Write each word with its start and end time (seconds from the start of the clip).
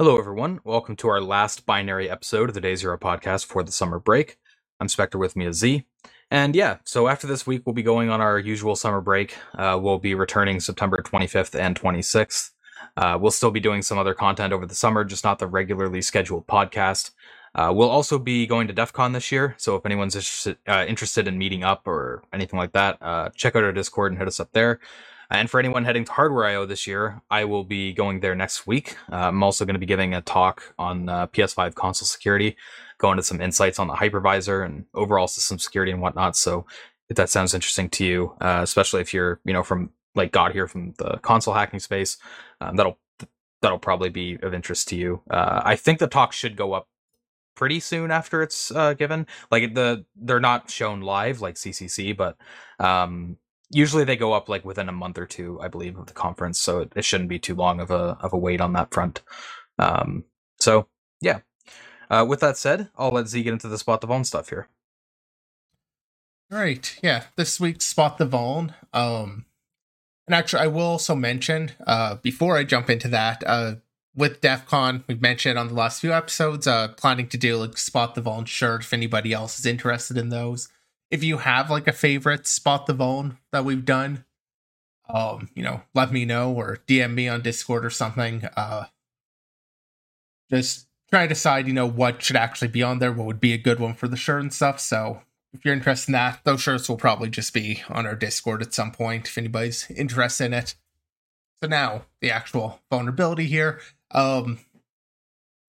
Hello, 0.00 0.16
everyone. 0.16 0.60
Welcome 0.62 0.94
to 0.98 1.08
our 1.08 1.20
last 1.20 1.66
binary 1.66 2.08
episode 2.08 2.48
of 2.48 2.54
the 2.54 2.60
Day 2.60 2.76
Zero 2.76 2.96
podcast 2.96 3.46
for 3.46 3.64
the 3.64 3.72
summer 3.72 3.98
break. 3.98 4.38
I'm 4.78 4.86
Spectre 4.86 5.18
with 5.18 5.34
me 5.34 5.46
is 5.46 5.56
Z. 5.56 5.86
And 6.30 6.54
yeah, 6.54 6.76
so 6.84 7.08
after 7.08 7.26
this 7.26 7.48
week, 7.48 7.62
we'll 7.66 7.74
be 7.74 7.82
going 7.82 8.08
on 8.08 8.20
our 8.20 8.38
usual 8.38 8.76
summer 8.76 9.00
break. 9.00 9.34
Uh, 9.56 9.76
we'll 9.82 9.98
be 9.98 10.14
returning 10.14 10.60
September 10.60 11.02
25th 11.04 11.58
and 11.58 11.74
26th. 11.74 12.50
Uh, 12.96 13.18
we'll 13.20 13.32
still 13.32 13.50
be 13.50 13.58
doing 13.58 13.82
some 13.82 13.98
other 13.98 14.14
content 14.14 14.52
over 14.52 14.66
the 14.66 14.74
summer, 14.76 15.02
just 15.02 15.24
not 15.24 15.40
the 15.40 15.48
regularly 15.48 16.00
scheduled 16.00 16.46
podcast. 16.46 17.10
Uh, 17.56 17.72
we'll 17.74 17.90
also 17.90 18.20
be 18.20 18.46
going 18.46 18.68
to 18.68 18.72
DEF 18.72 18.92
CON 18.92 19.10
this 19.10 19.32
year, 19.32 19.56
so 19.58 19.74
if 19.74 19.84
anyone's 19.84 20.14
interested, 20.14 20.58
uh, 20.68 20.84
interested 20.86 21.26
in 21.26 21.36
meeting 21.36 21.64
up 21.64 21.88
or 21.88 22.22
anything 22.32 22.56
like 22.56 22.70
that, 22.70 22.98
uh, 23.02 23.30
check 23.30 23.56
out 23.56 23.64
our 23.64 23.72
Discord 23.72 24.12
and 24.12 24.18
hit 24.20 24.28
us 24.28 24.38
up 24.38 24.52
there. 24.52 24.78
And 25.30 25.50
for 25.50 25.60
anyone 25.60 25.84
heading 25.84 26.04
to 26.04 26.12
Hardwear.IO 26.12 26.64
this 26.66 26.86
year, 26.86 27.20
I 27.30 27.44
will 27.44 27.64
be 27.64 27.92
going 27.92 28.20
there 28.20 28.34
next 28.34 28.66
week. 28.66 28.96
Uh, 29.12 29.28
I'm 29.28 29.42
also 29.42 29.64
going 29.66 29.74
to 29.74 29.80
be 29.80 29.86
giving 29.86 30.14
a 30.14 30.22
talk 30.22 30.74
on 30.78 31.08
uh, 31.08 31.26
PS5 31.26 31.74
console 31.74 32.06
security, 32.06 32.56
going 32.96 33.12
into 33.12 33.24
some 33.24 33.40
insights 33.40 33.78
on 33.78 33.88
the 33.88 33.94
hypervisor 33.94 34.64
and 34.64 34.86
overall 34.94 35.28
system 35.28 35.58
security 35.58 35.92
and 35.92 36.00
whatnot. 36.00 36.36
So 36.36 36.64
if 37.10 37.16
that 37.16 37.28
sounds 37.28 37.54
interesting 37.54 37.90
to 37.90 38.04
you, 38.04 38.36
uh, 38.40 38.60
especially 38.62 39.00
if 39.00 39.12
you're 39.12 39.40
you 39.44 39.52
know 39.52 39.62
from 39.62 39.90
like 40.14 40.32
got 40.32 40.52
here 40.52 40.66
from 40.66 40.94
the 40.98 41.18
console 41.18 41.54
hacking 41.54 41.80
space, 41.80 42.16
um, 42.60 42.76
that'll 42.76 42.98
that'll 43.60 43.78
probably 43.78 44.08
be 44.08 44.38
of 44.42 44.54
interest 44.54 44.88
to 44.88 44.96
you. 44.96 45.22
Uh, 45.30 45.60
I 45.64 45.76
think 45.76 45.98
the 45.98 46.06
talk 46.06 46.32
should 46.32 46.56
go 46.56 46.72
up 46.72 46.88
pretty 47.54 47.80
soon 47.80 48.10
after 48.10 48.42
it's 48.42 48.70
uh, 48.70 48.94
given. 48.94 49.26
Like 49.50 49.74
the 49.74 50.04
they're 50.16 50.40
not 50.40 50.70
shown 50.70 51.00
live 51.00 51.40
like 51.40 51.56
CCC, 51.56 52.16
but 52.16 52.36
um, 52.78 53.36
usually 53.70 54.04
they 54.04 54.16
go 54.16 54.32
up 54.32 54.48
like 54.48 54.64
within 54.64 54.88
a 54.88 54.92
month 54.92 55.18
or 55.18 55.26
two, 55.26 55.60
I 55.60 55.68
believe, 55.68 55.98
of 55.98 56.06
the 56.06 56.12
conference. 56.12 56.58
So 56.58 56.80
it, 56.80 56.92
it 56.96 57.04
shouldn't 57.04 57.28
be 57.28 57.38
too 57.38 57.54
long 57.54 57.80
of 57.80 57.90
a 57.90 58.16
of 58.20 58.32
a 58.32 58.38
wait 58.38 58.60
on 58.60 58.72
that 58.74 58.92
front. 58.92 59.22
Um, 59.78 60.24
so 60.60 60.88
yeah. 61.20 61.40
Uh, 62.10 62.24
with 62.26 62.40
that 62.40 62.56
said, 62.56 62.88
I'll 62.96 63.10
let 63.10 63.28
Z 63.28 63.42
get 63.42 63.52
into 63.52 63.68
the 63.68 63.78
spot 63.78 64.00
the 64.00 64.06
vuln 64.06 64.24
stuff 64.24 64.48
here. 64.48 64.68
All 66.50 66.58
right, 66.58 66.98
yeah. 67.02 67.24
This 67.36 67.60
week's 67.60 67.84
spot 67.84 68.16
the 68.16 68.26
vuln. 68.26 68.72
Um, 68.94 69.44
and 70.26 70.34
actually, 70.34 70.62
I 70.62 70.68
will 70.68 70.86
also 70.86 71.14
mention 71.14 71.72
uh, 71.86 72.14
before 72.16 72.56
I 72.56 72.64
jump 72.64 72.88
into 72.88 73.08
that, 73.08 73.44
uh, 73.46 73.76
with 74.14 74.40
DEF 74.40 74.66
CON, 74.66 75.04
we've 75.06 75.22
mentioned 75.22 75.58
on 75.58 75.68
the 75.68 75.74
last 75.74 76.00
few 76.00 76.12
episodes, 76.12 76.66
uh, 76.66 76.88
planning 76.88 77.28
to 77.28 77.36
do 77.36 77.56
like 77.58 77.76
spot 77.76 78.14
the 78.14 78.22
vuln 78.22 78.46
shirt 78.46 78.80
if 78.80 78.92
anybody 78.92 79.32
else 79.32 79.58
is 79.58 79.66
interested 79.66 80.16
in 80.16 80.30
those 80.30 80.68
if 81.10 81.24
you 81.24 81.38
have 81.38 81.70
like 81.70 81.88
a 81.88 81.92
favorite 81.92 82.46
spot 82.46 82.86
the 82.86 82.94
vuln 82.94 83.36
that 83.52 83.64
we've 83.64 83.84
done 83.84 84.24
um 85.08 85.48
you 85.54 85.62
know 85.62 85.82
let 85.94 86.12
me 86.12 86.24
know 86.24 86.52
or 86.52 86.78
dm 86.86 87.14
me 87.14 87.28
on 87.28 87.40
discord 87.40 87.84
or 87.84 87.90
something 87.90 88.44
uh 88.56 88.84
just 90.50 90.88
try 91.10 91.22
to 91.22 91.28
decide 91.28 91.66
you 91.66 91.72
know 91.72 91.86
what 91.86 92.22
should 92.22 92.36
actually 92.36 92.68
be 92.68 92.82
on 92.82 92.98
there 92.98 93.12
what 93.12 93.26
would 93.26 93.40
be 93.40 93.52
a 93.52 93.58
good 93.58 93.80
one 93.80 93.94
for 93.94 94.08
the 94.08 94.16
shirt 94.16 94.42
and 94.42 94.52
stuff. 94.52 94.80
So 94.80 95.22
if 95.52 95.64
you're 95.64 95.74
interested 95.74 96.10
in 96.10 96.12
that 96.14 96.40
those 96.44 96.60
shirts 96.60 96.88
will 96.88 96.96
probably 96.96 97.30
just 97.30 97.52
be 97.54 97.82
on 97.88 98.06
our 98.06 98.14
discord 98.14 98.62
at 98.62 98.74
some 98.74 98.92
point 98.92 99.28
if 99.28 99.38
anybody's 99.38 99.90
interested 99.90 100.46
in 100.46 100.54
it. 100.54 100.74
So 101.62 101.68
now 101.68 102.04
the 102.20 102.30
actual 102.30 102.80
vulnerability 102.90 103.46
here. 103.46 103.80
Um 104.10 104.60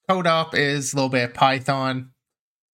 code 0.07 0.27
up 0.27 0.55
is 0.55 0.93
a 0.93 0.95
little 0.95 1.09
bit 1.09 1.29
of 1.29 1.33
python 1.33 2.11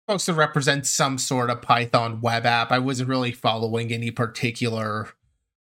supposed 0.05 0.25
to 0.25 0.33
represent 0.33 0.85
some 0.85 1.17
sort 1.17 1.49
of 1.49 1.63
Python 1.63 2.21
web 2.21 2.45
app. 2.45 2.71
I 2.71 2.77
wasn't 2.77 3.09
really 3.09 3.31
following 3.31 3.91
any 3.91 4.11
particular 4.11 5.09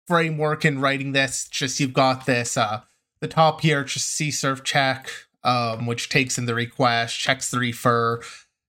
framework 0.07 0.65
in 0.65 0.81
writing 0.81 1.13
this. 1.13 1.47
Just 1.47 1.79
you've 1.79 1.93
got 1.93 2.25
this 2.25 2.56
uh 2.56 2.81
the 3.21 3.29
top 3.29 3.61
here, 3.61 3.84
just 3.84 4.19
CSRF 4.19 4.65
check, 4.65 5.11
um, 5.45 5.84
which 5.84 6.09
takes 6.09 6.39
in 6.39 6.47
the 6.47 6.55
request, 6.55 7.19
checks 7.19 7.50
the 7.50 7.59
refer. 7.59 8.23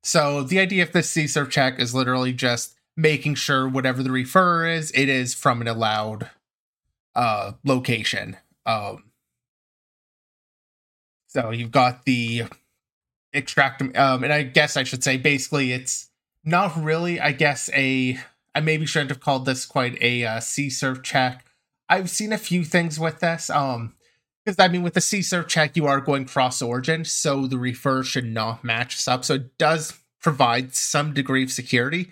So 0.04 0.44
the 0.44 0.60
idea 0.60 0.84
of 0.84 0.92
this 0.92 1.14
CSRF 1.16 1.50
check 1.50 1.80
is 1.80 1.96
literally 1.96 2.34
just 2.34 2.76
making 2.98 3.36
sure 3.36 3.70
whatever 3.70 4.04
the 4.04 4.12
refer 4.12 4.68
is, 4.68 4.92
it 4.92 5.08
is 5.08 5.34
from 5.34 5.62
an 5.62 5.70
allowed 5.70 6.30
uh 7.16 7.54
location. 7.64 8.36
Um 8.66 9.06
so 11.28 11.52
you've 11.52 11.72
got 11.72 12.04
the 12.04 12.44
extract. 13.34 13.82
Um, 13.98 14.24
and 14.24 14.34
I 14.34 14.44
guess 14.44 14.78
I 14.78 14.84
should 14.84 15.04
say 15.04 15.18
basically 15.18 15.72
it's 15.72 16.10
not 16.44 16.76
really, 16.82 17.20
I 17.20 17.32
guess, 17.32 17.70
a. 17.74 18.20
I 18.54 18.60
maybe 18.60 18.86
shouldn't 18.86 19.12
have 19.12 19.22
called 19.22 19.46
this 19.46 19.66
quite 19.66 20.02
a 20.02 20.26
uh, 20.26 20.38
CSRF 20.40 21.04
check. 21.04 21.46
I've 21.88 22.10
seen 22.10 22.34
a 22.34 22.38
few 22.38 22.66
things 22.66 23.00
with 23.00 23.20
this. 23.20 23.50
Um, 23.50 23.96
because 24.44 24.60
I 24.60 24.68
mean, 24.68 24.82
with 24.84 24.96
the 24.96 25.00
CSRF 25.00 25.48
check, 25.48 25.78
you 25.78 25.86
are 25.86 26.02
going 26.02 26.26
cross 26.26 26.62
origin, 26.62 27.06
so 27.06 27.46
the 27.48 27.58
refer 27.58 28.04
should 28.04 28.26
not 28.26 28.64
match 28.64 28.96
us 28.96 29.08
up. 29.08 29.24
So 29.24 29.36
it 29.36 29.58
does 29.58 30.00
provide 30.20 30.76
some 30.76 31.14
degree 31.14 31.44
of 31.44 31.52
security. 31.52 32.10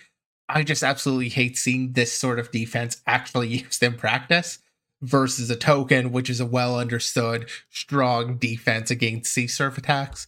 I 0.47 0.63
just 0.63 0.83
absolutely 0.83 1.29
hate 1.29 1.57
seeing 1.57 1.93
this 1.93 2.11
sort 2.11 2.39
of 2.39 2.51
defense 2.51 3.01
actually 3.07 3.47
used 3.63 3.81
in 3.81 3.93
practice 3.93 4.59
versus 5.01 5.49
a 5.49 5.55
token, 5.55 6.11
which 6.11 6.29
is 6.29 6.39
a 6.39 6.45
well 6.45 6.77
understood, 6.77 7.49
strong 7.69 8.37
defense 8.37 8.91
against 8.91 9.35
CSRF 9.35 9.77
attacks. 9.77 10.27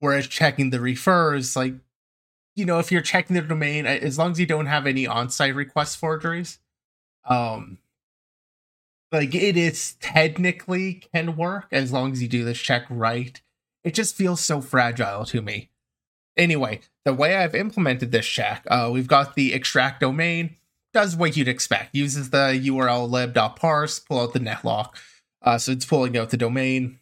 Whereas 0.00 0.26
checking 0.26 0.70
the 0.70 0.80
refers, 0.80 1.56
like, 1.56 1.74
you 2.54 2.64
know, 2.64 2.78
if 2.78 2.92
you're 2.92 3.02
checking 3.02 3.34
the 3.34 3.42
domain, 3.42 3.86
as 3.86 4.18
long 4.18 4.32
as 4.32 4.40
you 4.40 4.46
don't 4.46 4.66
have 4.66 4.86
any 4.86 5.06
on-site 5.06 5.54
request 5.54 5.96
forgeries, 5.98 6.58
um, 7.24 7.78
like 9.12 9.34
it 9.34 9.56
is 9.56 9.94
technically 10.00 11.02
can 11.14 11.36
work 11.36 11.66
as 11.72 11.92
long 11.92 12.12
as 12.12 12.22
you 12.22 12.28
do 12.28 12.44
this 12.44 12.58
check 12.58 12.84
right. 12.90 13.40
It 13.84 13.94
just 13.94 14.16
feels 14.16 14.40
so 14.40 14.60
fragile 14.60 15.24
to 15.26 15.40
me. 15.40 15.70
Anyway, 16.36 16.80
the 17.04 17.14
way 17.14 17.36
I've 17.36 17.54
implemented 17.54 18.12
this 18.12 18.26
check, 18.26 18.64
uh, 18.70 18.90
we've 18.92 19.06
got 19.06 19.34
the 19.34 19.54
extract 19.54 20.00
domain, 20.00 20.56
does 20.92 21.16
what 21.16 21.36
you'd 21.36 21.48
expect, 21.48 21.94
uses 21.94 22.30
the 22.30 22.60
urllib.parse, 22.64 24.00
pull 24.00 24.20
out 24.20 24.32
the 24.32 24.40
netloc. 24.40 24.94
Uh, 25.40 25.56
so 25.56 25.72
it's 25.72 25.86
pulling 25.86 26.16
out 26.16 26.30
the 26.30 26.36
domain, 26.36 26.98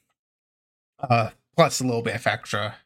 uh, 1.00 1.30
plus 1.56 1.80
a 1.80 1.84
little 1.84 2.02
bit 2.02 2.16
of 2.16 2.26
extra 2.26 2.76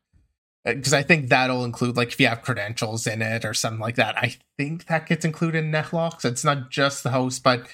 because 0.74 0.92
I 0.92 1.02
think 1.02 1.28
that'll 1.28 1.64
include 1.64 1.96
like 1.96 2.08
if 2.08 2.20
you 2.20 2.26
have 2.28 2.42
credentials 2.42 3.06
in 3.06 3.22
it 3.22 3.44
or 3.44 3.54
something 3.54 3.80
like 3.80 3.96
that. 3.96 4.16
I 4.16 4.36
think 4.56 4.86
that 4.86 5.06
gets 5.06 5.24
included 5.24 5.64
in 5.64 5.72
netlocs. 5.72 6.24
It's 6.24 6.44
not 6.44 6.70
just 6.70 7.02
the 7.02 7.10
host, 7.10 7.42
but 7.42 7.66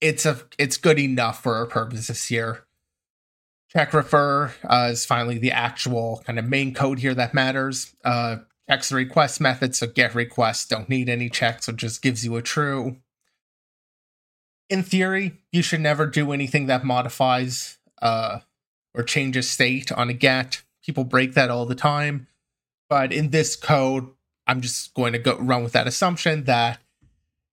it's 0.00 0.26
a 0.26 0.40
it's 0.58 0.76
good 0.76 0.98
enough 0.98 1.42
for 1.42 1.56
our 1.56 1.66
purposes 1.66 2.26
here. 2.26 2.64
Check 3.70 3.92
refer 3.92 4.52
uh, 4.64 4.88
is 4.92 5.04
finally 5.04 5.38
the 5.38 5.52
actual 5.52 6.22
kind 6.24 6.38
of 6.38 6.46
main 6.46 6.72
code 6.72 7.00
here 7.00 7.14
that 7.14 7.34
matters. 7.34 7.94
Uh, 8.04 8.38
checks 8.68 8.88
the 8.88 8.96
request 8.96 9.40
method, 9.40 9.74
so 9.74 9.86
get 9.86 10.14
requests 10.14 10.66
don't 10.66 10.88
need 10.88 11.08
any 11.08 11.28
checks, 11.28 11.66
so 11.66 11.72
just 11.72 12.02
gives 12.02 12.24
you 12.24 12.36
a 12.36 12.42
true. 12.42 12.96
In 14.70 14.82
theory, 14.82 15.38
you 15.52 15.62
should 15.62 15.80
never 15.80 16.06
do 16.06 16.32
anything 16.32 16.66
that 16.66 16.84
modifies 16.84 17.78
uh, 18.02 18.40
or 18.94 19.02
changes 19.02 19.48
state 19.48 19.90
on 19.92 20.10
a 20.10 20.14
get 20.14 20.62
People 20.88 21.04
break 21.04 21.34
that 21.34 21.50
all 21.50 21.66
the 21.66 21.74
time. 21.74 22.28
But 22.88 23.12
in 23.12 23.28
this 23.28 23.56
code, 23.56 24.08
I'm 24.46 24.62
just 24.62 24.94
going 24.94 25.12
to 25.12 25.18
go 25.18 25.36
run 25.36 25.62
with 25.62 25.74
that 25.74 25.86
assumption 25.86 26.44
that 26.44 26.80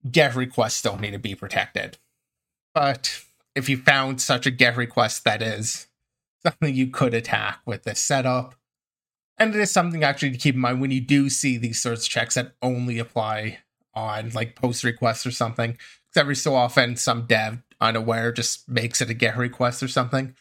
get 0.10 0.36
requests 0.36 0.82
don't 0.82 1.02
need 1.02 1.12
to 1.12 1.20
be 1.20 1.36
protected. 1.36 1.98
But 2.74 3.24
if 3.54 3.68
you 3.68 3.76
found 3.76 4.22
such 4.22 4.46
a 4.46 4.52
get 4.52 4.78
request 4.78 5.26
that 5.26 5.42
is 5.42 5.88
something 6.46 6.74
you 6.74 6.88
could 6.88 7.14
attack 7.14 7.60
with 7.66 7.84
this 7.84 8.00
setup, 8.00 8.56
and 9.38 9.54
it 9.54 9.60
is 9.60 9.70
something 9.70 10.02
actually 10.02 10.32
to 10.32 10.38
keep 10.38 10.56
in 10.56 10.62
mind 10.62 10.80
when 10.80 10.92
you 10.92 11.02
do 11.02 11.30
see 11.30 11.58
these 11.58 11.82
sorts 11.82 12.06
of 12.06 12.10
checks 12.10 12.36
that 12.36 12.54
only 12.62 13.00
apply 13.00 13.58
on 13.94 14.30
like 14.30 14.56
post 14.56 14.86
requests 14.86 15.26
or 15.26 15.32
something. 15.32 15.72
Because 15.72 16.22
every 16.22 16.38
so 16.38 16.56
often 16.56 16.96
some 16.96 17.26
dev 17.26 17.62
unaware 17.82 18.32
just 18.32 18.70
makes 18.70 19.02
it 19.02 19.10
a 19.10 19.14
get 19.14 19.36
request 19.36 19.84
or 19.84 19.90
something. 19.90 20.36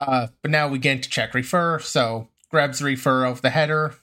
Uh, 0.00 0.28
but 0.42 0.50
now 0.50 0.68
we 0.68 0.78
get 0.78 0.96
into 0.96 1.10
check 1.10 1.34
refer. 1.34 1.78
So 1.78 2.28
grabs 2.50 2.78
the 2.78 2.86
refer 2.86 3.24
of 3.24 3.42
the 3.42 3.50
header. 3.50 3.94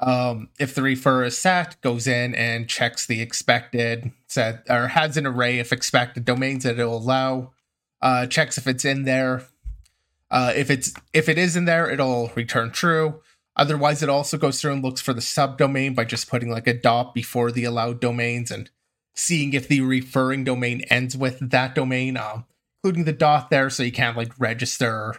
Um, 0.00 0.48
if 0.58 0.74
the 0.74 0.82
refer 0.82 1.24
is 1.24 1.38
set, 1.38 1.80
goes 1.80 2.06
in 2.06 2.34
and 2.34 2.68
checks 2.68 3.06
the 3.06 3.20
expected 3.20 4.10
set 4.26 4.64
or 4.68 4.88
has 4.88 5.16
an 5.16 5.26
array 5.26 5.60
of 5.60 5.72
expected 5.72 6.24
domains 6.24 6.64
that 6.64 6.78
it'll 6.78 6.98
allow. 6.98 7.52
Uh, 8.02 8.26
checks 8.26 8.58
if 8.58 8.66
it's 8.66 8.84
in 8.84 9.04
there. 9.04 9.44
Uh, 10.30 10.52
if 10.54 10.68
it's 10.68 10.92
if 11.12 11.28
it 11.28 11.38
is 11.38 11.56
in 11.56 11.64
there, 11.64 11.88
it'll 11.88 12.30
return 12.34 12.70
true. 12.70 13.20
Otherwise, 13.56 14.02
it 14.02 14.08
also 14.08 14.36
goes 14.36 14.60
through 14.60 14.72
and 14.72 14.82
looks 14.82 15.00
for 15.00 15.14
the 15.14 15.20
subdomain 15.20 15.94
by 15.94 16.04
just 16.04 16.28
putting 16.28 16.50
like 16.50 16.66
a 16.66 16.74
dot 16.74 17.14
before 17.14 17.52
the 17.52 17.64
allowed 17.64 18.00
domains 18.00 18.50
and 18.50 18.68
seeing 19.14 19.52
if 19.52 19.68
the 19.68 19.80
referring 19.80 20.42
domain 20.42 20.80
ends 20.90 21.16
with 21.16 21.38
that 21.50 21.74
domain. 21.74 22.16
Um, 22.16 22.46
including 22.84 23.04
the 23.04 23.12
dot 23.12 23.48
there 23.50 23.70
so 23.70 23.82
you 23.82 23.92
can't 23.92 24.16
like 24.16 24.32
register 24.38 25.16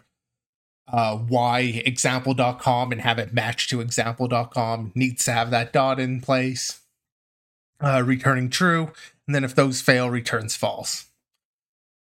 uh 0.88 1.17
why 1.17 1.59
example.com 1.59 2.91
and 2.91 3.01
have 3.01 3.17
it 3.17 3.33
match 3.33 3.67
to 3.67 3.81
example.com 3.81 4.91
needs 4.94 5.25
to 5.25 5.31
have 5.31 5.50
that 5.50 5.73
dot 5.73 6.00
in 6.00 6.21
place 6.21 6.81
uh 7.81 8.03
returning 8.06 8.50
true 8.50 8.91
and 9.27 9.33
then 9.33 9.44
if 9.44 9.56
those 9.56 9.81
fail 9.81 10.09
returns 10.09 10.56
false 10.56 11.07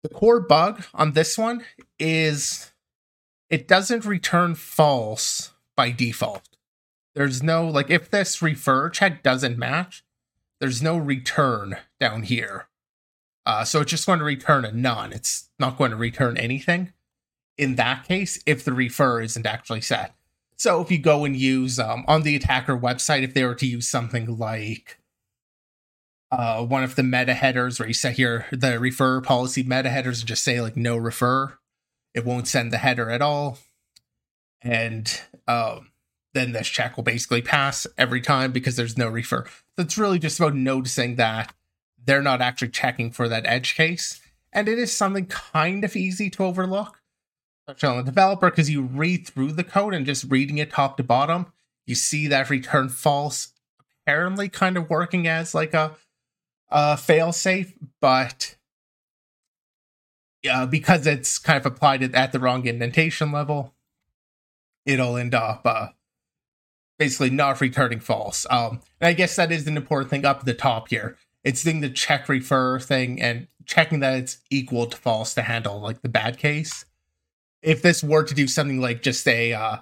the 0.02 0.08
core 0.10 0.40
bug 0.40 0.84
on 0.94 1.12
this 1.12 1.38
one 1.38 1.64
is 1.98 2.70
it 3.50 3.66
doesn't 3.66 4.04
return 4.04 4.54
false 4.54 5.52
by 5.76 5.90
default. 5.90 6.48
There's 7.14 7.42
no, 7.42 7.66
like, 7.66 7.90
if 7.90 8.10
this 8.10 8.42
refer 8.42 8.90
check 8.90 9.22
doesn't 9.22 9.58
match, 9.58 10.04
there's 10.60 10.82
no 10.82 10.96
return 10.96 11.78
down 11.98 12.24
here. 12.24 12.67
Uh, 13.48 13.64
so 13.64 13.80
it's 13.80 13.90
just 13.90 14.04
going 14.04 14.18
to 14.18 14.24
return 14.26 14.66
a 14.66 14.70
none. 14.70 15.10
It's 15.10 15.48
not 15.58 15.78
going 15.78 15.90
to 15.90 15.96
return 15.96 16.36
anything 16.36 16.92
in 17.56 17.76
that 17.76 18.04
case 18.06 18.38
if 18.44 18.62
the 18.62 18.74
refer 18.74 19.22
isn't 19.22 19.46
actually 19.46 19.80
set. 19.80 20.14
So 20.56 20.82
if 20.82 20.90
you 20.90 20.98
go 20.98 21.24
and 21.24 21.34
use 21.34 21.78
um, 21.78 22.04
on 22.06 22.22
the 22.22 22.36
attacker 22.36 22.76
website, 22.78 23.22
if 23.22 23.32
they 23.32 23.44
were 23.44 23.54
to 23.54 23.66
use 23.66 23.88
something 23.88 24.36
like 24.36 24.98
uh, 26.30 26.62
one 26.62 26.84
of 26.84 26.94
the 26.94 27.02
meta 27.02 27.32
headers 27.32 27.80
where 27.80 27.88
you 27.88 27.94
set 27.94 28.16
here 28.16 28.44
the 28.52 28.78
refer 28.78 29.22
policy 29.22 29.62
meta 29.62 29.88
headers 29.88 30.20
and 30.20 30.28
just 30.28 30.44
say 30.44 30.60
like 30.60 30.76
no 30.76 30.98
refer, 30.98 31.58
it 32.12 32.26
won't 32.26 32.48
send 32.48 32.70
the 32.70 32.78
header 32.78 33.08
at 33.08 33.22
all. 33.22 33.60
And 34.60 35.20
um, 35.46 35.90
then 36.34 36.52
this 36.52 36.68
check 36.68 36.98
will 36.98 37.04
basically 37.04 37.40
pass 37.40 37.86
every 37.96 38.20
time 38.20 38.52
because 38.52 38.76
there's 38.76 38.98
no 38.98 39.08
refer. 39.08 39.46
It's 39.78 39.96
really 39.96 40.18
just 40.18 40.38
about 40.38 40.54
noticing 40.54 41.16
that 41.16 41.54
they're 42.08 42.22
not 42.22 42.40
actually 42.40 42.70
checking 42.70 43.10
for 43.10 43.28
that 43.28 43.44
edge 43.46 43.74
case. 43.74 44.18
And 44.50 44.66
it 44.66 44.78
is 44.78 44.96
something 44.96 45.26
kind 45.26 45.84
of 45.84 45.94
easy 45.94 46.30
to 46.30 46.44
overlook, 46.44 47.02
especially 47.68 47.90
on 47.90 47.96
the 47.98 48.10
developer, 48.10 48.48
because 48.48 48.70
you 48.70 48.80
read 48.82 49.26
through 49.28 49.52
the 49.52 49.62
code 49.62 49.92
and 49.92 50.06
just 50.06 50.24
reading 50.30 50.56
it 50.56 50.70
top 50.70 50.96
to 50.96 51.02
bottom, 51.04 51.52
you 51.86 51.94
see 51.94 52.26
that 52.26 52.48
return 52.48 52.88
false 52.88 53.52
apparently 54.02 54.48
kind 54.48 54.78
of 54.78 54.88
working 54.88 55.28
as 55.28 55.54
like 55.54 55.74
a, 55.74 55.94
a 56.70 56.96
fail 56.96 57.30
safe, 57.30 57.74
but 58.00 58.56
uh, 60.50 60.64
because 60.64 61.06
it's 61.06 61.38
kind 61.38 61.58
of 61.58 61.66
applied 61.66 62.02
at 62.14 62.32
the 62.32 62.40
wrong 62.40 62.64
indentation 62.64 63.32
level, 63.32 63.74
it'll 64.86 65.18
end 65.18 65.34
up 65.34 65.60
uh, 65.66 65.88
basically 66.98 67.28
not 67.28 67.60
returning 67.60 68.00
false. 68.00 68.46
Um, 68.48 68.80
and 68.98 69.08
I 69.08 69.12
guess 69.12 69.36
that 69.36 69.52
is 69.52 69.66
an 69.66 69.76
important 69.76 70.08
thing 70.08 70.24
up 70.24 70.38
at 70.38 70.46
the 70.46 70.54
top 70.54 70.88
here. 70.88 71.18
It's 71.44 71.62
doing 71.62 71.80
the 71.80 71.90
check 71.90 72.28
refer 72.28 72.78
thing 72.78 73.20
and 73.22 73.48
checking 73.64 74.00
that 74.00 74.18
it's 74.18 74.38
equal 74.50 74.86
to 74.86 74.96
false 74.96 75.34
to 75.34 75.42
handle 75.42 75.80
like 75.80 76.02
the 76.02 76.08
bad 76.08 76.38
case. 76.38 76.84
If 77.62 77.82
this 77.82 78.02
were 78.02 78.24
to 78.24 78.34
do 78.34 78.46
something 78.46 78.80
like 78.80 79.02
just 79.02 79.26
a 79.26 79.52
uh, 79.52 79.78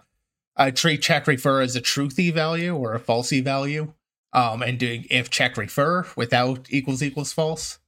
a 0.57 0.73
treat 0.73 1.03
check 1.03 1.27
refer 1.27 1.61
as 1.61 1.77
a 1.77 1.81
truthy 1.81 2.33
value 2.33 2.75
or 2.75 2.95
a 2.95 3.01
falsy 3.01 3.43
value, 3.43 3.93
um, 4.33 4.63
and 4.63 4.79
doing 4.79 5.07
if 5.11 5.31
check 5.31 5.57
refer 5.57 6.07
without 6.17 6.67
equals 6.71 7.03
equals 7.03 7.33
false, 7.33 7.79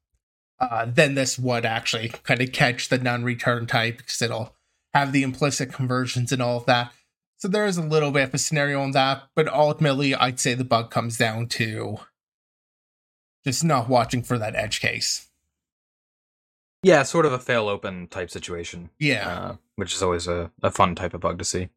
uh, 0.61 0.87
then 0.89 1.15
this 1.15 1.39
would 1.39 1.65
actually 1.65 2.09
kind 2.09 2.41
of 2.41 2.53
catch 2.53 2.89
the 2.89 2.99
non-return 2.99 3.67
type 3.67 3.99
because 3.99 4.21
it'll 4.23 4.55
have 4.95 5.13
the 5.13 5.23
implicit 5.23 5.73
conversions 5.73 6.33
and 6.33 6.43
all 6.43 6.57
of 6.57 6.67
that. 6.67 6.93
So 7.37 7.49
there 7.49 7.67
is 7.67 7.77
a 7.77 7.83
little 7.83 8.11
bit 8.11 8.25
of 8.25 8.35
a 8.35 8.39
scenario 8.39 8.81
on 8.81 8.91
that, 8.93 9.29
but 9.37 9.47
ultimately, 9.47 10.15
I'd 10.15 10.41
say 10.41 10.55
the 10.55 10.65
bug 10.65 10.91
comes 10.91 11.17
down 11.17 11.47
to 11.49 11.99
just 13.49 13.65
not 13.65 13.89
watching 13.89 14.23
for 14.23 14.39
that 14.39 14.55
edge 14.55 14.81
case. 14.81 15.29
Yeah, 16.83 17.03
sort 17.03 17.27
of 17.27 17.33
a 17.33 17.39
fail 17.39 17.69
open 17.69 18.07
type 18.09 18.31
situation. 18.31 18.91
Yeah. 18.99 19.29
Uh, 19.29 19.57
which 19.77 19.95
is 19.95 20.03
always 20.03 20.29
a, 20.29 20.51
a 20.63 20.71
fun 20.71 20.95
type 20.95 21.15
of 21.15 21.21
bug 21.21 21.39
to 21.39 21.45
see. 21.45 21.71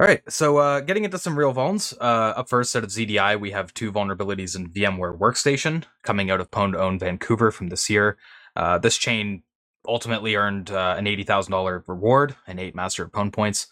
All 0.00 0.08
right, 0.08 0.22
so 0.28 0.56
uh, 0.56 0.80
getting 0.80 1.04
into 1.04 1.18
some 1.18 1.38
real 1.38 1.54
vulns. 1.54 1.94
Uh, 2.00 2.34
up 2.36 2.48
first, 2.48 2.74
out 2.74 2.82
of 2.82 2.90
ZDI, 2.90 3.38
we 3.38 3.52
have 3.52 3.72
two 3.72 3.92
vulnerabilities 3.92 4.56
in 4.56 4.68
VMware 4.68 5.16
Workstation 5.16 5.84
coming 6.02 6.28
out 6.28 6.40
of 6.40 6.50
Pwn2Own 6.50 6.98
Vancouver 6.98 7.52
from 7.52 7.68
this 7.68 7.88
year. 7.88 8.16
Uh, 8.56 8.78
this 8.78 8.96
chain 8.96 9.44
ultimately 9.86 10.34
earned 10.34 10.70
uh, 10.70 10.96
an 10.98 11.04
$80,000 11.04 11.86
reward 11.86 12.34
and 12.48 12.58
eight 12.58 12.74
Master 12.74 13.04
of 13.04 13.12
Pwn 13.12 13.32
points. 13.32 13.68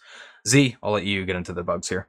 Z, 0.47 0.77
I'll 0.81 0.91
let 0.91 1.03
you 1.03 1.25
get 1.25 1.35
into 1.35 1.53
the 1.53 1.63
bugs 1.63 1.89
here. 1.89 2.07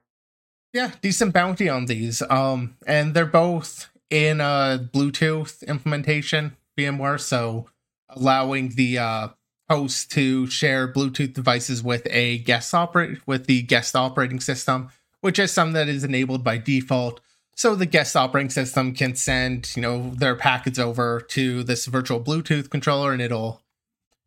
Yeah, 0.72 0.92
decent 1.02 1.34
bounty 1.34 1.68
on 1.68 1.86
these. 1.86 2.22
Um, 2.30 2.76
and 2.86 3.14
they're 3.14 3.26
both 3.26 3.90
in 4.08 4.40
a 4.40 4.88
Bluetooth 4.92 5.66
implementation 5.66 6.56
VMware, 6.78 7.20
so 7.20 7.68
allowing 8.08 8.70
the 8.70 8.98
uh, 8.98 9.28
host 9.68 10.10
to 10.12 10.46
share 10.46 10.92
Bluetooth 10.92 11.34
devices 11.34 11.82
with 11.82 12.06
a 12.10 12.38
guest 12.38 12.74
operate 12.74 13.18
with 13.26 13.46
the 13.46 13.62
guest 13.62 13.94
operating 13.94 14.40
system, 14.40 14.88
which 15.20 15.38
is 15.38 15.52
something 15.52 15.74
that 15.74 15.88
is 15.88 16.04
enabled 16.04 16.42
by 16.42 16.58
default. 16.58 17.20
So 17.54 17.74
the 17.74 17.86
guest 17.86 18.16
operating 18.16 18.50
system 18.50 18.94
can 18.94 19.14
send, 19.14 19.74
you 19.76 19.82
know, 19.82 20.10
their 20.10 20.36
packets 20.36 20.78
over 20.78 21.20
to 21.20 21.62
this 21.62 21.86
virtual 21.86 22.20
Bluetooth 22.20 22.70
controller, 22.70 23.12
and 23.12 23.20
it'll 23.20 23.62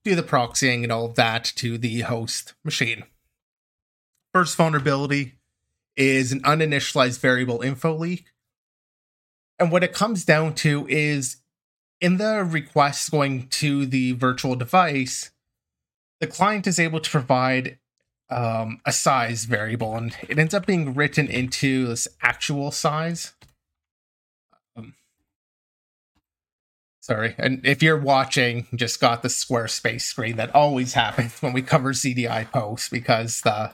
do 0.04 0.14
the 0.14 0.24
proxying 0.24 0.84
and 0.84 0.92
all 0.92 1.06
of 1.06 1.16
that 1.16 1.44
to 1.56 1.80
the 1.80 2.02
host 2.02 2.54
machine. 2.64 3.04
First 4.32 4.56
vulnerability 4.56 5.34
is 5.96 6.32
an 6.32 6.42
uninitialized 6.42 7.20
variable 7.20 7.62
info 7.62 7.96
leak. 7.96 8.26
And 9.58 9.72
what 9.72 9.84
it 9.84 9.94
comes 9.94 10.26
down 10.26 10.54
to 10.56 10.86
is 10.90 11.38
in 12.02 12.18
the 12.18 12.44
request 12.44 13.12
going 13.12 13.48
to 13.48 13.86
the 13.86 14.12
virtual 14.14 14.56
device, 14.56 15.32
the 16.20 16.28
client 16.28 16.68
is 16.68 16.80
able 16.80 17.00
to 17.00 17.10
provide 17.10 17.80
um, 18.30 18.82
a 18.86 18.92
size 18.92 19.46
variable 19.46 19.96
and 19.96 20.16
it 20.28 20.40
ends 20.40 20.54
up 20.54 20.66
being 20.66 20.94
written 20.94 21.28
into 21.28 21.88
this 21.88 22.08
actual 22.22 22.72
size. 22.72 23.34
Sorry. 27.06 27.36
And 27.38 27.64
if 27.64 27.84
you're 27.84 28.00
watching, 28.00 28.66
just 28.74 29.00
got 29.00 29.22
the 29.22 29.28
Squarespace 29.28 30.02
screen 30.02 30.38
that 30.38 30.56
always 30.56 30.94
happens 30.94 31.40
when 31.40 31.54
we 31.54 31.62
cover 31.62 31.94
ZDI 31.94 32.52
posts 32.52 32.90
because 32.90 33.42
the 33.42 33.74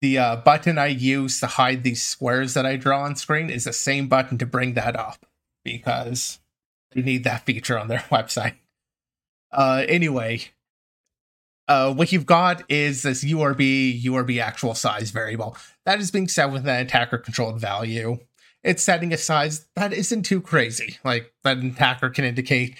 the 0.00 0.18
uh, 0.18 0.36
button 0.36 0.78
I 0.78 0.86
use 0.86 1.40
to 1.40 1.46
hide 1.46 1.82
these 1.82 2.02
squares 2.02 2.54
that 2.54 2.66
I 2.66 2.76
draw 2.76 3.02
on 3.02 3.16
screen 3.16 3.50
is 3.50 3.64
the 3.64 3.72
same 3.72 4.08
button 4.08 4.38
to 4.38 4.46
bring 4.46 4.74
that 4.74 4.96
up 4.96 5.26
because 5.64 6.38
they 6.92 7.02
need 7.02 7.24
that 7.24 7.44
feature 7.44 7.78
on 7.78 7.88
their 7.88 7.98
website. 8.10 8.54
Uh, 9.52 9.84
anyway, 9.88 10.42
uh, 11.68 11.92
what 11.92 12.12
you've 12.12 12.26
got 12.26 12.62
is 12.68 13.02
this 13.02 13.24
URB 13.24 14.02
URB 14.02 14.40
actual 14.40 14.74
size 14.74 15.10
variable 15.10 15.56
that 15.84 16.00
is 16.00 16.10
being 16.10 16.28
set 16.28 16.50
with 16.50 16.66
an 16.66 16.80
attacker 16.80 17.18
controlled 17.18 17.60
value 17.60 18.18
it's 18.62 18.82
setting 18.82 19.12
a 19.12 19.16
size 19.16 19.66
that 19.76 19.92
isn't 19.92 20.22
too 20.22 20.40
crazy. 20.40 20.98
Like 21.04 21.32
that 21.44 21.58
an 21.58 21.70
attacker 21.70 22.10
can 22.10 22.24
indicate 22.24 22.76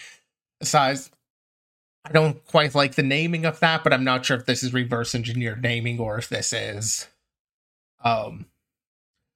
a 0.60 0.66
size. 0.66 1.10
I 2.04 2.12
don't 2.12 2.44
quite 2.46 2.74
like 2.74 2.94
the 2.94 3.02
naming 3.02 3.44
of 3.44 3.60
that, 3.60 3.84
but 3.84 3.92
I'm 3.92 4.04
not 4.04 4.24
sure 4.24 4.36
if 4.36 4.46
this 4.46 4.62
is 4.62 4.72
reverse 4.72 5.14
engineered 5.14 5.62
naming 5.62 5.98
or 5.98 6.18
if 6.18 6.28
this 6.28 6.52
is 6.52 7.08
um 8.02 8.46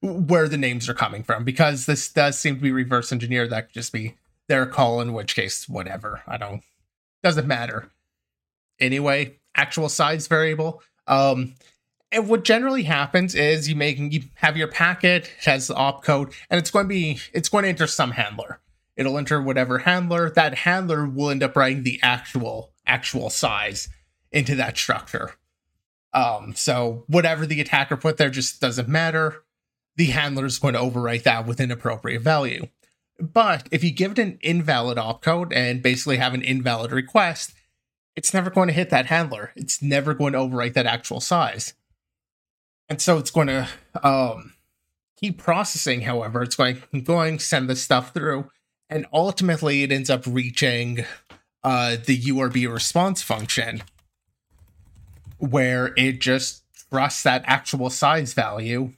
where 0.01 0.49
the 0.49 0.59
names 0.59 0.89
are 0.89 0.95
coming 0.95 1.23
from 1.23 1.45
because 1.45 1.87
this 1.87 2.11
does 2.13 2.39
seem 2.39 2.57
to 2.57 2.61
be 2.63 2.73
reverse 2.73 3.13
engineered. 3.13 3.51
That 3.51 3.69
could 3.69 3.75
just 3.75 3.93
be 3.93 4.17
their 4.49 4.67
call, 4.67 5.01
in 5.01 5.13
which 5.13 5.35
case, 5.35 5.69
whatever. 5.69 6.23
I 6.27 6.37
don't 6.37 6.63
doesn't 7.23 7.47
matter. 7.47 7.91
Anyway, 8.81 9.37
actual 9.55 9.89
size 9.89 10.27
variable. 10.27 10.83
Um, 11.07 11.55
and 12.13 12.29
what 12.29 12.45
generally 12.45 12.85
happens 12.85 13.35
is 13.35 13.69
you 13.69 13.75
make 13.75 13.99
you 13.99 14.23
have 14.37 14.57
your 14.57 14.69
packet 14.69 15.25
it 15.25 15.45
has 15.45 15.67
the 15.67 15.75
opcode 15.75 16.33
and 16.49 16.59
it's 16.59 16.71
going 16.71 16.85
to 16.85 16.89
be 16.89 17.19
it's 17.33 17.49
going 17.49 17.65
to 17.65 17.69
enter 17.69 17.87
some 17.87 18.13
handler 18.13 18.61
it'll 18.97 19.19
enter 19.19 19.41
whatever 19.41 19.79
handler. 19.79 20.31
That 20.31 20.59
handler 20.59 21.07
will 21.07 21.31
end 21.31 21.43
up 21.43 21.57
writing 21.57 21.83
the 21.83 22.01
actual 22.03 22.73
actual 22.87 23.31
size 23.31 23.89
into 24.31 24.55
that 24.57 24.77
structure. 24.77 25.35
Um 26.13 26.55
so 26.55 27.05
whatever 27.07 27.47
the 27.47 27.61
attacker 27.61 27.97
put 27.97 28.17
there 28.17 28.31
just 28.31 28.61
doesn't 28.61 28.89
matter. 28.89 29.43
The 29.97 30.07
handler 30.07 30.47
is 30.47 30.59
going 30.59 30.75
to 30.75 30.81
overwrite 30.81 31.23
that 31.23 31.47
with 31.47 31.61
an 31.61 31.71
appropriate 31.71 32.21
value. 32.21 32.67
But 33.21 33.69
if 33.71 33.85
you 33.85 33.93
give 33.93 34.13
it 34.13 34.19
an 34.19 34.39
invalid 34.41 34.99
opcode 34.99 35.53
and 35.55 35.83
basically 35.83 36.17
have 36.17 36.35
an 36.35 36.43
invalid 36.43 36.91
request 36.91 37.55
it's 38.17 38.33
never 38.33 38.51
going 38.51 38.69
to 38.69 38.75
hit 38.75 38.91
that 38.91 39.07
handler. 39.07 39.53
It's 39.57 39.83
never 39.83 40.15
going 40.15 40.35
to 40.35 40.39
overwrite 40.39 40.75
that 40.75 40.87
actual 40.87 41.21
size. 41.21 41.75
And 42.89 43.01
so 43.01 43.19
it's 43.19 43.31
going 43.31 43.49
to 43.49 43.69
um, 44.03 44.55
keep 45.17 45.39
processing. 45.39 46.03
However, 46.03 46.43
it's 46.43 46.57
going 46.57 46.83
going 47.03 47.39
send 47.39 47.69
the 47.69 47.77
stuff 47.77 48.13
through, 48.15 48.51
and 48.89 49.07
ultimately 49.13 49.83
it 49.83 49.93
ends 49.93 50.11
up 50.11 50.25
reaching 50.27 51.05
uh, 51.63 51.97
the 52.05 52.21
URB 52.21 52.73
response 52.73 53.23
function, 53.23 53.83
where 55.39 55.93
it 55.97 56.21
just 56.21 56.63
trusts 56.91 57.23
that 57.23 57.43
actual 57.47 57.91
size 57.91 58.35
value, 58.35 58.93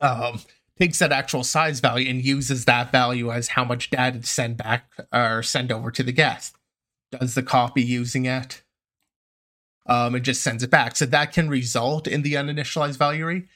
um, 0.00 0.40
takes 0.78 0.98
that 0.98 1.12
actual 1.12 1.42
size 1.42 1.80
value 1.80 2.08
and 2.08 2.24
uses 2.24 2.64
that 2.66 2.92
value 2.92 3.32
as 3.32 3.48
how 3.48 3.64
much 3.64 3.90
data 3.90 4.20
to 4.20 4.26
send 4.26 4.56
back 4.56 4.90
or 5.12 5.42
send 5.42 5.72
over 5.72 5.90
to 5.90 6.02
the 6.02 6.12
guest. 6.12 6.54
Does 7.12 7.34
the 7.34 7.42
copy 7.42 7.82
using 7.82 8.26
it? 8.26 8.62
um, 9.88 10.14
and 10.14 10.24
just 10.24 10.42
sends 10.42 10.62
it 10.62 10.70
back. 10.70 10.96
So 10.96 11.06
that 11.06 11.32
can 11.32 11.48
result 11.48 12.06
in 12.06 12.22
the 12.22 12.34
uninitialized 12.34 12.96
value. 12.96 13.46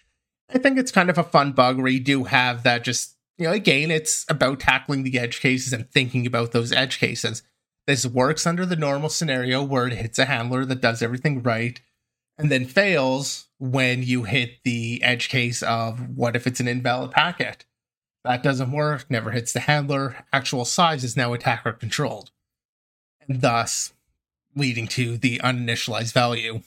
I 0.53 0.59
think 0.59 0.79
it's 0.79 0.93
kind 0.93 1.11
of 1.11 1.19
a 1.19 1.25
fun 1.25 1.53
bug 1.53 1.79
where 1.79 1.89
you 1.89 2.01
do 2.01 2.25
have 2.25 2.63
that 2.63 2.85
just, 2.85 3.17
you 3.41 3.47
know, 3.47 3.53
again, 3.53 3.91
it's 3.91 4.27
about 4.29 4.61
tackling 4.61 5.03
the 5.03 5.19
edge 5.19 5.41
cases 5.41 5.73
and 5.73 5.91
thinking 5.91 6.27
about 6.27 6.53
those 6.53 6.73
edge 6.73 6.99
cases. 6.99 7.43
This 7.87 8.07
works 8.07 8.47
under 8.47 8.67
the 8.67 8.77
normal 8.77 9.09
scenario 9.09 9.65
where 9.65 9.87
it 9.87 9.95
hits 9.95 10.19
a 10.19 10.27
handler 10.27 10.67
that 10.67 10.83
does 10.83 11.01
everything 11.01 11.43
right 11.43 11.81
and 12.37 12.51
then 12.51 12.67
fails 12.67 13.49
when 13.59 14.03
you 14.03 14.25
hit 14.25 14.63
the 14.63 15.03
edge 15.03 15.31
case 15.31 15.63
of 15.63 16.17
what 16.17 16.37
if 16.37 16.47
it's 16.47 16.61
an 16.61 16.69
invalid 16.69 17.13
packet? 17.13 17.65
That 18.25 18.43
doesn't 18.43 18.73
work, 18.73 19.11
never 19.11 19.31
hits 19.31 19.53
the 19.53 19.61
handler. 19.61 20.25
Actual 20.33 20.67
size 20.67 21.03
is 21.03 21.17
now 21.17 21.33
attacker 21.33 21.73
controlled, 21.73 22.31
and 23.27 23.41
thus 23.41 23.95
leading 24.55 24.87
to 24.89 25.17
the 25.17 25.39
uninitialized 25.39 26.13
value. 26.13 26.61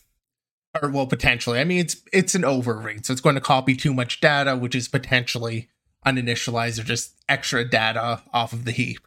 Or 0.82 0.90
well, 0.90 1.06
potentially. 1.06 1.60
I 1.60 1.66
mean, 1.66 1.80
it's 1.80 2.02
it's 2.12 2.34
an 2.34 2.42
overread, 2.42 3.06
so 3.06 3.14
it's 3.14 3.22
going 3.22 3.36
to 3.36 3.42
copy 3.42 3.76
too 3.76 3.94
much 3.94 4.20
data, 4.20 4.56
which 4.56 4.74
is 4.74 4.88
potentially 4.88 5.70
uninitialized 6.06 6.80
or 6.80 6.84
just 6.84 7.16
extra 7.30 7.68
data 7.68 8.22
off 8.32 8.54
of 8.54 8.66
the 8.66 8.72
heap. 8.72 9.00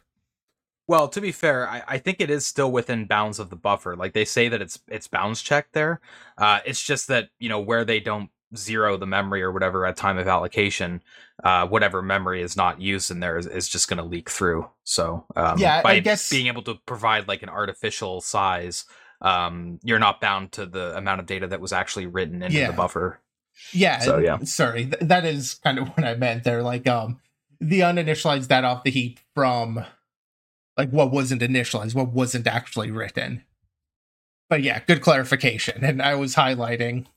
Well, 0.87 1.09
to 1.09 1.19
be 1.19 1.33
fair, 1.33 1.67
I, 1.67 1.83
I, 1.85 1.97
think 1.97 2.21
it 2.21 2.29
is 2.29 2.47
still 2.47 2.71
within 2.71 3.05
bounds 3.07 3.39
of 3.39 3.49
the 3.49 3.57
buffer. 3.57 3.95
Like 3.97 4.13
they 4.13 4.23
say 4.23 4.47
that 4.47 4.61
it's 4.61 4.79
it's 4.87 5.07
bounds 5.07 5.41
checked 5.41 5.73
there. 5.73 5.99
Uh, 6.37 6.59
it's 6.65 6.81
just 6.81 7.09
that 7.09 7.29
you 7.39 7.49
know 7.49 7.59
where 7.59 7.83
they 7.83 7.99
don't 7.99 8.29
zero 8.55 8.95
the 8.97 9.05
memory 9.05 9.41
or 9.43 9.51
whatever 9.51 9.85
at 9.85 9.97
time 9.97 10.17
of 10.17 10.27
allocation, 10.27 11.01
uh, 11.43 11.67
whatever 11.67 12.01
memory 12.01 12.41
is 12.41 12.55
not 12.55 12.79
used 12.79 13.11
in 13.11 13.19
there 13.19 13.37
is, 13.37 13.45
is 13.45 13.67
just 13.67 13.89
going 13.89 13.97
to 13.97 14.03
leak 14.03 14.29
through. 14.29 14.69
So 14.83 15.25
um, 15.35 15.57
yeah, 15.57 15.81
by 15.81 15.93
I 15.93 15.99
guess 15.99 16.29
being 16.29 16.47
able 16.47 16.63
to 16.63 16.75
provide 16.85 17.27
like 17.27 17.43
an 17.43 17.49
artificial 17.49 18.21
size, 18.21 18.85
um, 19.21 19.79
you're 19.83 19.99
not 19.99 20.21
bound 20.21 20.53
to 20.53 20.65
the 20.65 20.95
amount 20.95 21.19
of 21.19 21.25
data 21.25 21.47
that 21.47 21.59
was 21.59 21.73
actually 21.73 22.05
written 22.05 22.41
into 22.41 22.57
Yeah. 22.57 22.67
the 22.67 22.77
buffer. 22.77 23.19
Yeah. 23.73 23.99
So, 23.99 24.17
yeah. 24.17 24.39
Sorry, 24.43 24.85
th- 24.85 25.01
that 25.01 25.25
is 25.25 25.55
kind 25.55 25.79
of 25.79 25.87
what 25.95 26.05
I 26.05 26.15
meant 26.15 26.43
there. 26.43 26.63
Like, 26.63 26.87
um, 26.87 27.19
the 27.59 27.81
uninitialized 27.81 28.47
that 28.47 28.63
off 28.63 28.83
the 28.83 28.91
heap 28.91 29.19
from 29.33 29.83
like 30.77 30.91
what 30.91 31.11
wasn't 31.11 31.41
initialized, 31.41 31.95
what 31.95 32.09
wasn't 32.09 32.47
actually 32.47 32.91
written. 32.91 33.43
But 34.49 34.61
yeah, 34.63 34.79
good 34.85 35.01
clarification. 35.01 35.83
And 35.83 36.01
I 36.01 36.15
was 36.15 36.35
highlighting 36.35 37.07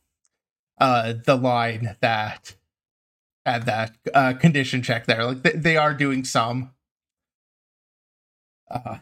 uh 0.80 1.12
the 1.26 1.36
line 1.36 1.96
that 2.00 2.56
had 3.44 3.66
that 3.66 3.96
uh 4.14 4.32
condition 4.34 4.82
check 4.82 5.06
there. 5.06 5.24
Like 5.24 5.42
they, 5.42 5.52
they 5.52 5.76
are 5.76 5.94
doing 5.94 6.24
some. 6.24 6.70
Uh, 8.70 8.98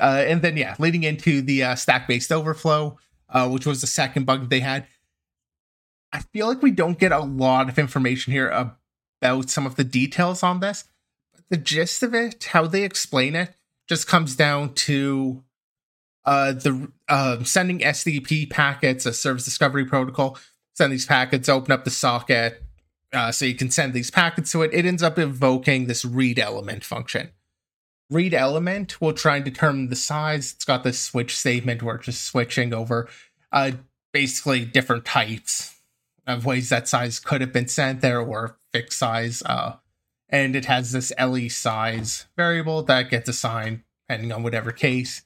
uh, 0.00 0.24
and 0.26 0.42
then 0.42 0.56
yeah, 0.56 0.74
leading 0.80 1.04
into 1.04 1.40
the 1.40 1.62
uh, 1.62 1.74
stack-based 1.76 2.32
overflow, 2.32 2.98
uh, 3.28 3.48
which 3.48 3.64
was 3.64 3.80
the 3.80 3.86
second 3.86 4.26
bug 4.26 4.50
they 4.50 4.58
had. 4.58 4.88
I 6.14 6.20
feel 6.20 6.46
like 6.46 6.62
we 6.62 6.70
don't 6.70 6.98
get 6.98 7.10
a 7.10 7.18
lot 7.18 7.68
of 7.68 7.76
information 7.76 8.32
here 8.32 8.48
about 8.48 9.50
some 9.50 9.66
of 9.66 9.74
the 9.74 9.82
details 9.82 10.44
on 10.44 10.60
this. 10.60 10.84
But 11.32 11.42
the 11.50 11.56
gist 11.56 12.04
of 12.04 12.14
it, 12.14 12.44
how 12.44 12.68
they 12.68 12.84
explain 12.84 13.34
it, 13.34 13.56
just 13.88 14.06
comes 14.06 14.36
down 14.36 14.74
to 14.74 15.42
uh, 16.24 16.52
the 16.52 16.92
uh, 17.08 17.42
sending 17.42 17.80
SDP 17.80 18.48
packets, 18.48 19.04
a 19.06 19.12
service 19.12 19.44
discovery 19.44 19.84
protocol. 19.84 20.38
Send 20.74 20.92
these 20.92 21.04
packets, 21.04 21.48
open 21.48 21.72
up 21.72 21.84
the 21.84 21.90
socket, 21.90 22.62
uh, 23.12 23.32
so 23.32 23.44
you 23.44 23.56
can 23.56 23.70
send 23.70 23.92
these 23.92 24.12
packets 24.12 24.52
to 24.52 24.62
it. 24.62 24.70
It 24.72 24.86
ends 24.86 25.02
up 25.02 25.18
invoking 25.18 25.86
this 25.86 26.04
read 26.04 26.38
element 26.38 26.84
function. 26.84 27.30
Read 28.08 28.34
element 28.34 29.00
will 29.00 29.14
try 29.14 29.36
and 29.36 29.44
determine 29.44 29.88
the 29.88 29.96
size. 29.96 30.52
It's 30.52 30.64
got 30.64 30.84
this 30.84 31.00
switch 31.00 31.36
statement 31.36 31.82
where 31.82 31.96
it's 31.96 32.04
just 32.04 32.22
switching 32.22 32.72
over 32.72 33.08
uh, 33.50 33.72
basically 34.12 34.64
different 34.64 35.04
types 35.04 35.74
of 36.26 36.44
ways 36.46 36.68
that 36.68 36.88
size 36.88 37.20
could 37.20 37.40
have 37.40 37.52
been 37.52 37.68
sent 37.68 38.00
there 38.00 38.20
or 38.20 38.58
fixed 38.72 38.98
size. 38.98 39.42
Uh, 39.44 39.76
and 40.28 40.56
it 40.56 40.64
has 40.64 40.92
this 40.92 41.12
LE 41.20 41.48
size 41.48 42.26
variable 42.36 42.82
that 42.82 43.10
gets 43.10 43.28
assigned 43.28 43.82
depending 44.08 44.32
on 44.32 44.42
whatever 44.42 44.72
case. 44.72 45.22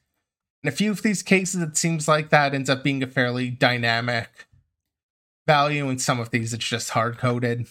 In 0.63 0.69
a 0.69 0.73
few 0.73 0.91
of 0.91 1.03
these 1.03 1.23
cases, 1.23 1.63
it 1.63 1.77
seems 1.77 2.09
like 2.09 2.31
that 2.31 2.55
ends 2.55 2.69
up 2.69 2.83
being 2.83 3.03
a 3.03 3.07
fairly 3.07 3.51
dynamic 3.51 4.47
value. 5.47 5.89
In 5.89 5.99
some 5.99 6.21
of 6.21 6.31
these, 6.31 6.53
it's 6.53 6.69
just 6.69 6.91
hard 6.91 7.19
coded. 7.19 7.67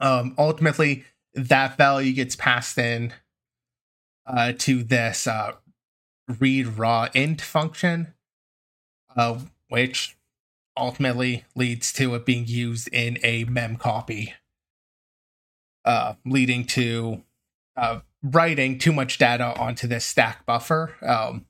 Um, 0.00 0.34
ultimately, 0.38 1.04
that 1.34 1.76
value 1.76 2.12
gets 2.12 2.34
passed 2.34 2.78
in 2.78 3.12
uh, 4.26 4.52
to 4.58 4.82
this 4.82 5.26
uh, 5.26 5.52
read 6.38 6.66
raw 6.66 7.08
int 7.14 7.40
function, 7.40 8.14
uh, 9.14 9.38
which 9.68 10.16
ultimately 10.76 11.44
leads 11.54 11.92
to 11.94 12.14
it 12.14 12.24
being 12.24 12.46
used 12.46 12.88
in 12.88 13.18
a 13.22 13.44
mem 13.44 13.76
copy, 13.76 14.34
uh, 15.84 16.14
leading 16.24 16.64
to 16.64 17.22
uh, 17.76 18.00
writing 18.22 18.78
too 18.78 18.92
much 18.92 19.18
data 19.18 19.58
onto 19.58 19.86
this 19.86 20.04
stack 20.04 20.44
buffer. 20.46 20.94
Um, 21.02 21.46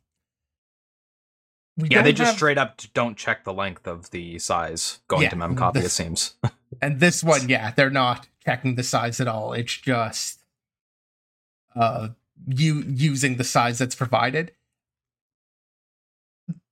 Yeah, 1.77 2.03
they 2.03 2.13
just 2.13 2.29
have- 2.31 2.37
straight 2.37 2.59
up 2.59 2.81
don't 2.95 3.17
check 3.17 3.45
the 3.45 3.53
length 3.55 3.87
of 3.87 4.11
the 4.11 4.39
size 4.39 5.01
going 5.09 5.23
Yeah, 5.23 5.31
to 5.31 5.37
memcopy. 5.37 5.77
It 5.77 5.83
this- 5.83 5.93
seems. 5.95 6.35
and 6.83 7.01
this 7.01 7.23
one, 7.25 7.49
yeah, 7.49 7.71
they're 7.73 7.91
not 7.91 8.29
checking 8.45 8.75
the 8.75 8.83
size 8.83 9.21
at 9.21 9.29
all. 9.29 9.53
It's 9.53 9.77
just 9.77 10.45
uh 11.75 12.09
you 12.47 12.83
using 12.87 13.37
the 13.37 13.45
size 13.45 13.79
that's 13.79 13.95
provided. 13.95 14.53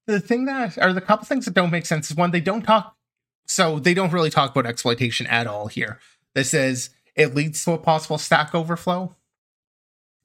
The 0.08 0.20
thing 0.20 0.46
that 0.46 0.78
or 0.78 0.94
the 0.94 1.02
couple 1.02 1.26
things 1.26 1.44
that 1.44 1.52
don't 1.52 1.70
make 1.70 1.84
sense 1.84 2.10
is 2.10 2.16
one, 2.16 2.30
they 2.30 2.40
don't 2.40 2.62
talk 2.62 2.96
so 3.44 3.78
they 3.78 3.92
don't 3.92 4.12
really 4.12 4.30
talk 4.30 4.50
about 4.50 4.64
exploitation 4.64 5.26
at 5.26 5.46
all 5.46 5.66
here. 5.66 5.98
This 6.34 6.54
is 6.54 6.88
it 7.14 7.34
leads 7.34 7.62
to 7.64 7.72
a 7.72 7.78
possible 7.78 8.16
stack 8.16 8.54
overflow, 8.54 9.14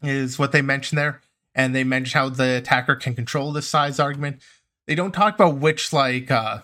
is 0.01 0.39
what 0.39 0.53
they 0.53 0.61
mention 0.61 0.95
there. 0.95 1.19
And 1.53 1.75
they 1.75 1.83
mention 1.83 2.17
how 2.17 2.29
the 2.29 2.57
attacker 2.57 2.95
can 2.95 3.13
control 3.13 3.51
the 3.51 3.61
size 3.61 3.99
argument. 3.99 4.41
They 4.87 4.95
don't 4.95 5.11
talk 5.11 5.35
about 5.35 5.57
which 5.57 5.91
like 5.91 6.31
uh 6.31 6.61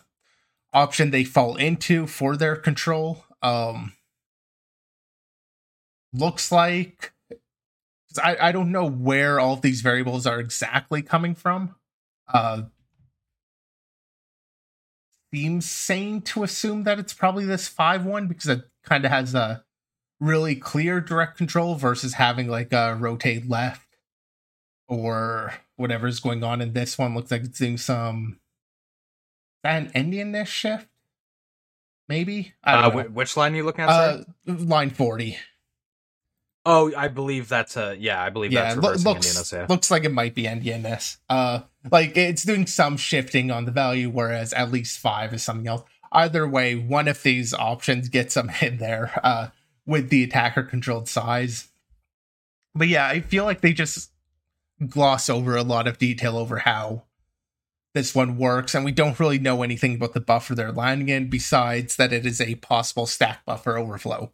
option 0.72 1.12
they 1.12 1.26
fall 1.26 1.58
into 1.58 2.08
for 2.08 2.38
their 2.38 2.56
control. 2.56 3.26
Um 3.42 3.92
looks 6.14 6.54
like 6.54 7.12
I, 8.24 8.38
I 8.40 8.52
don't 8.54 8.72
know 8.72 8.86
where 8.86 9.42
all 9.42 9.56
of 9.56 9.62
these 9.62 9.82
variables 9.82 10.26
are 10.26 10.40
exactly 10.40 11.02
coming 11.02 11.36
from. 11.36 11.76
Uh 12.34 12.64
seems 15.34 15.70
sane 15.70 16.22
to 16.22 16.44
assume 16.44 16.84
that 16.84 17.00
it's 17.00 17.14
probably 17.14 17.46
this 17.46 17.68
5 17.68 18.06
one 18.06 18.28
because 18.28 18.48
it 18.48 18.62
kind 18.84 19.06
of 19.06 19.12
has 19.12 19.36
a 19.36 19.64
really 20.20 20.56
clear 20.56 21.00
direct 21.00 21.38
control 21.38 21.76
versus 21.76 22.14
having 22.14 22.48
like 22.48 22.74
a 22.74 22.96
rotate 22.96 23.48
left 23.50 23.88
or 24.88 25.54
whatever's 25.76 26.20
going 26.20 26.44
on 26.44 26.62
in 26.62 26.74
this 26.74 26.98
one. 26.98 27.16
Looks 27.16 27.32
like 27.32 27.44
it's 27.44 27.60
doing 27.60 27.78
some 27.78 28.40
is 29.58 29.62
that 29.64 29.82
an 29.96 30.12
endianness 30.12 30.48
shift? 30.48 30.88
Maybe? 32.08 32.54
I 32.64 32.74
Uh, 32.74 32.82
don't 32.90 32.96
know. 32.96 33.04
which 33.12 33.38
line 33.38 33.54
are 33.54 33.58
you 33.58 33.64
looking 33.64 33.84
at? 33.86 33.90
Uh, 33.90 34.24
line 34.48 34.90
40. 34.90 35.38
Oh, 36.72 36.94
I 36.96 37.08
believe 37.08 37.50
that's 37.50 37.78
a 37.78 37.96
yeah. 37.98 38.22
I 38.24 38.30
believe 38.30 38.52
Yeah, 38.52 38.76
that's 38.76 38.76
lo- 38.76 38.92
reversing 38.92 39.36
looks 39.36 39.52
yeah. 39.54 39.66
looks 39.68 39.90
like 39.90 40.04
it 40.04 40.12
might 40.12 40.36
be 40.36 40.44
endianness. 40.44 41.18
Uh, 41.28 41.62
like 41.92 42.16
it's 42.16 42.44
doing 42.44 42.68
some 42.68 42.96
shifting 42.96 43.50
on 43.50 43.66
the 43.66 43.72
value, 43.72 44.08
whereas 44.08 44.54
at 44.54 44.72
least 44.72 45.00
five 45.00 45.34
is 45.34 45.42
something 45.42 45.68
else. 45.68 45.84
Either 46.12 46.48
way, 46.48 46.76
one 46.76 47.08
of 47.08 47.24
these 47.24 47.56
options 47.56 48.08
gets 48.08 48.36
them 48.36 48.52
in 48.62 48.78
there 48.78 49.20
uh, 49.24 49.48
with 49.88 50.10
the 50.10 50.24
attacker 50.24 50.62
controlled 50.62 51.10
size. 51.10 51.70
But 52.76 52.88
yeah, 52.88 53.08
I 53.08 53.22
feel 53.22 53.46
like 53.46 53.62
they 53.62 53.74
just 53.74 54.12
gloss 54.88 55.28
over 55.28 55.56
a 55.56 55.64
lot 55.64 55.88
of 55.88 55.98
detail 55.98 56.38
over 56.38 56.60
how 56.60 57.06
this 57.96 58.14
one 58.14 58.38
works, 58.38 58.76
and 58.76 58.86
we 58.86 58.92
don't 58.92 59.20
really 59.20 59.40
know 59.40 59.64
anything 59.64 59.96
about 59.96 60.14
the 60.14 60.20
buffer 60.20 60.54
they're 60.54 60.72
landing 60.72 61.10
in 61.10 61.32
besides 61.32 61.96
that 61.96 62.14
it 62.14 62.28
is 62.28 62.40
a 62.40 62.56
possible 62.56 63.08
stack 63.08 63.44
buffer 63.44 63.76
overflow. 63.76 64.32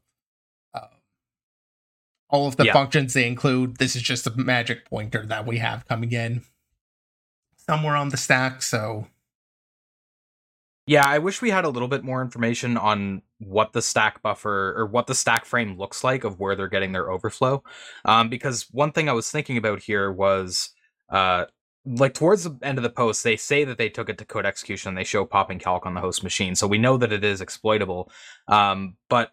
All 2.30 2.48
of 2.48 2.58
the 2.58 2.66
Yeah. 2.66 2.74
functions 2.74 3.14
they 3.14 3.28
include, 3.28 3.78
this 3.78 3.96
is 3.96 4.02
just 4.02 4.26
a 4.28 4.36
magic 4.36 4.86
pointer 4.86 5.26
that 5.26 5.46
we 5.46 5.60
have 5.60 5.86
coming 5.88 6.12
in 6.12 6.44
somewhere 7.58 7.96
on 7.96 8.10
the 8.10 8.18
stack. 8.18 8.62
So 8.62 9.08
Yeah, 10.88 11.04
I 11.08 11.18
wish 11.18 11.42
we 11.42 11.50
had 11.50 11.66
a 11.66 11.70
little 11.70 11.88
bit 11.88 12.04
more 12.04 12.22
information 12.22 12.78
on 12.78 13.24
what 13.40 13.74
the 13.74 13.82
stack 13.82 14.22
buffer 14.22 14.76
or 14.78 14.86
what 14.86 15.08
the 15.08 15.16
stack 15.16 15.44
frame 15.46 15.80
looks 15.80 16.04
like 16.04 16.24
of 16.24 16.40
where 16.40 16.56
they're 16.56 16.68
getting 16.68 16.92
their 16.92 17.10
overflow. 17.10 17.64
Um, 18.06 18.30
because 18.30 18.68
one 18.72 18.92
thing 18.92 19.10
I 19.10 19.14
was 19.14 19.32
thinking 19.32 19.58
about 19.58 19.82
here 19.82 20.12
was 20.12 20.70
uh, 21.10 21.46
like 21.88 22.14
towards 22.14 22.44
the 22.44 22.56
end 22.62 22.78
of 22.78 22.84
the 22.84 22.92
post, 22.92 23.24
they 23.24 23.36
say 23.36 23.64
that 23.64 23.80
they 23.80 23.90
took 23.90 24.10
it 24.10 24.20
to 24.20 24.26
code 24.26 24.46
execution 24.46 24.90
and 24.90 24.98
they 24.98 25.04
show 25.04 25.26
popping 25.26 25.58
calc 25.58 25.88
on 25.88 25.96
the 25.96 26.02
host 26.02 26.22
machine. 26.24 26.54
So 26.54 26.68
we 26.68 26.78
know 26.78 26.98
that 26.98 27.12
it 27.12 27.24
is 27.24 27.42
exploitable. 27.42 28.12
Um, 28.48 28.96
but 29.10 29.32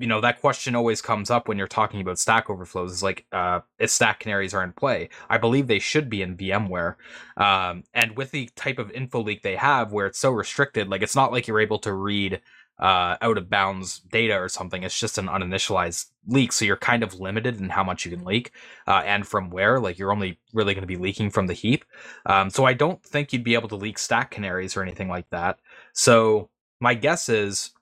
you 0.00 0.06
know 0.06 0.20
that 0.20 0.40
question 0.40 0.74
always 0.74 1.02
comes 1.02 1.30
up 1.30 1.46
when 1.46 1.58
you're 1.58 1.68
talking 1.68 2.00
about 2.00 2.18
stack 2.18 2.48
overflows 2.48 2.92
is 2.92 3.02
like 3.02 3.26
uh 3.32 3.60
if 3.78 3.90
stack 3.90 4.20
canaries 4.20 4.54
are 4.54 4.64
in 4.64 4.72
play 4.72 5.08
i 5.28 5.36
believe 5.36 5.66
they 5.66 5.78
should 5.78 6.08
be 6.08 6.22
in 6.22 6.36
vmware 6.36 6.96
um 7.36 7.84
and 7.92 8.16
with 8.16 8.30
the 8.30 8.48
type 8.56 8.78
of 8.78 8.90
info 8.92 9.22
leak 9.22 9.42
they 9.42 9.56
have 9.56 9.92
where 9.92 10.06
it's 10.06 10.18
so 10.18 10.30
restricted 10.30 10.88
like 10.88 11.02
it's 11.02 11.16
not 11.16 11.32
like 11.32 11.46
you're 11.46 11.60
able 11.60 11.78
to 11.78 11.92
read 11.92 12.40
uh, 12.80 13.18
out 13.20 13.36
of 13.36 13.50
bounds 13.50 14.00
data 14.00 14.32
or 14.34 14.48
something. 14.48 14.82
It's 14.82 14.98
just 14.98 15.18
an 15.18 15.26
uninitialized 15.26 16.06
leak, 16.26 16.50
so 16.50 16.64
you're 16.64 16.78
kind 16.78 17.02
of 17.02 17.20
limited 17.20 17.60
in 17.60 17.68
how 17.68 17.84
much 17.84 18.06
you 18.06 18.10
can 18.10 18.24
leak 18.24 18.52
uh, 18.86 19.02
and 19.04 19.26
from 19.26 19.50
where. 19.50 19.78
Like 19.78 19.98
you're 19.98 20.12
only 20.12 20.38
really 20.54 20.72
going 20.72 20.80
to 20.80 20.86
be 20.86 20.96
leaking 20.96 21.28
from 21.28 21.46
the 21.46 21.52
heap. 21.52 21.84
Um, 22.24 22.48
so 22.48 22.64
I 22.64 22.72
don't 22.72 23.02
think 23.04 23.34
you'd 23.34 23.44
be 23.44 23.52
able 23.52 23.68
to 23.68 23.76
leak 23.76 23.98
stack 23.98 24.30
canaries 24.30 24.78
or 24.78 24.82
anything 24.82 25.08
like 25.08 25.28
that. 25.28 25.58
So 25.92 26.48
my 26.80 26.94
guess 26.94 27.28
is 27.28 27.72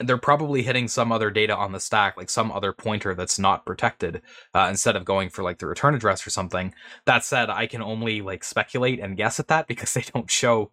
they're 0.00 0.18
probably 0.18 0.62
hitting 0.62 0.88
some 0.88 1.12
other 1.12 1.30
data 1.30 1.56
on 1.56 1.72
the 1.72 1.80
stack, 1.80 2.16
like 2.16 2.30
some 2.30 2.50
other 2.52 2.72
pointer 2.72 3.14
that's 3.14 3.38
not 3.38 3.66
protected, 3.66 4.22
uh, 4.54 4.66
instead 4.70 4.96
of 4.96 5.04
going 5.04 5.30
for 5.30 5.42
like 5.42 5.58
the 5.58 5.66
return 5.66 5.94
address 5.94 6.26
or 6.26 6.30
something. 6.30 6.74
That 7.06 7.24
said, 7.24 7.50
I 7.50 7.66
can 7.66 7.82
only 7.82 8.22
like 8.22 8.44
speculate 8.44 9.00
and 9.00 9.16
guess 9.16 9.40
at 9.40 9.48
that 9.48 9.66
because 9.68 9.94
they 9.94 10.04
don't 10.12 10.30
show 10.30 10.70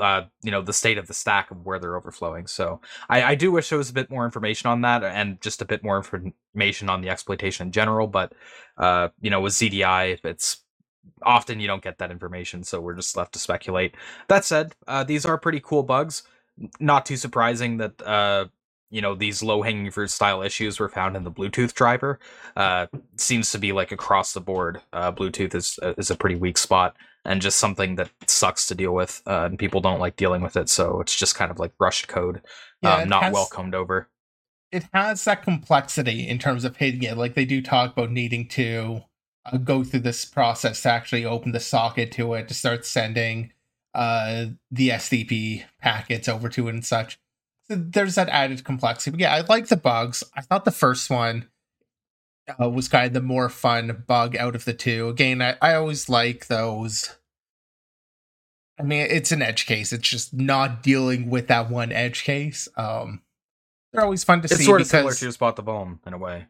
uh, 0.00 0.22
you 0.42 0.50
know, 0.50 0.62
the 0.62 0.72
state 0.72 0.98
of 0.98 1.06
the 1.06 1.14
stack 1.14 1.50
of 1.50 1.64
where 1.64 1.78
they're 1.78 1.96
overflowing. 1.96 2.46
So 2.46 2.80
I, 3.08 3.22
I 3.22 3.34
do 3.34 3.52
wish 3.52 3.68
there 3.68 3.78
was 3.78 3.90
a 3.90 3.94
bit 3.94 4.10
more 4.10 4.24
information 4.24 4.68
on 4.68 4.80
that 4.82 5.04
and 5.04 5.40
just 5.40 5.60
a 5.60 5.66
bit 5.66 5.84
more 5.84 5.96
information 5.96 6.88
on 6.88 7.02
the 7.02 7.10
exploitation 7.10 7.66
in 7.66 7.72
general. 7.72 8.06
But 8.06 8.32
uh, 8.78 9.08
you 9.20 9.30
know, 9.30 9.40
with 9.40 9.52
ZDI, 9.52 10.18
it's 10.24 10.62
often 11.22 11.60
you 11.60 11.66
don't 11.66 11.82
get 11.82 11.98
that 11.98 12.10
information, 12.10 12.64
so 12.64 12.80
we're 12.80 12.94
just 12.94 13.16
left 13.16 13.32
to 13.32 13.38
speculate. 13.38 13.94
That 14.28 14.44
said, 14.44 14.74
uh, 14.88 15.04
these 15.04 15.26
are 15.26 15.36
pretty 15.36 15.60
cool 15.60 15.82
bugs. 15.82 16.22
Not 16.80 17.06
too 17.06 17.16
surprising 17.16 17.78
that 17.78 18.02
uh, 18.02 18.46
you 18.90 19.00
know 19.00 19.14
these 19.14 19.42
low 19.42 19.62
hanging 19.62 19.90
fruit 19.90 20.10
style 20.10 20.42
issues 20.42 20.78
were 20.78 20.88
found 20.88 21.16
in 21.16 21.24
the 21.24 21.30
Bluetooth 21.30 21.72
driver. 21.72 22.18
Uh, 22.54 22.86
seems 23.16 23.50
to 23.52 23.58
be 23.58 23.72
like 23.72 23.90
across 23.90 24.32
the 24.32 24.40
board. 24.40 24.80
Uh, 24.92 25.10
Bluetooth 25.10 25.54
is 25.54 25.78
is 25.96 26.10
a 26.10 26.16
pretty 26.16 26.36
weak 26.36 26.58
spot 26.58 26.94
and 27.24 27.40
just 27.40 27.58
something 27.58 27.96
that 27.96 28.10
sucks 28.26 28.66
to 28.66 28.74
deal 28.74 28.92
with, 28.92 29.22
uh, 29.26 29.44
and 29.44 29.58
people 29.58 29.80
don't 29.80 30.00
like 30.00 30.16
dealing 30.16 30.42
with 30.42 30.56
it. 30.56 30.68
So 30.68 31.00
it's 31.00 31.16
just 31.16 31.34
kind 31.34 31.50
of 31.50 31.58
like 31.58 31.72
rushed 31.78 32.08
code, 32.08 32.42
yeah, 32.82 32.96
um, 32.96 33.08
not 33.08 33.24
has, 33.24 33.32
well 33.32 33.46
combed 33.46 33.74
over. 33.74 34.08
It 34.70 34.84
has 34.92 35.24
that 35.24 35.42
complexity 35.42 36.28
in 36.28 36.38
terms 36.38 36.64
of 36.64 36.76
hitting 36.76 37.02
it. 37.02 37.16
Like 37.16 37.34
they 37.34 37.44
do 37.44 37.62
talk 37.62 37.92
about 37.92 38.10
needing 38.10 38.48
to 38.48 39.02
uh, 39.46 39.56
go 39.58 39.84
through 39.84 40.00
this 40.00 40.24
process 40.24 40.82
to 40.82 40.90
actually 40.90 41.24
open 41.24 41.52
the 41.52 41.60
socket 41.60 42.12
to 42.12 42.34
it 42.34 42.48
to 42.48 42.54
start 42.54 42.84
sending 42.84 43.52
uh, 43.94 44.46
the 44.70 44.90
SDP 44.90 45.64
packets 45.80 46.28
over 46.28 46.48
to 46.50 46.68
it 46.68 46.74
and 46.74 46.84
such. 46.84 47.18
So 47.68 47.76
there's 47.76 48.16
that 48.16 48.28
added 48.28 48.64
complexity. 48.64 49.12
But 49.12 49.20
yeah, 49.20 49.34
I 49.34 49.40
like 49.40 49.68
the 49.68 49.76
bugs. 49.76 50.24
I 50.36 50.40
thought 50.40 50.64
the 50.64 50.70
first 50.70 51.10
one 51.10 51.48
uh, 52.60 52.68
was 52.68 52.88
kind 52.88 53.06
of 53.06 53.12
the 53.12 53.20
more 53.20 53.48
fun 53.48 54.04
bug 54.06 54.36
out 54.36 54.54
of 54.54 54.64
the 54.64 54.74
two. 54.74 55.08
Again, 55.08 55.40
I, 55.40 55.56
I 55.60 55.74
always 55.74 56.08
like 56.08 56.46
those. 56.46 57.16
I 58.78 58.82
mean, 58.82 59.06
it's 59.08 59.32
an 59.32 59.42
edge 59.42 59.66
case. 59.66 59.92
It's 59.92 60.08
just 60.08 60.34
not 60.34 60.82
dealing 60.82 61.30
with 61.30 61.48
that 61.48 61.70
one 61.70 61.92
edge 61.92 62.24
case. 62.24 62.68
Um, 62.76 63.22
they're 63.92 64.02
always 64.02 64.24
fun 64.24 64.40
to 64.40 64.46
it's 64.46 64.56
see. 64.56 64.62
It's 64.62 64.66
sort 64.66 64.80
of 64.80 64.86
similar 64.86 65.14
to 65.14 65.32
Spot 65.32 65.54
the 65.54 65.62
Vuln 65.62 65.98
in 66.06 66.14
a 66.14 66.18
way. 66.18 66.46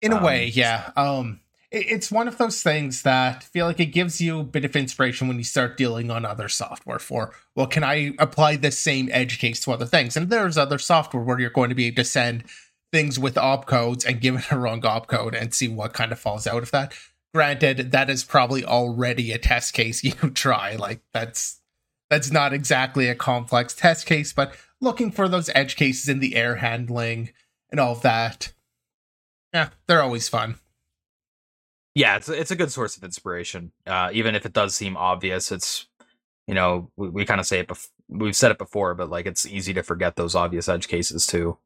In 0.00 0.12
a 0.12 0.16
um, 0.16 0.22
way, 0.22 0.46
yeah. 0.46 0.90
Um, 0.96 1.40
it's 1.74 2.12
one 2.12 2.28
of 2.28 2.38
those 2.38 2.62
things 2.62 3.02
that 3.02 3.42
feel 3.42 3.66
like 3.66 3.80
it 3.80 3.86
gives 3.86 4.20
you 4.20 4.40
a 4.40 4.44
bit 4.44 4.64
of 4.64 4.76
inspiration 4.76 5.26
when 5.26 5.38
you 5.38 5.44
start 5.44 5.76
dealing 5.76 6.10
on 6.10 6.24
other 6.24 6.48
software. 6.48 7.00
For 7.00 7.32
well, 7.56 7.66
can 7.66 7.82
I 7.82 8.14
apply 8.18 8.56
the 8.56 8.70
same 8.70 9.08
edge 9.10 9.38
case 9.38 9.60
to 9.64 9.72
other 9.72 9.86
things? 9.86 10.16
And 10.16 10.30
there's 10.30 10.56
other 10.56 10.78
software 10.78 11.22
where 11.22 11.38
you're 11.38 11.50
going 11.50 11.70
to 11.70 11.74
be 11.74 11.86
able 11.86 11.96
to 11.96 12.04
send 12.04 12.44
things 12.92 13.18
with 13.18 13.34
opcodes 13.34 14.06
and 14.06 14.20
give 14.20 14.36
it 14.36 14.52
a 14.52 14.58
wrong 14.58 14.82
opcode 14.82 15.34
and 15.38 15.52
see 15.52 15.66
what 15.66 15.92
kind 15.92 16.12
of 16.12 16.20
falls 16.20 16.46
out 16.46 16.62
of 16.62 16.70
that. 16.70 16.94
Granted, 17.34 17.90
that 17.90 18.08
is 18.08 18.22
probably 18.22 18.64
already 18.64 19.32
a 19.32 19.38
test 19.38 19.74
case 19.74 20.04
you 20.04 20.12
try. 20.30 20.76
Like 20.76 21.00
that's 21.12 21.60
that's 22.08 22.30
not 22.30 22.52
exactly 22.52 23.08
a 23.08 23.16
complex 23.16 23.74
test 23.74 24.06
case, 24.06 24.32
but 24.32 24.54
looking 24.80 25.10
for 25.10 25.28
those 25.28 25.50
edge 25.56 25.74
cases 25.74 26.08
in 26.08 26.20
the 26.20 26.36
air 26.36 26.56
handling 26.56 27.30
and 27.70 27.80
all 27.80 27.92
of 27.92 28.02
that. 28.02 28.52
Yeah, 29.52 29.70
they're 29.86 30.02
always 30.02 30.28
fun. 30.28 30.56
Yeah, 31.94 32.16
it's 32.16 32.28
it's 32.28 32.50
a 32.50 32.56
good 32.56 32.72
source 32.72 32.96
of 32.96 33.04
inspiration. 33.04 33.72
Uh, 33.86 34.10
even 34.12 34.34
if 34.34 34.44
it 34.44 34.52
does 34.52 34.74
seem 34.74 34.96
obvious, 34.96 35.52
it's 35.52 35.86
you 36.46 36.54
know 36.54 36.90
we, 36.96 37.08
we 37.08 37.24
kind 37.24 37.40
of 37.40 37.46
say 37.46 37.60
it. 37.60 37.68
Bef- 37.68 37.88
we've 38.08 38.36
said 38.36 38.50
it 38.50 38.58
before, 38.58 38.94
but 38.94 39.10
like 39.10 39.26
it's 39.26 39.46
easy 39.46 39.72
to 39.74 39.82
forget 39.82 40.16
those 40.16 40.34
obvious 40.34 40.68
edge 40.68 40.88
cases 40.88 41.26
too. 41.26 41.56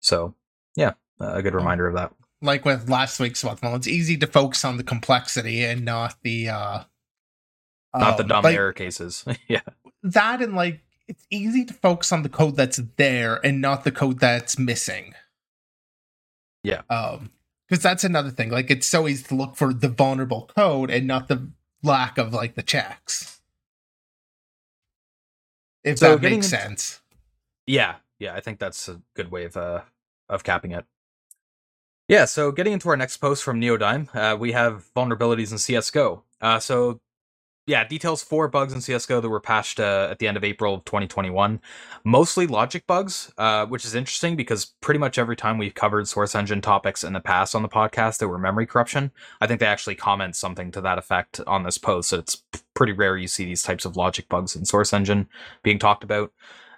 So 0.00 0.34
yeah, 0.74 0.92
a 1.20 1.42
good 1.42 1.54
reminder 1.54 1.86
of 1.86 1.94
that. 1.94 2.12
Like 2.42 2.64
with 2.64 2.90
last 2.90 3.18
week's 3.20 3.42
Swathmore, 3.42 3.76
it's 3.76 3.88
easy 3.88 4.16
to 4.18 4.26
focus 4.26 4.64
on 4.64 4.76
the 4.76 4.84
complexity 4.84 5.64
and 5.64 5.84
not 5.84 6.16
the 6.22 6.48
uh 6.48 6.82
not 7.94 8.12
um, 8.12 8.16
the 8.16 8.24
dumb 8.24 8.44
like, 8.44 8.56
error 8.56 8.72
cases. 8.72 9.24
yeah. 9.48 9.60
That 10.02 10.42
and 10.42 10.54
like 10.54 10.80
it's 11.08 11.26
easy 11.30 11.64
to 11.64 11.74
focus 11.74 12.12
on 12.12 12.22
the 12.22 12.28
code 12.28 12.56
that's 12.56 12.80
there 12.96 13.40
and 13.44 13.60
not 13.60 13.84
the 13.84 13.92
code 13.92 14.18
that's 14.18 14.58
missing. 14.58 15.14
Yeah. 16.62 16.82
Um 16.90 17.30
because 17.68 17.82
that's 17.82 18.04
another 18.04 18.30
thing. 18.30 18.50
Like 18.50 18.70
it's 18.70 18.86
so 18.86 19.08
easy 19.08 19.24
to 19.24 19.34
look 19.34 19.56
for 19.56 19.72
the 19.72 19.88
vulnerable 19.88 20.50
code 20.54 20.90
and 20.90 21.06
not 21.06 21.28
the 21.28 21.50
lack 21.82 22.18
of 22.18 22.32
like 22.32 22.54
the 22.54 22.62
checks. 22.62 23.40
If 25.84 25.98
so 25.98 26.16
that 26.16 26.22
makes 26.22 26.34
into, 26.34 26.48
sense. 26.48 27.00
Yeah, 27.66 27.96
yeah, 28.18 28.34
I 28.34 28.40
think 28.40 28.58
that's 28.58 28.88
a 28.88 29.00
good 29.14 29.30
way 29.30 29.44
of 29.44 29.56
uh 29.56 29.82
of 30.28 30.44
capping 30.44 30.72
it. 30.72 30.84
Yeah, 32.08 32.24
so 32.24 32.52
getting 32.52 32.72
into 32.72 32.88
our 32.88 32.96
next 32.96 33.16
post 33.16 33.42
from 33.42 33.60
Neodyme, 33.60 34.14
uh, 34.14 34.36
we 34.36 34.52
have 34.52 34.86
vulnerabilities 34.94 35.50
in 35.50 35.58
CSGO. 35.58 36.22
Uh, 36.40 36.60
so, 36.60 37.00
yeah, 37.66 37.82
details 37.82 38.22
four 38.22 38.46
bugs 38.46 38.72
in 38.72 38.78
CSGO 38.78 39.20
that 39.20 39.28
were 39.28 39.40
patched 39.40 39.80
uh, 39.80 40.06
at 40.08 40.20
the 40.20 40.28
end 40.28 40.36
of 40.36 40.44
April 40.44 40.74
of 40.74 40.84
2021. 40.84 41.60
Mostly 42.04 42.46
logic 42.46 42.86
bugs, 42.86 43.32
uh, 43.38 43.66
which 43.66 43.84
is 43.84 43.94
interesting 43.94 44.36
because 44.36 44.66
pretty 44.80 44.98
much 44.98 45.18
every 45.18 45.34
time 45.34 45.58
we've 45.58 45.74
covered 45.74 46.06
Source 46.06 46.36
Engine 46.36 46.60
topics 46.60 47.02
in 47.02 47.12
the 47.12 47.20
past 47.20 47.56
on 47.56 47.62
the 47.62 47.68
podcast, 47.68 48.18
there 48.18 48.28
were 48.28 48.38
memory 48.38 48.66
corruption. 48.66 49.10
I 49.40 49.48
think 49.48 49.58
they 49.58 49.66
actually 49.66 49.96
comment 49.96 50.36
something 50.36 50.70
to 50.72 50.80
that 50.82 50.96
effect 50.96 51.40
on 51.44 51.64
this 51.64 51.76
post. 51.76 52.10
So 52.10 52.18
it's 52.18 52.40
pretty 52.74 52.92
rare 52.92 53.16
you 53.16 53.26
see 53.26 53.44
these 53.44 53.64
types 53.64 53.84
of 53.84 53.96
logic 53.96 54.28
bugs 54.28 54.54
in 54.54 54.64
Source 54.64 54.92
Engine 54.92 55.28
being 55.64 55.80
talked 55.80 56.04
about. 56.04 56.32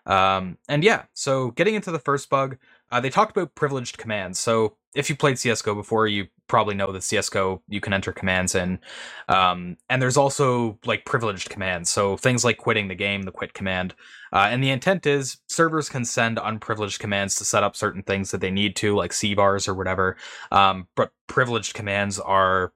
Um, 0.07 0.57
and 0.71 0.83
yeah, 0.83 1.03
so 1.13 1.51
getting 1.51 1.75
into 1.75 1.91
the 1.91 1.99
first 1.99 2.31
bug, 2.31 2.57
uh, 2.91 2.99
they 2.99 3.11
talked 3.11 3.37
about 3.37 3.55
privileged 3.55 3.99
commands. 3.99 4.39
So 4.39 4.77
if 4.95 5.11
you 5.11 5.17
played 5.17 5.39
CS:GO 5.39 5.75
before, 5.75 6.07
you 6.07 6.29
probably 6.49 6.75
know 6.75 6.93
that 6.93 7.03
CS:GO 7.03 7.63
you 7.69 7.81
can 7.81 7.93
enter 7.93 8.13
commands 8.13 8.55
in, 8.55 8.81
um, 9.29 9.77
and 9.89 10.03
there's 10.03 10.17
also 10.17 10.79
like 10.85 11.05
privileged 11.05 11.51
commands. 11.51 11.91
So 11.91 12.17
things 12.17 12.45
like 12.45 12.59
quitting 12.59 12.89
the 12.89 12.95
game, 12.95 13.23
the 13.23 13.33
quit 13.33 13.55
command, 13.55 13.95
uh, 14.33 14.49
and 14.51 14.63
the 14.63 14.71
intent 14.71 15.07
is 15.07 15.39
servers 15.49 15.89
can 15.89 16.05
send 16.05 16.39
unprivileged 16.43 16.99
commands 17.01 17.37
to 17.37 17.45
set 17.45 17.63
up 17.63 17.77
certain 17.77 18.03
things 18.03 18.31
that 18.33 18.41
they 18.41 18.51
need 18.51 18.77
to, 18.77 18.97
like 18.97 19.13
CVARs 19.13 19.69
or 19.69 19.75
whatever. 19.75 20.17
Um, 20.51 20.89
but 20.97 21.13
privileged 21.29 21.75
commands 21.75 22.19
are, 22.19 22.73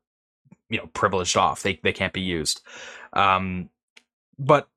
you 0.69 0.79
know, 0.79 0.87
privileged 0.95 1.37
off. 1.37 1.63
They 1.63 1.81
they 1.83 1.93
can't 1.93 2.13
be 2.13 2.23
used. 2.23 2.63
Um, 3.15 3.71
but 4.39 4.69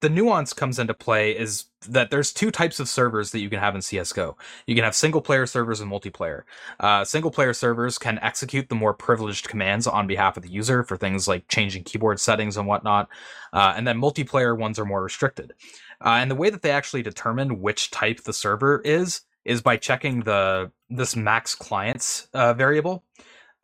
the 0.00 0.08
nuance 0.08 0.52
comes 0.52 0.78
into 0.78 0.94
play 0.94 1.36
is 1.36 1.64
that 1.88 2.10
there's 2.10 2.32
two 2.32 2.50
types 2.50 2.78
of 2.78 2.88
servers 2.88 3.32
that 3.32 3.40
you 3.40 3.50
can 3.50 3.58
have 3.58 3.74
in 3.74 3.82
CS:GO. 3.82 4.36
You 4.66 4.74
can 4.74 4.84
have 4.84 4.94
single 4.94 5.20
player 5.20 5.46
servers 5.46 5.80
and 5.80 5.90
multiplayer. 5.90 6.42
Uh, 6.78 7.04
single 7.04 7.30
player 7.30 7.52
servers 7.52 7.98
can 7.98 8.18
execute 8.20 8.68
the 8.68 8.74
more 8.74 8.94
privileged 8.94 9.48
commands 9.48 9.86
on 9.86 10.06
behalf 10.06 10.36
of 10.36 10.42
the 10.42 10.50
user 10.50 10.84
for 10.84 10.96
things 10.96 11.26
like 11.26 11.48
changing 11.48 11.84
keyboard 11.84 12.20
settings 12.20 12.56
and 12.56 12.66
whatnot. 12.66 13.08
Uh, 13.52 13.74
and 13.76 13.86
then 13.86 14.00
multiplayer 14.00 14.56
ones 14.56 14.78
are 14.78 14.84
more 14.84 15.02
restricted. 15.02 15.52
Uh, 16.04 16.10
and 16.10 16.30
the 16.30 16.36
way 16.36 16.50
that 16.50 16.62
they 16.62 16.70
actually 16.70 17.02
determine 17.02 17.60
which 17.60 17.90
type 17.90 18.22
the 18.22 18.32
server 18.32 18.80
is 18.84 19.22
is 19.44 19.62
by 19.62 19.76
checking 19.76 20.20
the 20.20 20.70
this 20.90 21.16
max 21.16 21.54
clients 21.54 22.28
uh, 22.34 22.52
variable. 22.54 23.04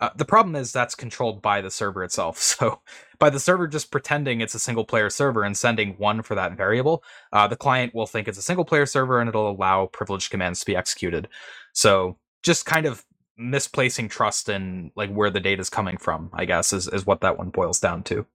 Uh, 0.00 0.10
the 0.16 0.24
problem 0.24 0.56
is 0.56 0.72
that's 0.72 0.94
controlled 0.94 1.40
by 1.40 1.60
the 1.60 1.70
server 1.70 2.02
itself. 2.04 2.38
So 2.58 2.80
by 3.18 3.30
the 3.30 3.40
server 3.40 3.66
just 3.66 3.90
pretending 3.90 4.40
it's 4.40 4.54
a 4.54 4.58
single 4.58 4.84
player 4.84 5.10
server 5.10 5.42
and 5.42 5.56
sending 5.56 5.94
one 5.98 6.22
for 6.22 6.34
that 6.34 6.56
variable, 6.56 7.02
uh, 7.32 7.46
the 7.46 7.56
client 7.56 7.94
will 7.94 8.06
think 8.06 8.28
it's 8.28 8.38
a 8.38 8.42
single 8.42 8.64
player 8.64 8.86
server 8.86 9.20
and 9.20 9.28
it'll 9.28 9.50
allow 9.50 9.86
privileged 9.86 10.30
commands 10.30 10.60
to 10.60 10.66
be 10.66 10.76
executed. 10.76 11.28
So 11.72 12.18
just 12.42 12.66
kind 12.66 12.86
of 12.86 13.04
misplacing 13.36 14.08
trust 14.08 14.48
in 14.48 14.90
like 14.94 15.10
where 15.10 15.30
the 15.30 15.40
data 15.40 15.60
is 15.60 15.70
coming 15.70 15.96
from, 15.96 16.30
I 16.32 16.44
guess, 16.44 16.72
is, 16.72 16.88
is 16.88 17.06
what 17.06 17.20
that 17.22 17.38
one 17.38 17.50
boils 17.50 17.80
down 17.80 18.02
to. 18.04 18.26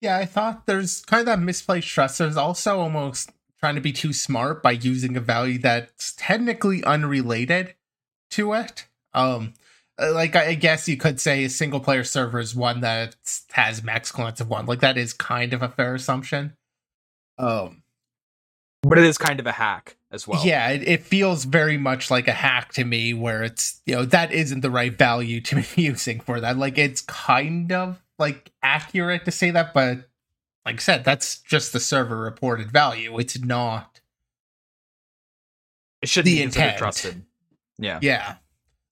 Yeah, 0.00 0.16
I 0.16 0.26
thought 0.26 0.66
there's 0.66 1.00
kind 1.02 1.20
of 1.20 1.26
that 1.26 1.40
misplaced 1.40 1.88
trust. 1.88 2.18
There's 2.18 2.36
also 2.36 2.80
almost 2.80 3.30
trying 3.60 3.76
to 3.76 3.80
be 3.80 3.92
too 3.92 4.12
smart 4.12 4.62
by 4.62 4.72
using 4.72 5.16
a 5.16 5.20
value 5.20 5.58
that's 5.58 6.12
technically 6.16 6.84
unrelated 6.84 7.74
to 8.30 8.52
it. 8.52 8.86
Um, 9.14 9.54
like 9.98 10.36
I 10.36 10.54
guess 10.54 10.88
you 10.88 10.96
could 10.96 11.20
say 11.20 11.44
a 11.44 11.50
single 11.50 11.80
player 11.80 12.04
server 12.04 12.38
is 12.38 12.54
one 12.54 12.80
that 12.80 13.16
has 13.52 13.82
max 13.82 14.12
clients 14.12 14.40
of 14.40 14.48
one. 14.48 14.66
Like 14.66 14.80
that 14.80 14.98
is 14.98 15.12
kind 15.12 15.52
of 15.52 15.62
a 15.62 15.68
fair 15.68 15.94
assumption. 15.94 16.54
Um, 17.38 17.82
but 18.82 18.98
it 18.98 19.04
is 19.04 19.18
kind 19.18 19.40
of 19.40 19.46
a 19.46 19.52
hack 19.52 19.96
as 20.10 20.28
well. 20.28 20.44
Yeah, 20.44 20.70
it, 20.70 20.86
it, 20.86 21.02
feels 21.02 21.44
very 21.44 21.76
much 21.76 22.10
like 22.10 22.28
a 22.28 22.32
hack 22.32 22.72
to 22.74 22.84
me, 22.84 23.14
where 23.14 23.42
it's 23.42 23.80
you 23.86 23.94
know 23.94 24.04
that 24.06 24.32
isn't 24.32 24.60
the 24.60 24.70
right 24.70 24.96
value 24.96 25.40
to 25.42 25.56
be 25.56 25.66
using 25.82 26.20
for 26.20 26.40
that. 26.40 26.56
Like 26.56 26.78
it's 26.78 27.00
kind 27.00 27.72
of 27.72 28.02
like 28.18 28.52
accurate 28.62 29.24
to 29.24 29.30
say 29.30 29.50
that, 29.50 29.74
but 29.74 30.08
like 30.64 30.76
I 30.76 30.78
said, 30.78 31.04
that's 31.04 31.38
just 31.38 31.72
the 31.72 31.80
server 31.80 32.18
reported 32.18 32.70
value. 32.70 33.18
It's 33.18 33.38
not 33.38 34.00
it 36.02 36.08
should 36.08 36.24
be 36.24 36.42
intent. 36.42 36.78
trusted. 36.78 37.24
Yeah. 37.78 37.98
Yeah. 38.02 38.36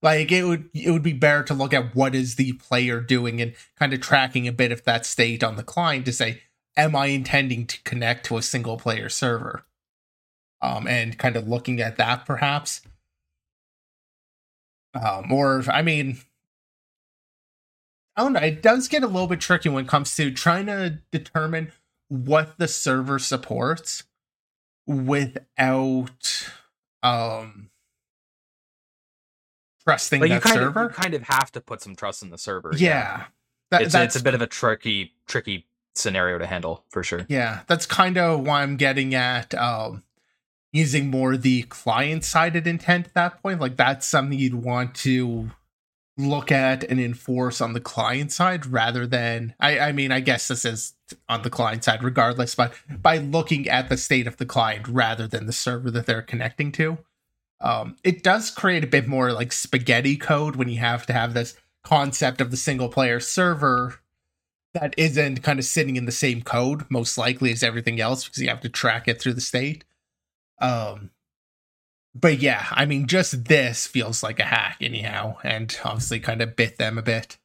Like 0.04 0.30
it 0.30 0.44
would 0.44 0.68
it 0.74 0.90
would 0.90 1.02
be 1.02 1.14
better 1.14 1.42
to 1.44 1.54
look 1.54 1.72
at 1.72 1.94
what 1.94 2.14
is 2.14 2.36
the 2.36 2.52
player 2.52 3.00
doing 3.00 3.40
and 3.40 3.54
kind 3.78 3.94
of 3.94 4.02
tracking 4.02 4.46
a 4.46 4.52
bit 4.52 4.70
of 4.70 4.84
that 4.84 5.06
state 5.06 5.42
on 5.42 5.56
the 5.56 5.62
client 5.62 6.04
to 6.04 6.12
say, 6.12 6.42
am 6.76 6.94
I 6.94 7.06
intending 7.06 7.66
to 7.66 7.82
connect 7.84 8.26
to 8.26 8.36
a 8.36 8.42
single 8.42 8.76
player 8.76 9.08
server? 9.08 9.64
Um, 10.60 10.86
and 10.86 11.18
kind 11.18 11.36
of 11.36 11.48
looking 11.48 11.80
at 11.80 11.96
that 11.96 12.26
perhaps. 12.26 12.82
Um, 14.92 15.32
or 15.32 15.64
I 15.68 15.80
mean, 15.80 16.18
I 18.14 18.24
don't 18.24 18.34
know. 18.34 18.40
It 18.40 18.62
does 18.62 18.88
get 18.88 19.02
a 19.02 19.08
little 19.08 19.26
bit 19.26 19.40
tricky 19.40 19.70
when 19.70 19.86
it 19.86 19.88
comes 19.88 20.14
to 20.16 20.30
trying 20.30 20.66
to 20.66 20.98
determine 21.12 21.72
what 22.08 22.58
the 22.58 22.68
server 22.68 23.18
supports 23.18 24.04
without 24.86 26.50
um 27.02 27.70
trusting 29.86 30.20
Like 30.20 30.28
you 30.30 30.34
that 30.36 30.42
kind 30.42 30.54
server. 30.56 30.84
of 30.84 30.90
you 30.92 30.94
kind 30.96 31.14
of 31.14 31.22
have 31.24 31.50
to 31.52 31.60
put 31.60 31.82
some 31.82 31.94
trust 31.96 32.22
in 32.22 32.30
the 32.30 32.38
server. 32.38 32.72
yeah, 32.76 33.24
That- 33.70 33.82
it's 33.82 33.92
that's 33.92 34.14
it's 34.16 34.20
a 34.20 34.24
bit 34.24 34.34
of 34.34 34.42
a 34.42 34.46
tricky 34.46 35.14
tricky 35.26 35.66
scenario 35.94 36.38
to 36.38 36.46
handle 36.46 36.84
for 36.90 37.02
sure. 37.02 37.24
yeah. 37.28 37.60
That's 37.66 37.86
kind 37.86 38.18
of 38.18 38.40
why 38.46 38.62
I'm 38.62 38.76
getting 38.76 39.14
at 39.14 39.54
um 39.54 40.02
using 40.72 41.08
more 41.08 41.36
the 41.36 41.62
client 41.64 42.24
sided 42.24 42.66
intent 42.66 43.06
at 43.06 43.14
that 43.14 43.42
point. 43.42 43.60
Like 43.60 43.76
that's 43.76 44.06
something 44.06 44.36
you'd 44.38 44.54
want 44.56 44.94
to 44.96 45.50
look 46.16 46.50
at 46.52 46.84
and 46.84 47.00
enforce 47.00 47.60
on 47.60 47.72
the 47.72 47.80
client 47.80 48.30
side 48.32 48.66
rather 48.66 49.04
than 49.06 49.52
I, 49.60 49.78
I 49.78 49.92
mean 49.92 50.10
I 50.12 50.20
guess 50.20 50.46
this 50.48 50.64
is 50.64 50.94
on 51.28 51.42
the 51.42 51.50
client 51.50 51.84
side 51.84 52.02
regardless, 52.02 52.54
but 52.54 52.72
by 52.88 53.18
looking 53.18 53.68
at 53.68 53.88
the 53.88 53.96
state 53.96 54.26
of 54.26 54.36
the 54.36 54.46
client 54.46 54.86
rather 54.88 55.26
than 55.28 55.46
the 55.46 55.52
server 55.52 55.90
that 55.92 56.06
they're 56.06 56.22
connecting 56.22 56.70
to. 56.72 56.98
Um, 57.64 57.96
it 58.04 58.22
does 58.22 58.50
create 58.50 58.84
a 58.84 58.88
bit 58.88 59.08
more 59.08 59.32
like 59.32 59.50
spaghetti 59.50 60.16
code 60.16 60.54
when 60.54 60.68
you 60.68 60.78
have 60.80 61.06
to 61.06 61.14
have 61.14 61.32
this 61.32 61.56
concept 61.82 62.40
of 62.42 62.50
the 62.50 62.58
single 62.58 62.90
player 62.90 63.20
server 63.20 64.00
that 64.74 64.94
isn't 64.98 65.42
kind 65.42 65.58
of 65.58 65.64
sitting 65.64 65.96
in 65.96 66.04
the 66.04 66.12
same 66.12 66.42
code 66.42 66.84
most 66.90 67.16
likely 67.16 67.52
as 67.52 67.62
everything 67.62 68.00
else 68.00 68.24
because 68.24 68.42
you 68.42 68.48
have 68.48 68.60
to 68.60 68.68
track 68.68 69.08
it 69.08 69.20
through 69.20 69.32
the 69.32 69.40
state. 69.40 69.84
Um, 70.60 71.10
but 72.14 72.38
yeah, 72.38 72.66
I 72.70 72.84
mean, 72.84 73.06
just 73.06 73.46
this 73.46 73.86
feels 73.86 74.22
like 74.22 74.38
a 74.38 74.44
hack 74.44 74.76
anyhow, 74.80 75.38
and 75.42 75.76
obviously 75.84 76.20
kind 76.20 76.42
of 76.42 76.56
bit 76.56 76.76
them 76.76 76.98
a 76.98 77.02
bit. 77.02 77.38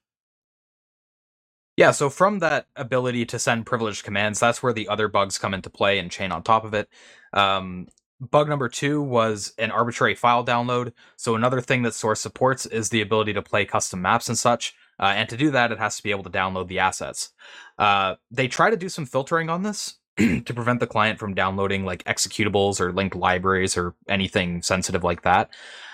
Yeah, 1.78 1.92
so 1.92 2.10
from 2.10 2.40
that 2.40 2.68
ability 2.76 3.26
to 3.28 3.40
send 3.40 3.66
privileged 3.66 4.04
commands, 4.04 4.40
that's 4.40 4.62
where 4.62 4.74
the 4.74 4.90
other 4.90 5.08
bugs 5.08 5.38
come 5.38 5.54
into 5.54 5.70
play 5.70 5.98
and 5.98 6.12
chain 6.12 6.32
on 6.32 6.44
top 6.44 6.66
of 6.66 6.74
it. 6.74 6.90
Um, 7.32 7.88
bug 8.20 8.50
number 8.50 8.70
two 8.70 9.02
was 9.02 9.54
an 9.58 9.72
arbitrary 9.72 10.16
file 10.16 10.44
download. 10.46 10.94
So 11.16 11.36
another 11.36 11.62
thing 11.62 11.84
that 11.84 11.94
Source 11.94 12.22
supports 12.22 12.66
is 12.66 12.90
the 12.90 13.02
ability 13.02 13.34
to 13.34 13.42
play 13.42 13.66
custom 13.66 14.02
maps 14.02 14.28
and 14.30 14.38
such. 14.38 14.76
Uh, 15.00 15.14
and 15.16 15.30
to 15.30 15.38
do 15.38 15.50
that, 15.52 15.72
it 15.72 15.80
has 15.80 15.96
to 15.98 16.04
be 16.04 16.12
able 16.12 16.24
to 16.24 16.30
download 16.30 16.68
the 16.68 16.80
assets. 16.80 17.32
Uh, 17.78 18.16
they 18.30 18.48
try 18.48 18.70
to 18.70 18.78
do 18.78 18.90
some 18.90 19.06
filtering 19.06 19.50
on 19.50 19.64
this 19.64 19.96
to 20.18 20.54
prevent 20.54 20.82
the 20.82 20.88
client 20.88 21.20
from 21.20 21.34
downloading 21.34 21.86
like 21.86 22.04
executables 22.04 22.82
or 22.82 22.92
linked 22.92 23.16
libraries 23.16 23.78
or 23.78 23.96
anything 24.10 24.62
sensitive 24.62 25.04
like 25.04 25.22
that. 25.22 25.50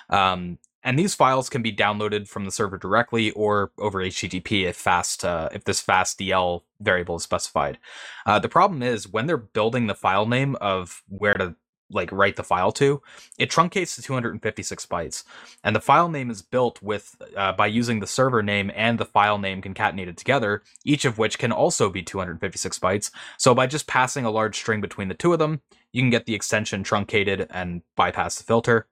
Um, 0.09 0.57
and 0.83 0.99
these 0.99 1.15
files 1.15 1.49
can 1.49 1.63
be 1.63 1.75
downloaded 1.75 2.27
from 2.27 2.45
the 2.45 2.51
server 2.51 2.77
directly 2.77 3.31
or 3.31 3.71
over 3.79 4.03
HTTP 4.03 4.65
if 4.65 4.75
fast 4.75 5.25
uh, 5.25 5.49
if 5.51 5.63
this 5.63 5.81
fast 5.81 6.19
DL 6.19 6.61
variable 6.79 7.15
is 7.15 7.23
specified. 7.23 7.79
Uh, 8.25 8.37
the 8.37 8.49
problem 8.49 8.83
is 8.83 9.07
when 9.07 9.25
they're 9.25 9.35
building 9.35 9.87
the 9.87 9.95
file 9.95 10.27
name 10.27 10.55
of 10.61 11.01
where 11.09 11.33
to 11.33 11.55
like 11.89 12.11
write 12.11 12.35
the 12.35 12.43
file 12.43 12.71
to, 12.73 13.01
it 13.37 13.49
truncates 13.49 13.95
to 13.95 14.01
256 14.01 14.85
bytes, 14.85 15.23
and 15.63 15.75
the 15.75 15.81
file 15.81 16.09
name 16.09 16.29
is 16.29 16.41
built 16.41 16.81
with 16.81 17.15
uh, 17.37 17.53
by 17.53 17.67
using 17.67 17.99
the 17.99 18.07
server 18.07 18.41
name 18.41 18.71
and 18.75 18.99
the 18.99 19.05
file 19.05 19.37
name 19.37 19.61
concatenated 19.61 20.17
together, 20.17 20.63
each 20.83 21.05
of 21.05 21.17
which 21.17 21.37
can 21.37 21.51
also 21.51 21.89
be 21.89 22.01
256 22.01 22.79
bytes. 22.79 23.11
So 23.37 23.53
by 23.53 23.67
just 23.67 23.87
passing 23.87 24.25
a 24.25 24.31
large 24.31 24.55
string 24.55 24.81
between 24.81 25.07
the 25.07 25.13
two 25.13 25.33
of 25.33 25.39
them, 25.39 25.61
you 25.91 26.01
can 26.01 26.09
get 26.09 26.25
the 26.25 26.35
extension 26.35 26.83
truncated 26.83 27.47
and 27.49 27.81
bypass 27.95 28.37
the 28.37 28.43
filter. 28.43 28.87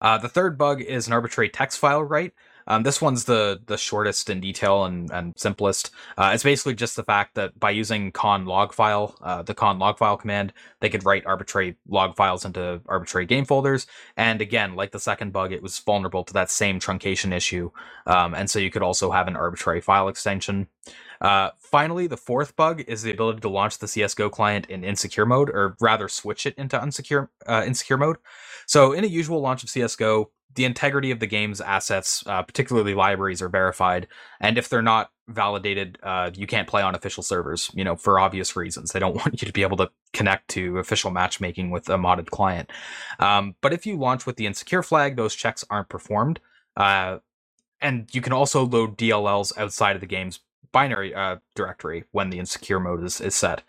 Uh, 0.00 0.18
the 0.18 0.28
third 0.28 0.56
bug 0.56 0.80
is 0.80 1.06
an 1.06 1.12
arbitrary 1.12 1.48
text 1.48 1.78
file 1.78 2.02
write. 2.02 2.32
Um, 2.68 2.82
this 2.84 3.02
one's 3.02 3.24
the 3.24 3.60
the 3.66 3.76
shortest 3.76 4.30
in 4.30 4.40
detail 4.40 4.84
and, 4.84 5.10
and 5.10 5.36
simplest. 5.36 5.90
Uh, 6.16 6.30
it's 6.32 6.44
basically 6.44 6.74
just 6.74 6.94
the 6.96 7.02
fact 7.02 7.34
that 7.34 7.58
by 7.58 7.70
using 7.70 8.12
con 8.12 8.44
log 8.44 8.72
file, 8.72 9.16
uh, 9.22 9.42
the 9.42 9.54
con 9.54 9.78
log 9.78 9.98
file 9.98 10.16
command, 10.16 10.52
they 10.80 10.88
could 10.88 11.04
write 11.04 11.26
arbitrary 11.26 11.76
log 11.88 12.14
files 12.14 12.44
into 12.44 12.80
arbitrary 12.86 13.26
game 13.26 13.44
folders. 13.44 13.86
And 14.16 14.40
again, 14.40 14.76
like 14.76 14.92
the 14.92 15.00
second 15.00 15.32
bug, 15.32 15.52
it 15.52 15.62
was 15.62 15.78
vulnerable 15.78 16.22
to 16.24 16.32
that 16.34 16.50
same 16.50 16.78
truncation 16.78 17.32
issue. 17.32 17.70
Um, 18.06 18.34
and 18.34 18.48
so 18.48 18.58
you 18.58 18.70
could 18.70 18.82
also 18.82 19.10
have 19.10 19.26
an 19.26 19.36
arbitrary 19.36 19.80
file 19.80 20.08
extension. 20.08 20.68
Uh, 21.20 21.50
finally, 21.58 22.06
the 22.06 22.16
fourth 22.16 22.54
bug 22.54 22.82
is 22.86 23.02
the 23.02 23.10
ability 23.10 23.40
to 23.40 23.48
launch 23.48 23.78
the 23.78 23.88
CS:GO 23.88 24.30
client 24.30 24.66
in 24.66 24.84
insecure 24.84 25.26
mode, 25.26 25.50
or 25.50 25.76
rather 25.80 26.08
switch 26.08 26.46
it 26.46 26.54
into 26.56 26.78
unsecure 26.78 27.28
uh, 27.46 27.64
insecure 27.66 27.96
mode. 27.96 28.18
So, 28.66 28.92
in 28.92 29.04
a 29.04 29.08
usual 29.08 29.40
launch 29.40 29.62
of 29.64 29.70
CS:GO, 29.70 30.30
the 30.54 30.64
integrity 30.64 31.10
of 31.10 31.20
the 31.20 31.26
game's 31.26 31.60
assets, 31.60 32.24
uh, 32.26 32.42
particularly 32.42 32.94
libraries, 32.94 33.42
are 33.42 33.48
verified, 33.48 34.08
and 34.40 34.58
if 34.58 34.68
they're 34.68 34.82
not 34.82 35.10
validated, 35.28 35.98
uh, 36.02 36.30
you 36.34 36.46
can't 36.46 36.66
play 36.66 36.82
on 36.82 36.94
official 36.94 37.22
servers. 37.22 37.70
You 37.74 37.84
know, 37.84 37.96
for 37.96 38.18
obvious 38.18 38.56
reasons, 38.56 38.92
they 38.92 38.98
don't 38.98 39.14
want 39.16 39.40
you 39.40 39.46
to 39.46 39.52
be 39.52 39.62
able 39.62 39.76
to 39.78 39.90
connect 40.12 40.48
to 40.50 40.78
official 40.78 41.10
matchmaking 41.10 41.70
with 41.70 41.88
a 41.88 41.96
modded 41.96 42.30
client. 42.30 42.70
Um, 43.18 43.54
but 43.60 43.72
if 43.72 43.86
you 43.86 43.96
launch 43.96 44.26
with 44.26 44.36
the 44.36 44.46
insecure 44.46 44.82
flag, 44.82 45.16
those 45.16 45.34
checks 45.34 45.64
aren't 45.70 45.88
performed. 45.88 46.40
Uh, 46.76 47.18
and 47.80 48.08
you 48.12 48.20
can 48.20 48.32
also 48.32 48.64
load 48.64 48.96
DLLs 48.98 49.56
outside 49.56 49.94
of 49.94 50.00
the 50.00 50.06
game's 50.06 50.40
binary 50.72 51.14
uh, 51.14 51.36
directory 51.54 52.04
when 52.12 52.30
the 52.30 52.38
insecure 52.38 52.80
mode 52.80 53.02
is, 53.02 53.20
is 53.20 53.34
set. 53.34 53.62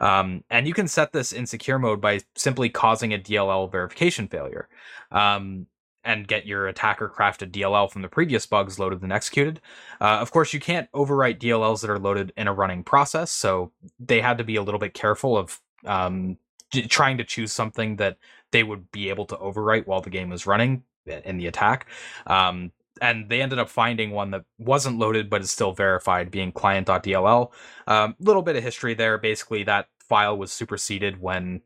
Um, 0.00 0.44
and 0.50 0.66
you 0.66 0.74
can 0.74 0.88
set 0.88 1.12
this 1.12 1.32
insecure 1.32 1.78
mode 1.78 2.00
by 2.00 2.20
simply 2.36 2.68
causing 2.68 3.12
a 3.14 3.18
DLL 3.18 3.70
verification 3.70 4.28
failure. 4.28 4.68
Um, 5.10 5.66
and 6.04 6.26
get 6.26 6.46
your 6.46 6.66
attacker 6.66 7.08
crafted 7.08 7.50
DLL 7.50 7.90
from 7.90 8.02
the 8.02 8.08
previous 8.08 8.46
bugs 8.46 8.78
loaded 8.78 9.02
and 9.02 9.12
executed. 9.12 9.60
Uh, 10.00 10.18
of 10.20 10.30
course, 10.30 10.52
you 10.52 10.60
can't 10.60 10.90
overwrite 10.92 11.38
DLLs 11.38 11.80
that 11.80 11.90
are 11.90 11.98
loaded 11.98 12.32
in 12.36 12.48
a 12.48 12.52
running 12.52 12.82
process, 12.82 13.30
so 13.30 13.72
they 13.98 14.20
had 14.20 14.38
to 14.38 14.44
be 14.44 14.56
a 14.56 14.62
little 14.62 14.80
bit 14.80 14.94
careful 14.94 15.36
of 15.36 15.60
um, 15.86 16.36
j- 16.70 16.86
trying 16.86 17.18
to 17.18 17.24
choose 17.24 17.52
something 17.52 17.96
that 17.96 18.18
they 18.50 18.62
would 18.62 18.90
be 18.90 19.08
able 19.08 19.26
to 19.26 19.36
overwrite 19.36 19.86
while 19.86 20.00
the 20.00 20.10
game 20.10 20.30
was 20.30 20.46
running 20.46 20.82
in 21.06 21.36
the 21.36 21.46
attack. 21.46 21.86
Um, 22.26 22.72
and 23.00 23.28
they 23.28 23.42
ended 23.42 23.58
up 23.58 23.68
finding 23.68 24.10
one 24.10 24.30
that 24.30 24.44
wasn't 24.58 24.98
loaded 24.98 25.30
but 25.30 25.40
is 25.40 25.50
still 25.50 25.72
verified, 25.72 26.30
being 26.30 26.52
client.dll. 26.52 27.52
A 27.86 27.92
um, 27.92 28.16
little 28.20 28.42
bit 28.42 28.56
of 28.56 28.62
history 28.62 28.94
there. 28.94 29.18
Basically, 29.18 29.64
that 29.64 29.88
file 29.98 30.36
was 30.36 30.52
superseded 30.52 31.20
when 31.20 31.62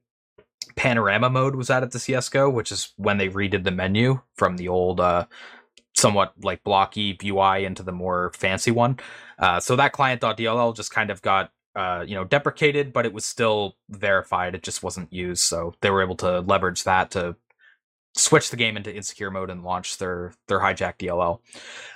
panorama 0.74 1.30
mode 1.30 1.56
was 1.56 1.70
added 1.70 1.92
to 1.92 1.98
CS:GO, 1.98 2.50
which 2.50 2.72
is 2.72 2.92
when 2.96 3.18
they 3.18 3.28
redid 3.28 3.64
the 3.64 3.70
menu 3.70 4.20
from 4.34 4.56
the 4.56 4.68
old, 4.68 5.00
uh, 5.00 5.26
somewhat 5.94 6.34
like 6.42 6.62
blocky 6.64 7.16
UI 7.24 7.64
into 7.64 7.82
the 7.82 7.92
more 7.92 8.32
fancy 8.34 8.70
one. 8.70 8.98
Uh, 9.38 9.60
so 9.60 9.76
that 9.76 9.92
client.dll 9.92 10.76
just 10.76 10.90
kind 10.90 11.10
of 11.10 11.22
got 11.22 11.52
uh, 11.74 12.04
you 12.06 12.14
know 12.14 12.24
deprecated, 12.24 12.92
but 12.92 13.06
it 13.06 13.12
was 13.12 13.24
still 13.24 13.76
verified. 13.90 14.54
It 14.54 14.62
just 14.62 14.82
wasn't 14.82 15.12
used, 15.12 15.42
so 15.42 15.74
they 15.80 15.90
were 15.90 16.02
able 16.02 16.16
to 16.16 16.40
leverage 16.40 16.84
that 16.84 17.10
to 17.12 17.36
switch 18.16 18.50
the 18.50 18.56
game 18.56 18.76
into 18.76 18.94
insecure 18.94 19.30
mode 19.30 19.50
and 19.50 19.62
launch 19.62 19.98
their 19.98 20.32
their 20.48 20.60
hijack 20.60 20.96
DLL. 20.98 21.40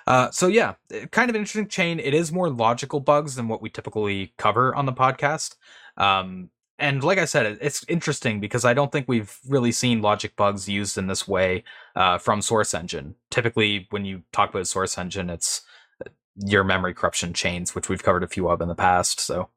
Uh, 0.07 0.31
so 0.31 0.47
yeah, 0.47 0.75
kind 1.11 1.31
of 1.31 1.37
interesting 1.37 1.67
chain. 1.67 1.99
It 1.99 2.15
is 2.15 2.31
more 2.31 2.51
logical 2.51 3.01
bugs 3.01 3.35
than 3.35 3.49
what 3.49 3.63
we 3.63 3.71
typically 3.71 4.35
cover 4.37 4.75
on 4.75 4.87
the 4.87 4.93
podcast. 4.93 5.57
Um, 5.97 6.51
and 6.81 7.05
like 7.05 7.19
I 7.19 7.27
said, 7.27 7.59
it's 7.61 7.85
interesting 7.89 8.41
because 8.41 8.65
I 8.65 8.75
don't 8.75 8.91
think 8.91 9.07
we've 9.07 9.39
really 9.47 9.71
seen 9.71 10.01
logic 10.01 10.35
bugs 10.35 10.69
used 10.69 10.97
in 10.97 11.07
this 11.07 11.29
way 11.29 11.63
uh, 11.95 12.19
from 12.19 12.41
Source 12.41 12.73
Engine. 12.75 13.15
Typically, 13.31 13.87
when 13.91 14.05
you 14.05 14.23
talk 14.33 14.51
about 14.51 14.67
Source 14.67 14.97
Engine, 14.97 15.29
it's 15.29 15.63
uh, 16.05 16.09
your 16.37 16.65
memory 16.65 16.95
corruption 16.95 17.35
chains, 17.35 17.75
which 17.75 17.89
we've 17.89 18.03
covered 18.03 18.25
a 18.25 18.29
few 18.29 18.49
of 18.49 18.61
in 18.61 18.69
the 18.69 18.75
past. 18.75 19.21
So 19.21 19.51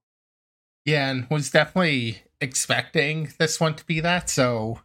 Yeah, 0.85 1.09
and 1.09 1.29
was 1.29 1.49
definitely 1.49 2.23
expecting 2.41 3.29
this 3.39 3.59
one 3.59 3.75
to 3.75 3.85
be 3.85 4.01
that. 4.01 4.29
So, 4.29 4.81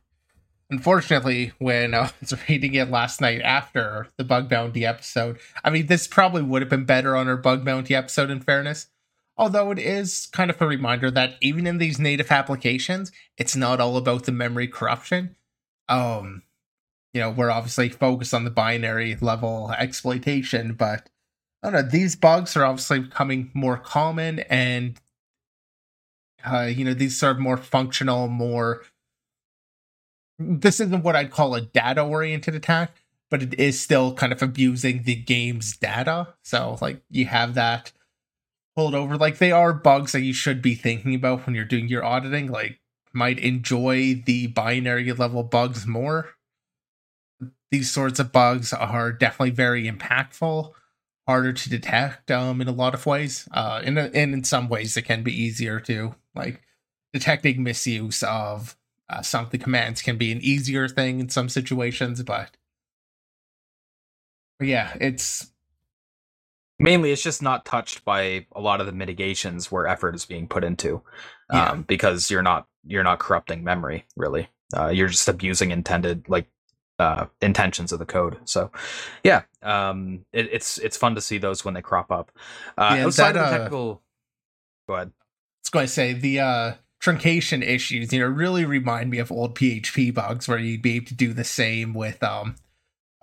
unfortunately, 0.70 1.53
when 1.59 1.92
I 1.92 2.11
was 2.20 2.35
reading 2.48 2.74
it 2.74 2.88
last 2.88 3.20
night 3.20 3.42
after 3.42 4.07
the 4.16 4.24
Bug 4.24 4.48
Bounty 4.48 4.87
episode, 4.87 5.38
I 5.64 5.70
mean, 5.70 5.87
this 5.87 6.07
probably 6.07 6.42
would 6.42 6.62
have 6.62 6.70
been 6.70 6.85
better 6.85 7.16
on 7.16 7.29
our 7.29 7.37
Bug 7.37 7.64
Bounty 7.64 7.96
episode, 7.96 8.31
in 8.31 8.40
fairness. 8.40 8.87
Although 9.38 9.70
it 9.70 9.79
is 9.79 10.27
kind 10.27 10.51
of 10.51 10.61
a 10.61 10.66
reminder 10.66 11.11
that 11.12 11.37
even 11.40 11.66
in 11.66 11.79
these 11.79 12.01
native 12.01 12.33
applications, 12.33 13.12
it's 13.37 13.55
not 13.55 13.81
all 13.81 13.96
about 13.96 14.24
the 14.24 14.33
memory 14.33 14.66
corruption. 14.66 15.37
Um, 15.88 16.42
you 17.14 17.20
know, 17.20 17.31
we're 17.31 17.51
obviously 17.51 17.88
focused 17.88 18.35
on 18.35 18.44
the 18.44 18.51
binary 18.51 19.16
level 19.20 19.72
exploitation, 19.79 20.74
but 20.74 21.09
I 21.62 21.70
don't 21.70 21.85
know, 21.85 21.90
these 21.90 22.16
bugs 22.16 22.57
are 22.57 22.64
obviously 22.64 23.01
becoming 23.01 23.51
more 23.55 23.79
common 23.79 24.40
and 24.40 25.01
uh, 26.44 26.70
you 26.72 26.85
know, 26.85 26.94
these 26.94 27.20
of 27.22 27.38
more 27.38 27.57
functional, 27.57 28.29
more 28.29 28.83
this 30.38 30.81
isn't 30.81 31.03
what 31.03 31.16
I'd 31.16 31.33
call 31.33 31.55
a 31.55 31.61
data 31.61 32.03
oriented 32.03 32.55
attack, 32.55 32.92
but 33.29 33.42
it 33.42 33.55
is 33.59 33.81
still 33.81 34.14
kind 34.14 34.33
of 34.33 34.42
abusing 34.42 35.03
the 35.03 35.16
game's 35.16 35.77
data. 35.77 36.35
So 36.42 36.79
like 36.81 37.03
you 37.11 37.27
have 37.27 37.55
that 37.55 37.92
pulled 38.79 38.95
over. 38.95 39.17
Like 39.17 39.38
they 39.38 39.51
are 39.51 39.73
bugs 39.73 40.12
that 40.12 40.21
you 40.21 40.33
should 40.33 40.62
be 40.62 40.77
thinking 40.77 41.12
about 41.12 41.45
when 41.45 41.57
you're 41.57 41.64
doing 41.64 41.88
your 41.88 42.05
auditing. 42.05 42.47
Like 42.47 42.79
might 43.12 43.41
enjoy 43.41 44.23
the 44.25 44.47
binary 44.47 45.12
level 45.12 45.43
bugs 45.43 45.85
more. 45.85 46.29
These 47.73 47.91
sorts 47.91 48.21
of 48.21 48.31
bugs 48.31 48.73
are 48.73 49.11
definitely 49.11 49.51
very 49.51 49.91
impactful, 49.91 50.71
harder 51.27 51.53
to 51.53 51.69
detect 51.69 52.31
um, 52.31 52.61
in 52.61 52.69
a 52.69 52.73
lot 52.73 52.95
of 52.95 53.05
ways. 53.05 53.49
Uh, 53.53 53.83
and, 53.85 53.99
and 53.99 54.33
in 54.33 54.45
some 54.45 54.69
ways, 54.69 54.97
it 54.97 55.03
can 55.03 55.25
be 55.25 55.33
easier 55.33 55.81
to 55.81 56.14
like 56.37 56.62
detecting 57.12 57.64
misuse 57.64 58.23
of 58.23 58.77
uh, 59.11 59.23
some 59.23 59.47
of 59.47 59.51
the 59.51 59.59
commands 59.59 60.03
can 60.03 60.17
be 60.17 60.31
an 60.31 60.41
easier 60.41 60.87
thing 60.87 61.19
in 61.19 61.29
some 61.29 61.49
situations, 61.49 62.23
but, 62.23 62.57
but 64.61 64.69
yeah, 64.69 64.97
it's 65.01 65.51
mainly 66.79 67.11
it's 67.12 67.23
just 67.23 67.43
not 67.43 67.64
touched 67.64 68.05
by 68.05 68.47
a 68.55 68.61
lot 68.61 68.81
of 68.81 68.87
the 68.87 68.93
mitigations 68.93 69.71
where 69.71 69.87
effort 69.87 70.14
is 70.14 70.25
being 70.25 70.47
put 70.49 70.64
into 70.64 71.03
Yeah. 71.53 71.71
um, 71.71 71.83
because 71.83 72.31
you're 72.31 72.43
not 72.43 72.67
you're 72.87 73.05
not 73.05 73.19
corrupting 73.19 73.64
memory 73.64 74.05
really. 74.17 74.49
Uh, 74.77 74.88
you're 74.88 75.09
just 75.09 75.29
abusing 75.29 75.71
intended 75.71 76.29
like 76.29 76.47
uh, 76.99 77.27
intentions 77.41 77.93
of 77.93 77.99
the 77.99 78.07
code. 78.07 78.38
So 78.45 78.71
yeah 79.25 79.43
um, 79.62 80.25
it, 80.33 80.49
it's 80.53 80.79
it's 80.79 80.97
fun 80.97 81.14
to 81.14 81.21
see 81.21 81.38
those 81.38 81.64
when 81.64 81.75
they 81.75 81.83
crop 81.83 82.11
up. 82.11 82.33
Uh, 82.77 82.95
Yeah, 82.97 83.07
outside 83.07 83.33
that, 83.35 83.37
of 83.37 83.43
the 83.43 83.47
uh, 83.47 83.59
technical 83.59 84.03
go 84.88 84.95
ahead. 84.95 85.09
I 85.09 85.61
was 85.64 85.71
going 85.71 85.87
to 85.87 85.93
say 85.93 86.12
the 86.14 86.41
uh, 86.41 86.73
truncation 87.03 87.62
issues, 87.62 88.12
you 88.12 88.21
know, 88.21 88.27
really 88.27 88.64
remind 88.64 89.11
me 89.11 89.19
of 89.19 89.31
old 89.31 89.55
PHP 89.55 90.14
bugs 90.14 90.49
where 90.49 90.59
you'd 90.59 90.83
be 90.83 90.97
able 90.97 91.07
to 91.07 91.14
do 91.14 91.33
the 91.35 91.45
same 91.45 91.93
with 91.95 92.23
um, 92.23 92.57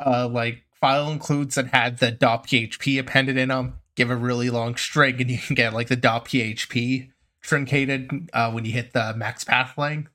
uh, 0.06 0.28
like 0.28 0.64
file 0.80 1.10
includes 1.10 1.56
that 1.56 1.68
had 1.68 2.00
the 2.00 2.12
.php 2.12 3.00
appended 3.00 3.38
in 3.38 3.50
them. 3.50 3.80
Give 3.96 4.10
a 4.10 4.16
really 4.16 4.50
long 4.50 4.76
string, 4.76 5.22
and 5.22 5.30
you 5.30 5.38
can 5.38 5.56
get 5.56 5.74
like 5.74 5.88
the 5.88 5.98
.php 5.98 7.10
truncated 7.42 8.30
uh, 8.34 8.52
when 8.52 8.66
you 8.66 8.72
hit 8.72 8.94
the 8.94 9.14
max 9.16 9.44
path 9.44 9.78
length. 9.78 10.12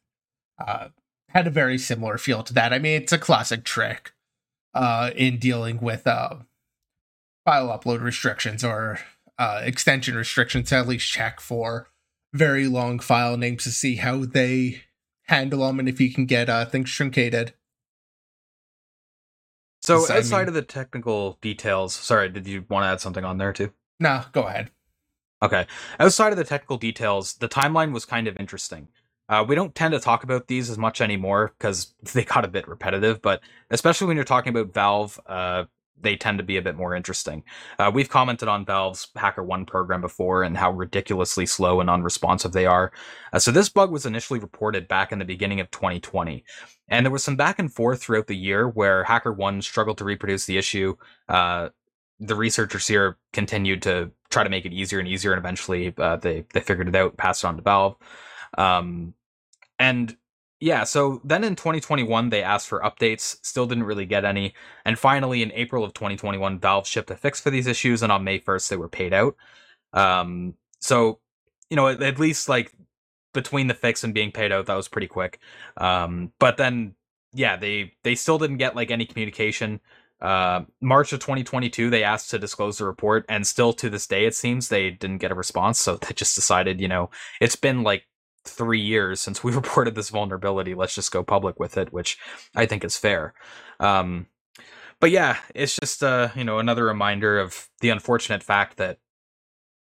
Uh, 0.59 0.89
had 1.31 1.47
a 1.47 1.51
very 1.51 1.79
similar 1.79 2.19
feel 2.19 2.43
to 2.43 2.53
that. 2.55 2.73
I 2.73 2.79
mean, 2.79 3.01
it's 3.01 3.13
a 3.13 3.19
classic 3.19 3.65
trick 3.65 4.13
uh, 4.75 5.11
in 5.17 5.39
dealing 5.39 5.81
with 5.81 6.07
uh, 6.07 6.37
file 7.45 7.69
upload 7.69 8.03
restrictions 8.03 8.63
or 8.63 8.99
uh, 9.39 9.63
extension 9.65 10.15
restrictions 10.17 10.69
to 10.69 10.77
at 10.77 10.89
least 10.89 11.11
check 11.11 11.41
for 11.41 11.89
very 12.33 12.67
long 12.67 12.99
file 12.99 13.37
names 13.37 13.65
to 13.65 13.71
see 13.71 13.97
how 13.97 14.25
they 14.25 14.83
handle 15.25 15.67
them 15.67 15.79
and 15.79 15.89
if 15.89 16.01
you 16.01 16.13
can 16.13 16.27
get 16.27 16.49
uh, 16.49 16.65
things 16.65 16.91
truncated. 16.91 17.55
So 19.99 20.15
outside 20.15 20.49
of 20.49 20.55
the 20.55 20.63
technical 20.63 21.39
details 21.41 21.95
sorry 21.95 22.29
did 22.29 22.47
you 22.47 22.65
want 22.69 22.85
to 22.85 22.89
add 22.89 23.01
something 23.01 23.25
on 23.25 23.39
there 23.39 23.53
too 23.53 23.73
No, 24.01 24.25
go 24.33 24.43
ahead. 24.45 24.71
Okay. 25.43 25.67
Outside 25.99 26.33
of 26.33 26.39
the 26.39 26.45
technical 26.45 26.77
details, 26.77 27.35
the 27.35 27.49
timeline 27.49 27.93
was 27.93 28.05
kind 28.05 28.27
of 28.27 28.37
interesting. 28.39 28.89
Uh, 29.29 29.45
we 29.47 29.55
don't 29.55 29.75
tend 29.75 29.93
to 29.93 30.01
talk 30.01 30.25
about 30.25 30.49
these 30.49 30.69
as 30.71 30.77
much 30.77 31.01
anymore 31.01 31.53
because 31.59 31.95
they 32.15 32.25
got 32.25 32.45
a 32.45 32.49
bit 32.49 32.67
repetitive, 32.67 33.23
but 33.23 33.41
especially 33.71 34.07
when 34.07 34.17
you're 34.17 34.25
talking 34.25 34.51
about 34.51 34.75
Valve, 34.75 35.21
uh, 35.27 35.65
they 36.03 36.17
tend 36.17 36.39
to 36.39 36.45
be 36.45 36.57
a 36.57 36.63
bit 36.63 36.77
more 36.77 36.95
interesting. 36.95 37.43
Uh, 37.79 37.91
we've 37.93 38.09
commented 38.09 38.49
on 38.49 38.65
Valve's 38.65 39.09
HackerOne 39.17 39.67
program 39.67 40.01
before 40.01 40.43
and 40.43 40.57
how 40.57 40.71
ridiculously 40.71 41.47
slow 41.47 41.81
and 41.81 41.91
unresponsive 41.91 42.53
they 42.53 42.67
are. 42.67 42.93
Uh, 43.33 43.39
so 43.39 43.51
this 43.51 43.69
bug 43.69 43.91
was 43.91 44.07
initially 44.07 44.39
reported 44.39 44.89
back 44.89 45.13
in 45.13 45.19
the 45.19 45.25
beginning 45.25 45.61
of 45.61 45.71
2020, 45.71 46.45
and 46.89 47.07
there 47.07 47.13
was 47.13 47.25
some 47.25 47.37
back 47.37 47.59
and 47.59 47.73
forth 47.73 48.03
throughout 48.03 48.27
the 48.27 48.37
year 48.37 48.69
where 48.69 49.05
HackerOne 49.05 49.63
struggled 49.63 49.99
to 49.99 50.05
reproduce 50.05 50.47
the 50.47 50.59
issue. 50.59 50.97
Uh, 51.29 51.71
the 52.19 52.37
researchers 52.37 52.87
here 52.87 53.17
continued 53.33 53.83
to 53.83 54.11
try 54.29 54.45
to 54.45 54.51
make 54.51 54.67
it 54.67 54.73
easier 54.73 54.99
and 54.99 55.09
easier, 55.09 55.33
and 55.33 55.39
eventually 55.39 55.95
uh, 55.99 56.17
they 56.17 56.45
they 56.53 56.61
figured 56.61 56.89
it 56.89 56.95
out, 56.95 57.17
passed 57.17 57.45
it 57.45 57.47
on 57.47 57.57
to 57.57 57.63
Valve. 57.63 57.97
Um, 58.59 59.15
and 59.79 60.17
yeah, 60.61 60.85
so 60.85 61.21
then 61.25 61.43
in 61.45 61.57
2021 61.57 62.31
they 62.31 62.43
asked 62.43 62.69
for 62.69 62.81
updates, 62.81 63.39
still 63.43 63.67
didn't 63.67 63.85
really 63.85 64.07
get 64.07 64.25
any, 64.25 64.55
and 64.85 64.99
finally 64.99 65.43
in 65.43 65.53
April 65.53 65.85
of 65.85 65.95
2021 65.95 66.59
Valve 66.59 66.87
shipped 66.87 67.11
a 67.11 67.17
fix 67.17 67.41
for 67.41 67.51
these 67.51 67.67
issues, 67.67 68.03
and 68.03 68.13
on 68.13 68.25
May 68.25 68.39
1st 68.39 68.69
they 68.69 68.77
were 68.77 68.89
paid 68.89 69.13
out. 69.13 69.37
Um, 69.93 70.55
so 70.81 71.19
you 71.71 71.77
know 71.77 71.89
at, 71.89 72.03
at 72.03 72.19
least 72.19 72.49
like 72.49 72.73
between 73.33 73.67
the 73.69 73.75
fix 73.75 74.05
and 74.05 74.15
being 74.15 74.33
paid 74.33 74.53
out, 74.53 74.67
that 74.67 74.75
was 74.75 74.89
pretty 74.89 75.07
quick. 75.07 75.41
Um, 75.77 76.33
but 76.39 76.57
then 76.57 76.95
yeah, 77.33 77.57
they 77.57 77.95
they 78.03 78.15
still 78.15 78.39
didn't 78.39 78.59
get 78.59 78.77
like 78.77 78.91
any 78.91 79.07
communication 79.07 79.81
uh, 80.21 80.65
March 80.81 81.13
of 81.13 81.21
2022, 81.21 81.89
they 81.89 82.05
asked 82.05 82.31
to 82.31 82.39
disclose 82.39 82.79
the 82.79 82.85
report, 82.85 83.25
and 83.29 83.47
still 83.47 83.73
to 83.75 83.89
this 83.89 84.07
day, 84.07 84.27
it 84.27 84.35
seems 84.35 84.69
they 84.69 84.91
didn't 84.91 85.19
get 85.19 85.33
a 85.33 85.35
response. 85.35 85.79
So 85.79 85.97
they 86.01 86.13
just 86.15 86.35
decided, 86.35 86.81
you 86.81 86.89
know, 86.89 87.11
it's 87.41 87.57
been 87.57 87.83
like 87.83 88.07
three 88.45 88.81
years 88.81 89.21
since 89.21 89.45
we 89.45 89.53
reported 89.55 89.95
this 89.95 90.11
vulnerability. 90.11 90.75
Let's 90.75 90.95
just 90.95 91.13
go 91.13 91.23
public 91.23 91.59
with 91.61 91.77
it, 91.77 91.93
which 91.93 92.19
I 92.55 92.67
think 92.67 92.85
is 92.85 92.97
fair. 92.97 93.35
Um, 93.79 94.27
but 95.01 95.11
yeah, 95.11 95.39
it's 95.55 95.77
just 95.77 96.03
uh, 96.03 96.29
you 96.37 96.45
know 96.45 96.59
another 96.59 96.85
reminder 96.85 97.41
of 97.41 97.69
the 97.81 97.91
unfortunate 97.91 98.43
fact 98.43 98.77
that 98.77 98.99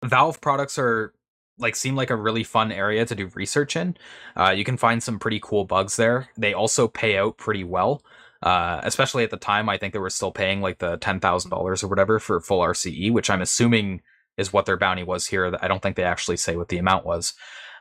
Valve 0.03 0.41
products 0.41 0.77
are 0.77 1.13
like 1.59 1.75
seem 1.75 1.95
like 1.95 2.09
a 2.09 2.15
really 2.15 2.43
fun 2.43 2.71
area 2.71 3.05
to 3.05 3.15
do 3.15 3.29
research 3.35 3.75
in. 3.75 3.95
Uh, 4.35 4.51
you 4.51 4.63
can 4.63 4.77
find 4.77 5.03
some 5.03 5.19
pretty 5.19 5.39
cool 5.41 5.65
bugs 5.65 5.97
there. 5.97 6.29
They 6.37 6.53
also 6.53 6.87
pay 6.87 7.17
out 7.17 7.37
pretty 7.37 7.63
well. 7.63 8.01
Uh, 8.41 8.81
especially 8.83 9.23
at 9.23 9.29
the 9.29 9.37
time, 9.37 9.69
I 9.69 9.77
think 9.77 9.93
they 9.93 9.99
were 9.99 10.09
still 10.09 10.31
paying 10.31 10.61
like 10.61 10.79
the 10.79 10.97
ten 10.97 11.19
thousand 11.19 11.51
dollars 11.51 11.83
or 11.83 11.87
whatever 11.87 12.19
for 12.19 12.39
full 12.41 12.59
RCE, 12.59 13.11
which 13.11 13.29
I'm 13.29 13.41
assuming 13.41 14.01
is 14.37 14.51
what 14.51 14.65
their 14.65 14.77
bounty 14.77 15.03
was 15.03 15.27
here. 15.27 15.55
I 15.61 15.67
don't 15.67 15.81
think 15.81 15.95
they 15.95 16.03
actually 16.03 16.37
say 16.37 16.55
what 16.55 16.69
the 16.69 16.77
amount 16.77 17.05
was. 17.05 17.33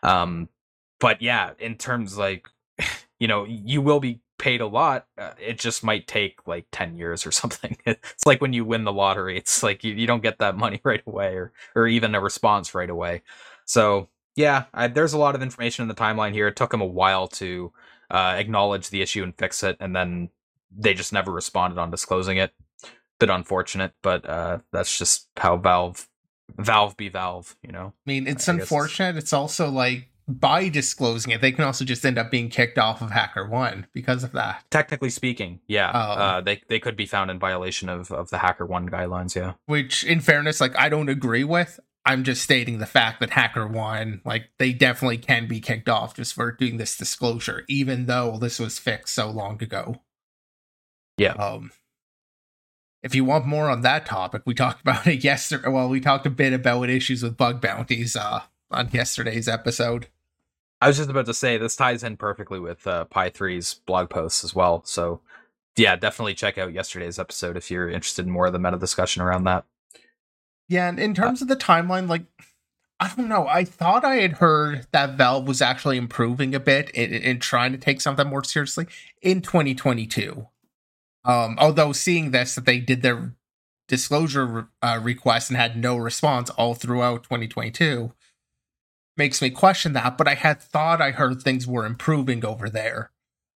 Um, 0.03 0.49
but 1.01 1.23
yeah, 1.23 1.53
in 1.59 1.77
terms 1.77 2.17
like, 2.19 2.49
you 3.21 3.29
know, 3.29 3.45
you 3.45 3.83
will 3.83 4.01
be 4.01 4.21
paid 4.39 4.61
a 4.61 4.67
lot. 4.67 5.07
Uh, 5.17 5.33
it 5.41 5.59
just 5.59 5.85
might 5.85 6.07
take 6.07 6.47
like 6.47 6.67
ten 6.73 6.97
years 6.97 7.27
or 7.27 7.31
something. 7.33 7.77
It's 7.87 8.27
like 8.27 8.41
when 8.41 8.53
you 8.53 8.65
win 8.65 8.85
the 8.85 8.93
lottery. 8.93 9.37
It's 9.39 9.63
like 9.63 9.85
you, 9.85 9.95
you 9.95 10.07
don't 10.07 10.23
get 10.23 10.39
that 10.39 10.57
money 10.57 10.81
right 10.85 11.03
away, 11.07 11.35
or 11.35 11.53
or 11.75 11.87
even 11.87 12.15
a 12.15 12.21
response 12.21 12.75
right 12.75 12.91
away. 12.91 13.23
So 13.67 14.09
yeah, 14.37 14.65
I, 14.75 14.89
there's 14.89 15.13
a 15.13 15.19
lot 15.19 15.35
of 15.35 15.43
information 15.43 15.83
in 15.83 15.89
the 15.89 15.95
timeline 15.95 16.33
here. 16.33 16.49
It 16.49 16.57
took 16.57 16.71
them 16.71 16.81
a 16.81 16.87
while 16.87 17.29
to 17.29 17.73
uh, 18.11 18.35
acknowledge 18.37 18.91
the 18.91 19.03
issue 19.03 19.23
and 19.23 19.37
fix 19.39 19.63
it, 19.63 19.77
and 19.81 19.95
then 19.95 20.31
they 20.77 20.95
just 20.95 21.13
never 21.13 21.31
responded 21.31 21.79
on 21.79 21.91
disclosing 21.91 22.39
it. 22.39 22.53
Bit 23.21 23.31
unfortunate, 23.31 23.93
but 24.03 24.29
uh, 24.29 24.59
that's 24.73 24.99
just 24.99 25.29
how 25.37 25.57
Valve 25.57 26.09
Valve 26.59 26.97
be 26.97 27.09
Valve, 27.09 27.57
you 27.63 27.73
know. 27.73 27.93
I 28.07 28.11
mean, 28.11 28.27
it's 28.27 28.49
I 28.49 28.53
guess 28.53 28.63
it's- 28.63 28.71
unfortunate. 28.71 29.17
It's 29.17 29.33
also 29.33 29.69
like 29.71 30.09
by 30.29 30.69
disclosing 30.69 31.33
it, 31.33 31.41
they 31.41 31.51
can 31.53 31.65
also 31.65 31.85
just 31.85 32.05
end 32.07 32.17
up 32.19 32.31
being 32.31 32.49
kicked 32.49 32.79
off 32.79 33.03
of 33.03 33.11
HackerOne 33.11 33.87
because 33.93 34.23
of 34.23 34.33
that. 34.33 34.65
Technically 34.71 35.11
speaking, 35.11 35.61
yeah, 35.67 35.91
Oh. 35.93 35.99
uh, 36.23 36.41
they 36.41 36.63
they 36.69 36.79
could 36.79 36.97
be 36.97 37.07
found 37.07 37.31
in 37.31 37.39
violation 37.39 37.89
of 37.89 38.11
of 38.13 38.31
the 38.31 38.37
HackerOne 38.39 38.89
guidelines. 38.91 39.35
Yeah, 39.35 39.55
Which, 39.67 40.05
in 40.05 40.21
fairness, 40.21 40.61
like 40.61 40.77
I 40.79 40.89
don't 40.89 41.09
agree 41.09 41.45
with. 41.45 41.81
I'm 42.05 42.25
just 42.25 42.43
stating 42.43 42.79
the 42.79 42.87
fact 42.87 43.21
that 43.21 43.31
HackerOne 43.31 44.21
like 44.25 44.51
they 44.59 44.73
definitely 44.73 45.19
can 45.19 45.47
be 45.49 45.61
kicked 45.61 45.89
off 45.89 46.15
just 46.17 46.35
for 46.35 46.51
doing 46.53 46.77
this 46.77 46.97
disclosure, 46.97 47.65
even 47.69 48.07
though 48.07 48.39
this 48.39 48.59
was 48.59 48.79
fixed 48.79 49.15
so 49.15 49.31
long 49.31 49.63
ago. 49.63 50.03
Yeah. 51.19 51.33
Um, 51.35 51.71
if 53.03 53.15
you 53.15 53.25
want 53.25 53.47
more 53.47 53.69
on 53.69 53.83
that 53.83 54.07
topic, 54.07 54.43
we 54.45 54.55
talked 54.55 54.81
about 54.81 55.07
it 55.07 55.25
yesterday. 55.25 55.69
Well, 55.69 55.89
we 55.89 56.01
talked 56.01 56.27
a 56.27 56.31
bit 56.31 56.53
about 56.53 56.89
issues 56.89 57.23
with 57.23 57.37
bug 57.37 57.61
bounties 57.61 58.17
uh, 58.17 58.43
on 58.71 58.91
yesterday's 58.93 59.49
episode. 59.49 60.09
I 60.81 60.89
was 60.89 60.97
just 60.97 61.11
about 61.11 61.27
to 61.27 61.35
say 61.35 61.59
this 61.59 61.77
ties 61.77 62.03
in 62.03 62.17
perfectly 62.17 62.59
with 62.59 62.87
uh, 62.87 63.05
Pi 63.05 63.31
3's 63.31 63.75
blog 63.75 64.11
posts 64.11 64.43
as 64.43 64.55
well. 64.55 64.83
So 64.85 65.21
yeah, 65.77 65.97
definitely 65.97 66.35
check 66.35 66.59
out 66.59 66.73
yesterday's 66.73 67.19
episode 67.19 67.57
if 67.57 67.71
you're 67.71 67.89
interested 67.89 68.27
in 68.27 68.33
more 68.33 68.47
of 68.47 68.53
the 68.53 68.59
meta 68.59 68.79
discussion 68.79 69.23
around 69.23 69.45
that. 69.45 69.65
Yeah, 70.69 70.89
and 70.89 70.99
in 70.99 71.15
terms 71.15 71.43
of 71.43 71.49
the 71.49 71.57
timeline, 71.57 72.09
like 72.09 72.25
I 73.03 73.13
don't 73.17 73.29
know. 73.29 73.49
I 73.49 73.65
thought 73.65 74.05
I 74.05 74.17
had 74.17 74.35
heard 74.35 74.87
that 74.93 75.17
Valve 75.17 75.49
was 75.49 75.61
actually 75.61 75.97
improving 75.97 76.55
a 76.55 76.61
bit 76.61 76.89
in 76.91 77.41
trying 77.41 77.73
to 77.73 77.79
take 77.79 78.01
something 78.01 78.29
more 78.29 78.45
seriously 78.45 78.87
in 79.21 79.41
2022. 79.43 80.47
Um, 81.25 81.57
although 81.59 81.93
seeing 81.93 82.31
this 82.31 82.55
that 82.55 82.65
they 82.65 82.81
did 82.81 83.03
their 83.03 83.35
disclosure 83.89 84.69
uh, 84.81 84.99
request 85.03 85.51
and 85.51 85.57
had 85.57 85.77
no 85.77 85.97
response 85.97 86.51
all 86.51 86.75
throughout 86.75 87.25
2022 87.25 88.13
makes 89.17 89.43
me 89.43 89.51
question 89.51 89.93
that. 89.93 90.17
But 90.17 90.29
I 90.29 90.35
had 90.35 90.61
thought 90.61 91.01
I 91.01 91.11
heard 91.11 91.43
things 91.43 91.67
were 91.67 91.87
improving 91.87 92.45
over 92.45 92.69
there. 92.69 93.11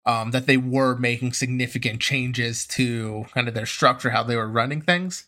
Um, 0.04 0.30
that 0.30 0.46
they 0.46 0.56
were 0.56 0.94
making 0.94 1.32
significant 1.32 2.00
changes 2.00 2.64
to 2.68 3.26
kind 3.34 3.48
of 3.48 3.54
their 3.54 3.66
structure, 3.66 4.10
how 4.10 4.22
they 4.22 4.36
were 4.36 4.46
running 4.46 4.80
things 4.80 5.26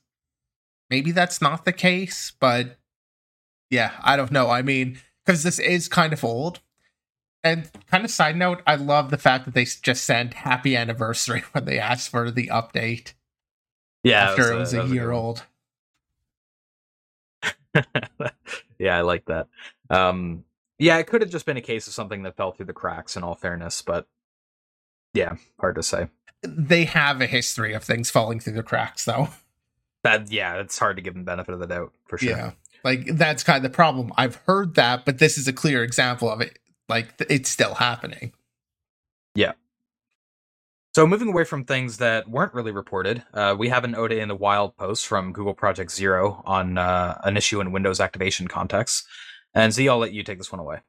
maybe 0.90 1.12
that's 1.12 1.40
not 1.40 1.64
the 1.64 1.72
case, 1.72 2.32
but 2.38 2.78
yeah, 3.70 3.92
I 4.02 4.16
don't 4.16 4.32
know. 4.32 4.50
I 4.50 4.62
mean, 4.62 4.98
because 5.24 5.42
this 5.42 5.58
is 5.58 5.88
kind 5.88 6.12
of 6.12 6.24
old, 6.24 6.60
And 7.44 7.70
kind 7.86 8.04
of 8.04 8.10
side 8.10 8.36
note, 8.36 8.62
I 8.66 8.74
love 8.74 9.10
the 9.10 9.18
fact 9.18 9.44
that 9.44 9.54
they 9.54 9.64
just 9.64 10.04
sent 10.04 10.34
happy 10.34 10.76
anniversary 10.76 11.44
when 11.52 11.64
they 11.64 11.78
asked 11.78 12.10
for 12.10 12.30
the 12.30 12.48
update. 12.48 13.14
Yeah, 14.02 14.30
after 14.30 14.52
it 14.52 14.56
was 14.56 14.74
a, 14.74 14.78
it 14.78 14.82
was 14.82 14.92
a 14.92 14.94
year 14.94 15.10
old. 15.10 15.44
yeah, 18.78 18.96
I 18.96 19.02
like 19.02 19.26
that. 19.26 19.48
Um, 19.90 20.44
yeah, 20.78 20.98
it 20.98 21.06
could 21.06 21.20
have 21.20 21.30
just 21.30 21.46
been 21.46 21.56
a 21.56 21.62
case 21.62 21.86
of 21.86 21.92
something 21.92 22.22
that 22.22 22.36
fell 22.36 22.52
through 22.52 22.66
the 22.66 22.72
cracks. 22.72 23.16
In 23.16 23.22
all 23.22 23.34
fairness, 23.34 23.82
but 23.82 24.06
yeah, 25.14 25.36
hard 25.60 25.74
to 25.76 25.82
say. 25.82 26.08
They 26.42 26.84
have 26.84 27.20
a 27.20 27.26
history 27.26 27.72
of 27.72 27.82
things 27.82 28.10
falling 28.10 28.40
through 28.40 28.54
the 28.54 28.62
cracks, 28.62 29.04
though. 29.04 29.28
That 30.04 30.30
yeah, 30.30 30.60
it's 30.60 30.78
hard 30.78 30.94
to 30.94 31.02
give 31.02 31.14
them 31.14 31.24
benefit 31.24 31.52
of 31.52 31.58
the 31.58 31.66
doubt 31.66 31.92
for 32.06 32.18
sure. 32.18 32.30
Yeah, 32.30 32.52
like 32.84 33.16
that's 33.16 33.42
kind 33.42 33.56
of 33.56 33.64
the 33.64 33.74
problem. 33.74 34.12
I've 34.16 34.36
heard 34.46 34.76
that, 34.76 35.04
but 35.04 35.18
this 35.18 35.36
is 35.36 35.48
a 35.48 35.52
clear 35.52 35.82
example 35.82 36.30
of 36.30 36.40
it. 36.40 36.56
Like 36.88 37.14
it's 37.28 37.50
still 37.50 37.74
happening. 37.74 38.32
Yeah. 39.34 39.52
So 40.94 41.06
moving 41.06 41.28
away 41.28 41.44
from 41.44 41.64
things 41.64 41.98
that 41.98 42.28
weren't 42.28 42.54
really 42.54 42.72
reported, 42.72 43.22
uh, 43.32 43.54
we 43.56 43.68
have 43.68 43.84
an 43.84 43.92
0day 43.92 44.20
in 44.20 44.28
the 44.28 44.34
Wild 44.34 44.76
post 44.76 45.06
from 45.06 45.32
Google 45.32 45.54
Project 45.54 45.92
Zero 45.92 46.42
on 46.44 46.78
uh, 46.78 47.20
an 47.24 47.36
issue 47.36 47.60
in 47.60 47.72
Windows 47.72 48.00
activation 48.00 48.48
context. 48.48 49.06
And 49.54 49.72
Z, 49.72 49.88
I'll 49.88 49.98
let 49.98 50.12
you 50.12 50.22
take 50.22 50.38
this 50.38 50.50
one 50.50 50.60
away. 50.60 50.80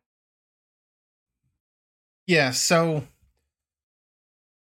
Yeah, 2.26 2.52
so 2.52 3.04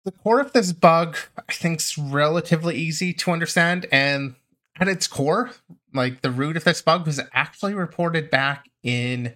the 0.05 0.11
core 0.11 0.39
of 0.39 0.53
this 0.53 0.71
bug, 0.71 1.17
I 1.37 1.51
think, 1.51 1.79
is 1.79 1.97
relatively 1.97 2.75
easy 2.75 3.13
to 3.13 3.31
understand. 3.31 3.85
And 3.91 4.35
at 4.79 4.87
its 4.87 5.07
core, 5.07 5.51
like 5.93 6.21
the 6.21 6.31
root 6.31 6.57
of 6.57 6.63
this 6.63 6.81
bug 6.81 7.05
was 7.05 7.19
actually 7.33 7.73
reported 7.73 8.29
back 8.29 8.69
in 8.83 9.35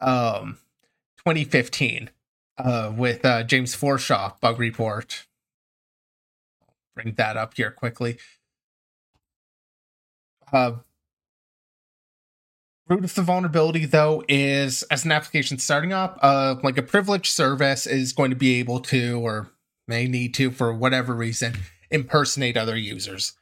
um, 0.00 0.58
2015 1.24 2.10
uh, 2.58 2.92
with 2.96 3.24
uh, 3.24 3.42
James 3.44 3.74
Forshaw 3.74 4.40
bug 4.40 4.58
report 4.58 5.26
bring 6.94 7.14
that 7.14 7.36
up 7.36 7.54
here 7.56 7.70
quickly. 7.70 8.18
Uh, 10.52 10.72
root 12.88 13.04
of 13.04 13.14
the 13.14 13.22
vulnerability 13.22 13.86
though 13.86 14.22
is 14.28 14.82
as 14.84 15.04
an 15.04 15.12
application 15.12 15.58
starting 15.58 15.92
up, 15.92 16.18
uh, 16.22 16.56
like 16.62 16.76
a 16.76 16.82
privileged 16.82 17.32
service 17.32 17.86
is 17.86 18.12
going 18.12 18.30
to 18.30 18.36
be 18.36 18.58
able 18.58 18.80
to 18.80 19.18
or 19.20 19.50
may 19.88 20.06
need 20.06 20.34
to 20.34 20.50
for 20.50 20.72
whatever 20.72 21.14
reason 21.14 21.54
impersonate 21.90 22.56
other 22.56 22.76
users. 22.76 23.34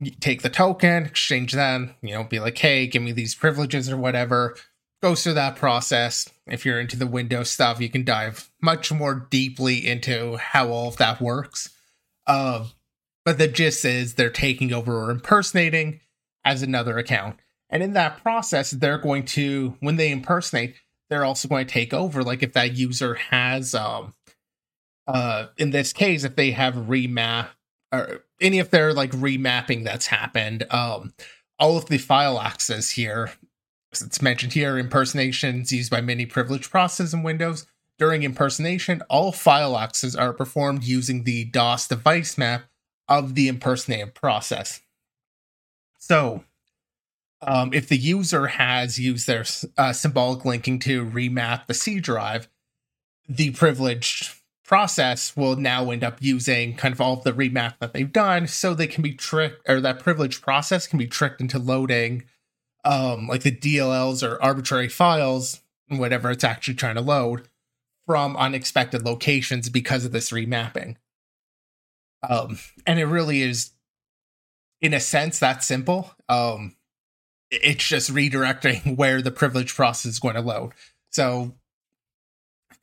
You 0.00 0.12
take 0.12 0.42
the 0.42 0.48
token, 0.48 1.04
exchange 1.04 1.52
them, 1.52 1.94
you 2.00 2.14
know, 2.14 2.24
be 2.24 2.40
like, 2.40 2.56
hey, 2.56 2.86
give 2.86 3.02
me 3.02 3.12
these 3.12 3.34
privileges 3.34 3.90
or 3.90 3.96
whatever. 3.96 4.56
Goes 5.02 5.22
through 5.22 5.34
that 5.34 5.56
process. 5.56 6.28
If 6.46 6.66
you're 6.66 6.80
into 6.80 6.96
the 6.96 7.06
Windows 7.06 7.48
stuff, 7.50 7.80
you 7.80 7.88
can 7.88 8.04
dive 8.04 8.50
much 8.60 8.92
more 8.92 9.26
deeply 9.30 9.86
into 9.86 10.36
how 10.36 10.68
all 10.68 10.88
of 10.88 10.98
that 10.98 11.20
works. 11.20 11.70
Uh, 12.26 12.66
but 13.24 13.38
the 13.38 13.48
gist 13.48 13.84
is 13.84 14.14
they're 14.14 14.30
taking 14.30 14.72
over 14.72 15.04
or 15.04 15.10
impersonating 15.10 16.00
as 16.44 16.62
another 16.62 16.98
account. 16.98 17.36
And 17.70 17.82
in 17.82 17.94
that 17.94 18.22
process, 18.22 18.72
they're 18.72 18.98
going 18.98 19.24
to, 19.26 19.76
when 19.80 19.96
they 19.96 20.10
impersonate, 20.10 20.74
they're 21.08 21.24
also 21.24 21.48
going 21.48 21.66
to 21.66 21.72
take 21.72 21.94
over. 21.94 22.22
Like 22.22 22.42
if 22.42 22.52
that 22.52 22.76
user 22.76 23.14
has, 23.14 23.74
um, 23.74 24.14
uh, 25.06 25.46
in 25.56 25.70
this 25.70 25.92
case, 25.92 26.24
if 26.24 26.36
they 26.36 26.50
have 26.50 26.74
remap 26.74 27.48
or 27.92 28.24
any 28.40 28.58
of 28.58 28.70
their 28.70 28.92
like 28.92 29.12
remapping 29.12 29.84
that's 29.84 30.06
happened, 30.08 30.66
um, 30.70 31.14
all 31.58 31.76
of 31.76 31.86
the 31.86 31.98
file 31.98 32.40
access 32.40 32.90
here, 32.90 33.30
it's 33.92 34.22
mentioned 34.22 34.52
here, 34.52 34.78
impersonations 34.78 35.72
used 35.72 35.90
by 35.90 36.00
many 36.00 36.26
privileged 36.26 36.70
processes 36.70 37.14
in 37.14 37.22
Windows 37.22 37.66
during 37.98 38.22
impersonation, 38.22 39.02
all 39.10 39.30
file 39.30 39.78
accesses 39.78 40.16
are 40.16 40.32
performed 40.32 40.84
using 40.84 41.24
the 41.24 41.44
DOS 41.44 41.88
device 41.88 42.38
map 42.38 42.64
of 43.08 43.34
the 43.34 43.46
impersonated 43.48 44.14
process. 44.14 44.80
So, 45.98 46.44
um, 47.42 47.72
if 47.74 47.88
the 47.88 47.96
user 47.96 48.46
has 48.46 48.98
used 48.98 49.26
their 49.26 49.44
uh, 49.76 49.92
symbolic 49.92 50.44
linking 50.44 50.78
to 50.80 51.04
remap 51.04 51.66
the 51.66 51.74
C 51.74 52.00
drive, 52.00 52.48
the 53.28 53.50
privileged 53.50 54.34
process 54.64 55.36
will 55.36 55.56
now 55.56 55.90
end 55.90 56.04
up 56.04 56.18
using 56.20 56.76
kind 56.76 56.94
of 56.94 57.00
all 57.00 57.14
of 57.14 57.24
the 57.24 57.32
remap 57.32 57.74
that 57.80 57.92
they've 57.92 58.12
done 58.12 58.46
so 58.46 58.72
they 58.72 58.86
can 58.86 59.02
be 59.02 59.12
tricked 59.12 59.68
or 59.68 59.80
that 59.80 59.98
privileged 59.98 60.42
process 60.42 60.86
can 60.86 60.98
be 60.98 61.06
tricked 61.06 61.40
into 61.40 61.58
loading 61.58 62.22
um, 62.84 63.26
like 63.26 63.42
the 63.42 63.54
DLLs 63.54 64.26
or 64.26 64.42
arbitrary 64.42 64.88
files, 64.88 65.60
whatever 65.88 66.30
it's 66.30 66.44
actually 66.44 66.74
trying 66.74 66.94
to 66.94 67.00
load 67.00 67.48
from 68.06 68.36
unexpected 68.36 69.04
locations 69.04 69.68
because 69.68 70.04
of 70.04 70.12
this 70.12 70.30
remapping. 70.30 70.96
Um, 72.28 72.58
and 72.86 72.98
it 72.98 73.06
really 73.06 73.42
is, 73.42 73.70
in 74.80 74.94
a 74.94 75.00
sense, 75.00 75.38
that 75.38 75.62
simple. 75.62 76.12
Um, 76.28 76.76
it's 77.50 77.86
just 77.86 78.12
redirecting 78.12 78.96
where 78.96 79.22
the 79.22 79.30
privilege 79.30 79.74
process 79.74 80.12
is 80.12 80.20
going 80.20 80.34
to 80.34 80.40
load. 80.40 80.72
So, 81.10 81.54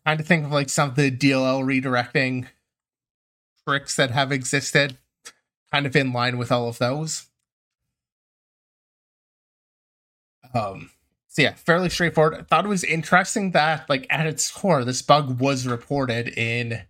kind 0.05 0.19
of 0.19 0.25
think 0.25 0.45
of 0.45 0.51
like 0.51 0.69
some 0.69 0.89
of 0.89 0.95
the 0.95 1.11
DLL 1.11 1.63
redirecting 1.63 2.47
tricks 3.67 3.95
that 3.95 4.11
have 4.11 4.31
existed, 4.31 4.97
kind 5.71 5.85
of 5.85 5.95
in 5.95 6.13
line 6.13 6.37
with 6.37 6.51
all 6.51 6.67
of 6.67 6.77
those. 6.77 7.27
Um, 10.53 10.91
so 11.27 11.41
yeah, 11.41 11.53
fairly 11.53 11.89
straightforward. 11.89 12.35
I 12.39 12.43
thought 12.43 12.65
it 12.65 12.69
was 12.69 12.83
interesting 12.83 13.51
that, 13.51 13.89
like, 13.89 14.07
at 14.09 14.25
its 14.25 14.49
core, 14.49 14.83
this 14.83 15.01
bug 15.01 15.39
was 15.39 15.67
reported 15.67 16.29
in 16.29 16.81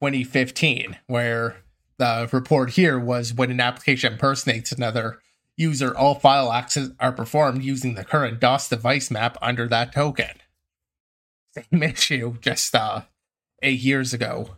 2015, 0.00 0.98
where 1.06 1.56
the 1.98 2.28
report 2.32 2.70
here 2.70 2.98
was 2.98 3.34
when 3.34 3.50
an 3.50 3.60
application 3.60 4.12
impersonates 4.12 4.72
another 4.72 5.18
user, 5.56 5.96
all 5.96 6.14
file 6.14 6.52
access 6.52 6.90
are 7.00 7.12
performed 7.12 7.62
using 7.62 7.94
the 7.94 8.04
current 8.04 8.40
DOS 8.40 8.68
device 8.68 9.10
map 9.10 9.36
under 9.42 9.68
that 9.68 9.92
token. 9.92 10.30
Same 11.52 11.82
issue, 11.82 12.36
just 12.40 12.74
uh, 12.74 13.02
eight 13.62 13.80
years 13.80 14.14
ago. 14.14 14.56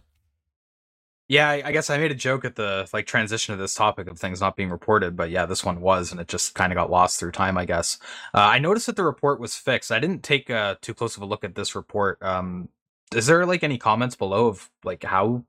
Yeah, 1.27 1.49
I, 1.49 1.73
guess 1.73 1.89
I 1.89 1.97
made 1.97 2.11
a 2.11 2.15
joke 2.15 2.45
at 2.45 2.55
the 2.55 2.87
like 2.93 3.07
transition 3.07 3.55
of 3.55 3.59
this 3.59 3.75
topic 3.75 4.09
of 4.09 4.19
things 4.19 4.43
not 4.43 4.57
being 4.57 4.69
reported, 4.69 5.17
but 5.17 5.31
yeah, 5.31 5.47
this 5.47 5.65
one 5.65 5.81
was, 5.81 6.13
and 6.13 6.21
it 6.21 6.29
just 6.29 6.55
kind 6.55 6.71
of 6.71 6.77
got 6.77 6.91
lost 6.91 7.19
through 7.19 7.33
time, 7.33 7.57
I 7.57 7.65
guess. 7.65 7.99
Uh, 8.35 8.41
I 8.41 8.59
noticed 8.59 8.87
that 8.87 8.97
the 8.97 9.05
report 9.05 9.41
was 9.41 9.57
fixed. 9.57 9.91
I 9.91 10.01
didn't 10.01 10.23
take 10.23 10.51
uh, 10.51 10.75
too 10.83 10.93
close 10.93 11.17
of 11.17 11.23
a 11.23 11.27
look 11.27 11.43
at 11.43 11.55
this 11.55 11.75
report. 11.75 12.23
Um, 12.23 12.69
is 13.15 13.27
there 13.27 13.47
like 13.47 13.63
any 13.63 13.79
comments 13.79 14.17
below 14.17 14.49
of 14.49 14.71
like 14.85 15.03
how 15.03 15.45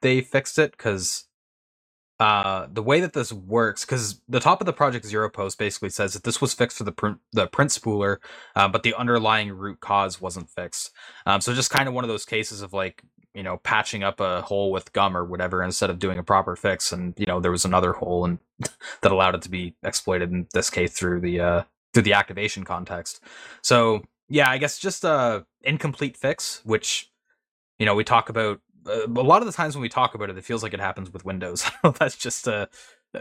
they 0.00 0.22
fixed 0.22 0.58
it? 0.58 0.70
Because 0.72 1.28
uh, 2.20 2.66
the 2.72 2.82
way 2.82 3.00
that 3.00 3.12
this 3.12 3.30
works, 3.30 3.84
because 3.84 4.20
the 4.28 4.40
top 4.40 4.60
of 4.62 4.66
the 4.66 4.72
Project 4.72 5.06
Zero 5.06 5.28
post 5.28 5.58
basically 5.58 5.90
says 5.90 6.14
that 6.14 6.24
this 6.24 6.40
was 6.40 6.54
fixed 6.54 6.78
for 6.78 6.84
the 6.84 6.92
print 6.92 7.18
the 7.32 7.46
print 7.46 7.70
spooler, 7.70 8.16
uh, 8.56 8.66
but 8.66 8.82
the 8.82 8.94
underlying 8.94 9.52
root 9.52 9.80
cause 9.80 10.20
wasn't 10.20 10.48
fixed. 10.50 10.90
Um, 11.26 11.40
so 11.42 11.52
just 11.52 11.70
kind 11.70 11.86
of 11.86 11.94
one 11.94 12.02
of 12.02 12.08
those 12.08 12.24
cases 12.24 12.62
of 12.62 12.72
like 12.72 13.02
you 13.38 13.44
know 13.44 13.58
patching 13.58 14.02
up 14.02 14.18
a 14.18 14.42
hole 14.42 14.72
with 14.72 14.92
gum 14.92 15.16
or 15.16 15.24
whatever 15.24 15.62
instead 15.62 15.90
of 15.90 16.00
doing 16.00 16.18
a 16.18 16.24
proper 16.24 16.56
fix 16.56 16.90
and 16.90 17.14
you 17.16 17.24
know 17.24 17.38
there 17.38 17.52
was 17.52 17.64
another 17.64 17.92
hole 17.92 18.24
and 18.24 18.40
that 19.00 19.12
allowed 19.12 19.36
it 19.36 19.42
to 19.42 19.48
be 19.48 19.76
exploited 19.84 20.32
in 20.32 20.48
this 20.52 20.68
case 20.68 20.92
through 20.92 21.20
the 21.20 21.40
uh 21.40 21.62
through 21.94 22.02
the 22.02 22.12
activation 22.12 22.64
context. 22.64 23.22
So 23.62 24.02
yeah 24.28 24.50
i 24.50 24.58
guess 24.58 24.78
just 24.78 25.04
a 25.04 25.46
incomplete 25.62 26.16
fix 26.16 26.60
which 26.64 27.10
you 27.78 27.86
know 27.86 27.94
we 27.94 28.02
talk 28.02 28.28
about 28.28 28.60
uh, 28.86 29.06
a 29.06 29.22
lot 29.22 29.40
of 29.40 29.46
the 29.46 29.52
times 29.52 29.76
when 29.76 29.82
we 29.82 29.88
talk 29.88 30.16
about 30.16 30.30
it 30.30 30.36
it 30.36 30.44
feels 30.44 30.64
like 30.64 30.74
it 30.74 30.80
happens 30.80 31.12
with 31.12 31.24
windows. 31.24 31.70
That's 31.98 32.16
just 32.16 32.48
a 32.48 32.68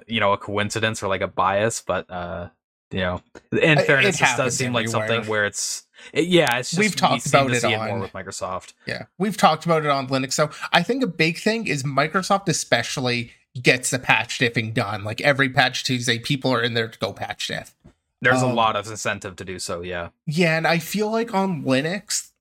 you 0.08 0.20
know 0.20 0.34
a 0.34 0.38
coincidence 0.38 1.04
or 1.04 1.08
like 1.08 1.22
a 1.22 1.28
bias 1.28 1.82
but 1.86 2.10
uh 2.10 2.50
know 2.92 3.22
in 3.52 3.80
fairness 3.80 4.16
it 4.16 4.20
this 4.20 4.38
does 4.38 4.56
seem 4.56 4.74
like 4.74 4.88
something 4.88 5.26
where 5.26 5.46
it's 5.46 5.84
it, 6.14 6.28
yeah, 6.28 6.58
it's 6.58 6.70
just, 6.72 6.80
we've 6.80 6.96
talked 6.96 7.26
we 7.26 7.30
about 7.30 7.52
it, 7.52 7.64
on, 7.64 7.74
it 7.74 7.92
more 7.92 8.00
with 8.00 8.14
Microsoft. 8.14 8.74
Yeah, 8.86 9.06
we've 9.18 9.38
talked 9.38 9.66
about 9.66 9.84
it 9.84 9.90
on 9.90 10.08
Linux. 10.08 10.34
So 10.34 10.50
I 10.72 10.84
think 10.84 11.04
a 11.04 11.08
big 11.08 11.38
thing 11.38 11.68
is 11.68 11.84
Microsoft, 11.84 12.48
especially, 12.48 13.32
gets 13.62 13.90
the 13.90 14.00
patch 14.00 14.40
diffing 14.40 14.74
done. 14.74 15.04
Like 15.04 15.22
every 15.22 15.50
patch 15.50 15.84
Tuesday, 15.84 16.20
people 16.20 16.54
are 16.54 16.62
in 16.62 16.74
there 16.74 16.88
to 16.88 17.00
go 17.00 17.14
patch 17.14 17.48
diff. 17.48 17.76
There's 18.22 18.42
um, 18.42 18.52
a 18.52 18.54
lot 18.54 18.76
of 18.76 18.88
incentive 18.90 19.36
to 19.38 19.46
do 19.46 19.60
so. 19.60 19.82
Yeah. 19.82 20.10
Yeah, 20.26 20.58
and 20.58 20.68
I 20.68 20.80
feel 20.80 21.12
like 21.12 21.34
on 21.34 21.64
Linux, 21.64 22.32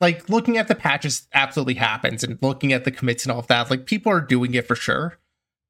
like 0.00 0.28
looking 0.28 0.58
at 0.58 0.68
the 0.68 0.74
patches 0.74 1.26
absolutely 1.32 1.74
happens, 1.74 2.22
and 2.22 2.38
looking 2.40 2.72
at 2.72 2.84
the 2.84 2.90
commits 2.90 3.24
and 3.24 3.32
all 3.32 3.40
of 3.40 3.46
that, 3.48 3.70
like 3.70 3.86
people 3.86 4.12
are 4.12 4.20
doing 4.20 4.54
it 4.54 4.66
for 4.66 4.76
sure. 4.76 5.18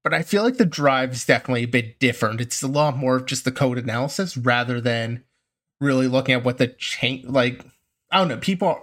But 0.05 0.15
I 0.15 0.23
feel 0.23 0.43
like 0.43 0.57
the 0.57 0.65
drive 0.65 1.13
is 1.13 1.27
definitely 1.27 1.65
a 1.65 1.69
bit 1.69 1.99
different. 1.99 2.41
It's 2.41 2.63
a 2.63 2.69
lot 2.69 2.97
more 2.97 3.17
of 3.17 3.27
just 3.27 3.45
the 3.45 3.53
code 3.53 3.79
analysis 3.79 4.37
rather 4.37 4.81
than 4.81 5.25
really 5.81 6.09
looking 6.09 6.35
at 6.35 6.45
what 6.45 6.59
the 6.59 6.69
change 6.69 7.25
like 7.27 7.65
I 8.11 8.19
don't 8.19 8.29
know, 8.29 8.39
people 8.39 8.81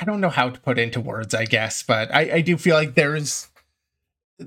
I 0.00 0.04
don't 0.04 0.20
know 0.20 0.30
how 0.30 0.48
to 0.48 0.60
put 0.60 0.78
into 0.78 1.00
words, 1.00 1.34
I 1.34 1.44
guess, 1.44 1.82
but 1.82 2.12
I, 2.14 2.36
I 2.36 2.40
do 2.40 2.56
feel 2.56 2.74
like 2.74 2.94
there's 2.94 3.48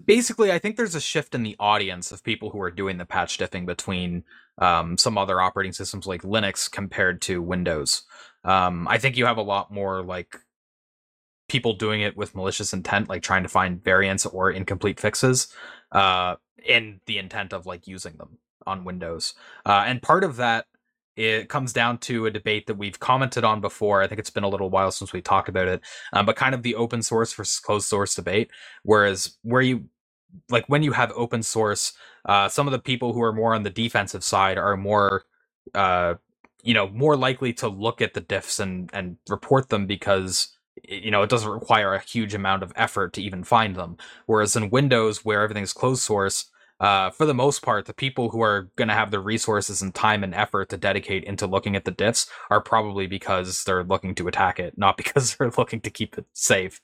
basically 0.05 0.51
I 0.51 0.59
think 0.59 0.75
there's 0.75 0.95
a 0.95 1.01
shift 1.01 1.35
in 1.35 1.43
the 1.43 1.55
audience 1.59 2.11
of 2.11 2.23
people 2.23 2.49
who 2.49 2.61
are 2.61 2.71
doing 2.71 2.97
the 2.97 3.05
patch 3.05 3.37
diffing 3.37 3.65
between 3.65 4.23
um, 4.57 4.97
some 4.97 5.17
other 5.17 5.39
operating 5.39 5.73
systems 5.73 6.07
like 6.07 6.23
Linux 6.23 6.69
compared 6.69 7.21
to 7.23 7.41
Windows. 7.41 8.03
Um, 8.43 8.87
I 8.87 8.97
think 8.97 9.15
you 9.15 9.25
have 9.25 9.37
a 9.37 9.43
lot 9.43 9.71
more 9.71 10.03
like 10.03 10.37
people 11.53 11.73
doing 11.73 12.01
it 12.01 12.17
with 12.17 12.35
malicious 12.35 12.73
intent, 12.73 13.07
like 13.07 13.21
trying 13.21 13.43
to 13.43 13.49
find 13.49 13.83
variants 13.83 14.25
or 14.25 14.51
incomplete 14.51 14.99
fixes, 14.99 15.47
uh, 15.91 16.35
in 16.65 16.99
the 17.05 17.19
intent 17.19 17.53
of 17.53 17.67
like 17.67 17.87
using 17.87 18.17
them 18.17 18.39
on 18.65 18.83
Windows. 18.83 19.35
Uh, 19.65 19.83
and 19.85 20.01
part 20.01 20.23
of 20.23 20.35
that 20.37 20.65
it 21.15 21.47
comes 21.47 21.73
down 21.73 21.99
to 21.99 22.25
a 22.25 22.31
debate 22.31 22.65
that 22.65 22.77
we've 22.77 22.99
commented 22.99 23.43
on 23.43 23.61
before. 23.61 24.01
I 24.01 24.07
think 24.07 24.17
it's 24.17 24.31
been 24.31 24.43
a 24.43 24.49
little 24.49 24.71
while 24.71 24.91
since 24.91 25.13
we 25.13 25.21
talked 25.21 25.47
about 25.47 25.67
it, 25.67 25.81
um, 26.11 26.25
but 26.25 26.35
kind 26.35 26.55
of 26.55 26.63
the 26.63 26.73
open 26.73 27.03
source 27.03 27.31
versus 27.33 27.59
closed 27.59 27.87
source 27.87 28.15
debate. 28.15 28.49
Whereas 28.81 29.37
where 29.43 29.61
you 29.61 29.85
like 30.49 30.65
when 30.67 30.81
you 30.81 30.91
have 30.93 31.11
open 31.15 31.43
source, 31.43 31.93
uh, 32.25 32.49
some 32.49 32.67
of 32.67 32.71
the 32.71 32.79
people 32.79 33.13
who 33.13 33.21
are 33.21 33.33
more 33.33 33.53
on 33.53 33.61
the 33.61 33.69
defensive 33.69 34.23
side 34.23 34.57
are 34.57 34.75
more, 34.75 35.25
uh, 35.75 36.15
you 36.63 36.73
know, 36.73 36.89
more 36.89 37.15
likely 37.15 37.53
to 37.53 37.67
look 37.67 38.01
at 38.01 38.15
the 38.15 38.21
diffs 38.21 38.59
and 38.59 38.89
and 38.91 39.17
report 39.29 39.69
them 39.69 39.85
because 39.85 40.52
you 40.87 41.11
know 41.11 41.21
it 41.21 41.29
doesn't 41.29 41.49
require 41.49 41.93
a 41.93 42.01
huge 42.01 42.33
amount 42.33 42.63
of 42.63 42.73
effort 42.75 43.13
to 43.13 43.21
even 43.21 43.43
find 43.43 43.75
them. 43.75 43.97
Whereas 44.25 44.55
in 44.55 44.69
Windows, 44.69 45.23
where 45.23 45.41
everything's 45.41 45.73
closed 45.73 46.01
source, 46.01 46.45
uh, 46.79 47.11
for 47.11 47.25
the 47.25 47.33
most 47.33 47.61
part, 47.61 47.85
the 47.85 47.93
people 47.93 48.29
who 48.29 48.41
are 48.41 48.69
going 48.75 48.87
to 48.87 48.93
have 48.93 49.11
the 49.11 49.19
resources 49.19 49.81
and 49.81 49.93
time 49.93 50.23
and 50.23 50.33
effort 50.33 50.69
to 50.69 50.77
dedicate 50.77 51.23
into 51.23 51.47
looking 51.47 51.75
at 51.75 51.85
the 51.85 51.91
diffs 51.91 52.27
are 52.49 52.61
probably 52.61 53.07
because 53.07 53.63
they're 53.63 53.83
looking 53.83 54.15
to 54.15 54.27
attack 54.27 54.59
it, 54.59 54.77
not 54.77 54.97
because 55.03 55.35
they're 55.35 55.51
looking 55.57 55.81
to 55.81 55.89
keep 55.89 56.17
it 56.17 56.25
safe. 56.33 56.81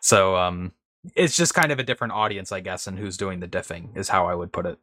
So 0.00 0.36
um, 0.36 0.72
it's 1.16 1.36
just 1.36 1.54
kind 1.54 1.72
of 1.72 1.78
a 1.78 1.82
different 1.82 2.12
audience, 2.12 2.52
I 2.52 2.60
guess, 2.60 2.86
and 2.86 2.98
who's 2.98 3.16
doing 3.16 3.40
the 3.40 3.48
diffing 3.48 3.96
is 3.96 4.08
how 4.08 4.26
I 4.26 4.34
would 4.34 4.52
put 4.52 4.66
it. 4.66 4.78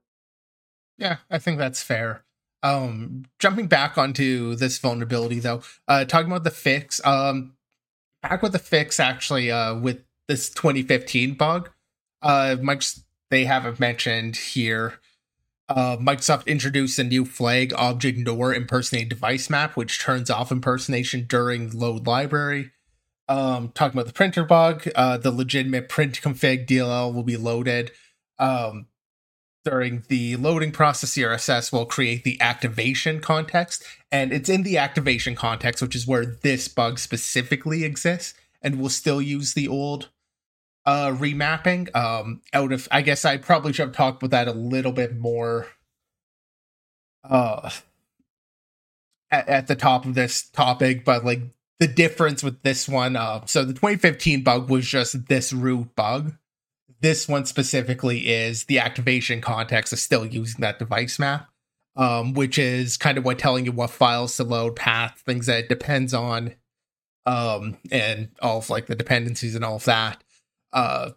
Yeah, 0.97 1.17
I 1.29 1.37
think 1.37 1.59
that's 1.59 1.83
fair. 1.83 2.23
Um, 2.63 3.25
jumping 3.37 3.67
back 3.67 3.97
onto 3.97 4.55
this 4.55 4.79
vulnerability 4.79 5.39
though, 5.39 5.61
uh, 5.87 6.05
talking 6.05 6.31
about 6.31 6.43
the 6.43 6.51
fix, 6.51 6.99
um, 7.05 7.53
back 8.21 8.41
with 8.41 8.51
the 8.51 8.59
fix 8.59 8.99
actually, 8.99 9.51
uh, 9.51 9.75
with 9.75 10.03
this 10.27 10.49
2015 10.49 11.35
bug, 11.35 11.69
uh, 12.21 12.57
Mike's 12.61 13.03
they 13.29 13.45
haven't 13.45 13.79
mentioned 13.79 14.35
here. 14.37 14.99
Uh, 15.69 15.97
Microsoft 15.97 16.47
introduced 16.47 16.97
a 16.97 17.03
new 17.03 17.25
flag 17.25 17.73
object 17.73 18.17
nor 18.17 18.53
impersonate 18.53 19.09
device 19.09 19.49
map, 19.49 19.75
which 19.75 19.99
turns 19.99 20.29
off 20.29 20.51
impersonation 20.51 21.25
during 21.27 21.71
load 21.71 22.07
library. 22.07 22.71
Um, 23.27 23.71
talking 23.73 23.99
about 23.99 24.07
the 24.07 24.13
printer 24.13 24.45
bug, 24.45 24.87
uh, 24.95 25.17
the 25.17 25.31
legitimate 25.31 25.89
print 25.89 26.21
config 26.21 26.65
DLL 26.65 27.13
will 27.13 27.23
be 27.23 27.35
loaded. 27.35 27.91
Um, 28.39 28.87
during 29.67 30.03
the 30.07 30.37
loading 30.37 30.71
process, 30.71 31.11
CSRSS 31.11 31.73
will 31.73 31.85
create 31.85 32.23
the 32.23 32.39
activation 32.39 33.19
context, 33.19 33.83
and 34.09 34.31
it's 34.31 34.47
in 34.47 34.63
the 34.63 34.77
activation 34.77 35.35
context, 35.35 35.81
which 35.81 35.93
is 35.93 36.07
where 36.07 36.25
this 36.25 36.69
bug 36.69 36.97
specifically 36.97 37.83
exists, 37.83 38.33
and 38.61 38.79
we'll 38.79 38.89
still 38.89 39.21
use 39.21 39.53
the 39.53 39.67
old 39.67 40.07
uh 40.85 41.09
remapping. 41.09 41.93
Um 41.93 42.41
out 42.53 42.71
of 42.71 42.87
i 42.91 43.01
guess 43.01 43.25
i 43.25 43.35
probably 43.35 43.73
should 43.73 43.87
have 43.87 43.95
talked 43.95 44.23
about 44.23 44.31
that 44.31 44.47
a 44.47 44.57
little 44.57 44.93
bit 44.93 45.17
more 45.17 45.67
uh 47.29 47.69
at, 49.29 49.49
at 49.49 49.67
the 49.67 49.75
top 49.75 50.05
of 50.05 50.13
this 50.13 50.49
topic 50.49 51.03
but 51.03 51.25
like 51.25 51.41
the 51.81 51.87
difference 51.87 52.41
with 52.41 52.61
this 52.61 52.87
one 52.87 53.17
uh 53.17 53.45
so 53.45 53.65
the 53.65 53.73
2015 53.73 54.43
bug 54.43 54.69
was 54.69 54.87
just 54.87 55.27
this 55.27 55.51
root 55.51 55.93
bug 55.97 56.35
this 57.01 57.27
one 57.27 57.45
specifically 57.45 58.27
is 58.27 58.65
the 58.65 58.79
activation 58.79 59.41
context 59.41 59.93
is 59.93 60.01
still 60.01 60.25
using 60.25 60.61
that 60.61 60.79
device 60.79 61.19
map 61.19 61.49
um 61.95 62.33
which 62.33 62.57
is 62.57 62.97
kind 62.97 63.17
of 63.17 63.25
what 63.25 63.39
telling 63.39 63.65
you 63.65 63.71
what 63.71 63.89
files 63.89 64.35
to 64.35 64.43
load 64.43 64.75
path 64.75 65.21
things 65.25 65.45
that 65.45 65.59
it 65.59 65.69
depends 65.69 66.13
on 66.13 66.53
um 67.25 67.77
and 67.91 68.29
all 68.41 68.59
of 68.59 68.69
like 68.69 68.87
the 68.87 68.95
dependencies 68.95 69.55
and 69.55 69.65
all 69.65 69.75
of 69.75 69.85
that 69.85 70.23
uh, 70.73 71.11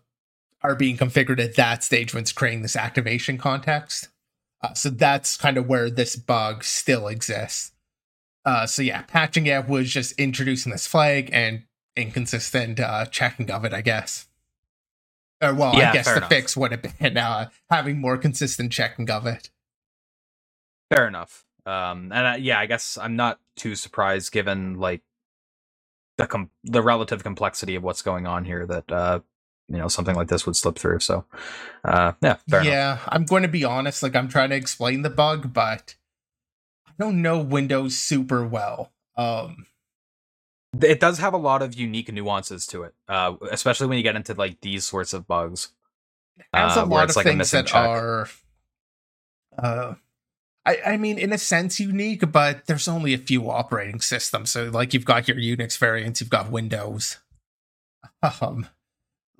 are 0.62 0.74
being 0.74 0.96
configured 0.96 1.42
at 1.42 1.56
that 1.56 1.82
stage 1.82 2.14
when 2.14 2.22
it's 2.22 2.32
creating 2.32 2.62
this 2.62 2.76
activation 2.76 3.38
context. 3.38 4.08
Uh, 4.62 4.74
so 4.74 4.90
that's 4.90 5.36
kind 5.36 5.56
of 5.56 5.66
where 5.66 5.90
this 5.90 6.16
bug 6.16 6.62
still 6.64 7.08
exists. 7.08 7.72
Uh, 8.44 8.66
so 8.66 8.82
yeah, 8.82 9.02
patching 9.02 9.46
it 9.46 9.68
was 9.68 9.90
just 9.90 10.18
introducing 10.18 10.72
this 10.72 10.86
flag 10.86 11.30
and 11.32 11.64
inconsistent 11.96 12.80
uh, 12.80 13.06
checking 13.06 13.50
of 13.50 13.64
it, 13.64 13.72
I 13.72 13.80
guess. 13.80 14.26
Or 15.42 15.54
well, 15.54 15.74
yeah, 15.74 15.90
I 15.90 15.92
guess 15.94 16.06
the 16.06 16.18
enough. 16.18 16.28
fix 16.28 16.56
would 16.56 16.72
have 16.72 16.82
been 16.82 17.16
uh, 17.16 17.48
having 17.70 18.00
more 18.00 18.18
consistent 18.18 18.72
checking 18.72 19.10
of 19.10 19.26
it. 19.26 19.50
Fair 20.94 21.08
enough. 21.08 21.44
Um, 21.66 22.10
and 22.12 22.26
uh, 22.26 22.36
yeah, 22.38 22.58
I 22.58 22.66
guess 22.66 22.98
I'm 22.98 23.16
not 23.16 23.38
too 23.56 23.74
surprised 23.74 24.32
given 24.32 24.74
like 24.74 25.02
the 26.18 26.26
com- 26.26 26.50
the 26.64 26.82
relative 26.82 27.22
complexity 27.22 27.74
of 27.74 27.82
what's 27.82 28.02
going 28.02 28.26
on 28.26 28.44
here 28.44 28.66
that 28.66 28.92
uh, 28.92 29.20
you 29.68 29.78
know 29.78 29.88
something 29.88 30.14
like 30.14 30.28
this 30.28 30.44
would 30.46 30.56
slip 30.56 30.78
through. 30.78 30.98
So 30.98 31.24
uh, 31.84 32.12
yeah, 32.20 32.36
yeah. 32.48 32.92
Enough. 32.92 33.08
I'm 33.08 33.24
going 33.24 33.42
to 33.42 33.48
be 33.48 33.64
honest. 33.64 34.02
Like 34.02 34.16
I'm 34.16 34.28
trying 34.28 34.50
to 34.50 34.56
explain 34.56 35.02
the 35.02 35.10
bug, 35.10 35.52
but 35.52 35.94
I 36.86 36.92
don't 36.98 37.22
know 37.22 37.40
Windows 37.40 37.96
super 37.96 38.44
well. 38.44 38.92
Um, 39.16 39.66
it 40.80 41.00
does 41.00 41.18
have 41.18 41.34
a 41.34 41.38
lot 41.38 41.62
of 41.62 41.74
unique 41.74 42.12
nuances 42.12 42.66
to 42.68 42.84
it, 42.84 42.94
uh, 43.08 43.34
especially 43.50 43.86
when 43.86 43.98
you 43.98 44.04
get 44.04 44.16
into 44.16 44.34
like 44.34 44.60
these 44.60 44.84
sorts 44.84 45.12
of 45.12 45.26
bugs. 45.26 45.70
Has 46.54 46.76
uh, 46.76 46.84
a 46.84 46.86
lot 46.86 47.10
of 47.10 47.16
like 47.16 47.26
things 47.26 47.50
that 47.50 47.66
check. 47.66 47.86
are. 47.86 48.28
Uh, 49.58 49.94
I, 50.64 50.78
I 50.86 50.96
mean, 50.96 51.18
in 51.18 51.32
a 51.32 51.38
sense, 51.38 51.80
unique, 51.80 52.30
but 52.30 52.66
there's 52.66 52.88
only 52.88 53.14
a 53.14 53.18
few 53.18 53.50
operating 53.50 54.00
systems. 54.00 54.50
So, 54.50 54.70
like, 54.70 54.94
you've 54.94 55.04
got 55.04 55.26
your 55.26 55.36
Unix 55.36 55.76
variants, 55.78 56.20
you've 56.20 56.30
got 56.30 56.50
Windows. 56.50 57.18
Um, 58.42 58.66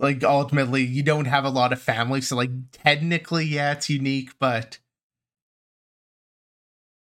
like 0.00 0.24
ultimately 0.24 0.82
you 0.82 1.02
don't 1.02 1.26
have 1.26 1.44
a 1.44 1.50
lot 1.50 1.72
of 1.72 1.80
family 1.80 2.20
so 2.20 2.34
like 2.34 2.50
technically 2.72 3.44
yeah 3.44 3.72
it's 3.72 3.90
unique 3.90 4.30
but 4.38 4.78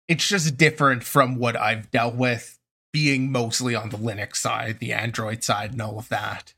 it's 0.09 0.29
just 0.29 0.57
different 0.57 1.05
from 1.05 1.37
what 1.37 1.57
i've 1.57 1.91
dealt 1.91 2.17
with 2.17 2.58
being 2.93 3.31
mostly 3.31 3.75
on 3.75 3.91
the 3.91 3.97
linux 3.97 4.37
side 4.37 4.79
the 4.79 4.93
android 4.93 5.43
side 5.43 5.73
and 5.73 5.83
all 5.83 5.99
of 5.99 6.09
that 6.09 6.55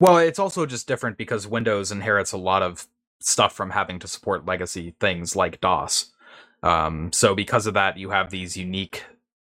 well 0.00 0.18
it's 0.18 0.38
also 0.38 0.66
just 0.66 0.86
different 0.86 1.16
because 1.16 1.46
windows 1.46 1.92
inherits 1.92 2.32
a 2.32 2.38
lot 2.38 2.62
of 2.62 2.86
stuff 3.20 3.54
from 3.54 3.70
having 3.70 3.98
to 3.98 4.08
support 4.08 4.46
legacy 4.46 4.94
things 5.00 5.36
like 5.36 5.60
dos 5.60 6.12
um, 6.62 7.12
so 7.12 7.34
because 7.34 7.66
of 7.66 7.74
that 7.74 7.96
you 7.96 8.10
have 8.10 8.30
these 8.30 8.56
unique 8.56 9.04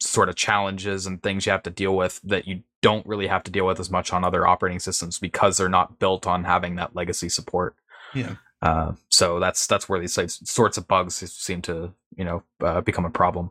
sort 0.01 0.29
of 0.29 0.35
challenges 0.35 1.07
and 1.07 1.23
things 1.23 1.47
you 1.47 1.53
have 1.53 1.63
to 1.63 1.71
deal 1.71 1.97
with 1.97 2.21
that 2.23 2.47
you 2.47 2.63
don't 2.83 3.07
really 3.07 3.27
have 3.27 3.43
to 3.45 3.51
deal 3.51 3.67
with 3.67 3.81
as 3.81 3.91
much 3.91 4.13
on 4.13 4.25
other 4.25 4.47
operating 4.47 4.79
systems 4.79 5.19
because 5.19 5.57
they're 5.57 5.69
not 5.69 5.99
built 5.99 6.27
on 6.27 6.45
having 6.45 6.77
that 6.77 6.95
legacy 6.95 7.29
support. 7.29 7.75
Yeah. 8.15 8.37
Uh, 8.63 8.93
so 9.09 9.41
that's 9.41 9.67
that's 9.67 9.89
where 9.89 10.01
these 10.01 10.19
sorts 10.49 10.79
of 10.79 10.89
bugs 10.89 11.17
seem 11.17 11.63
to 11.63 11.93
you 12.17 12.25
know 12.25 12.43
uh, 12.61 12.81
become 12.81 13.05
a 13.05 13.11
problem. 13.11 13.51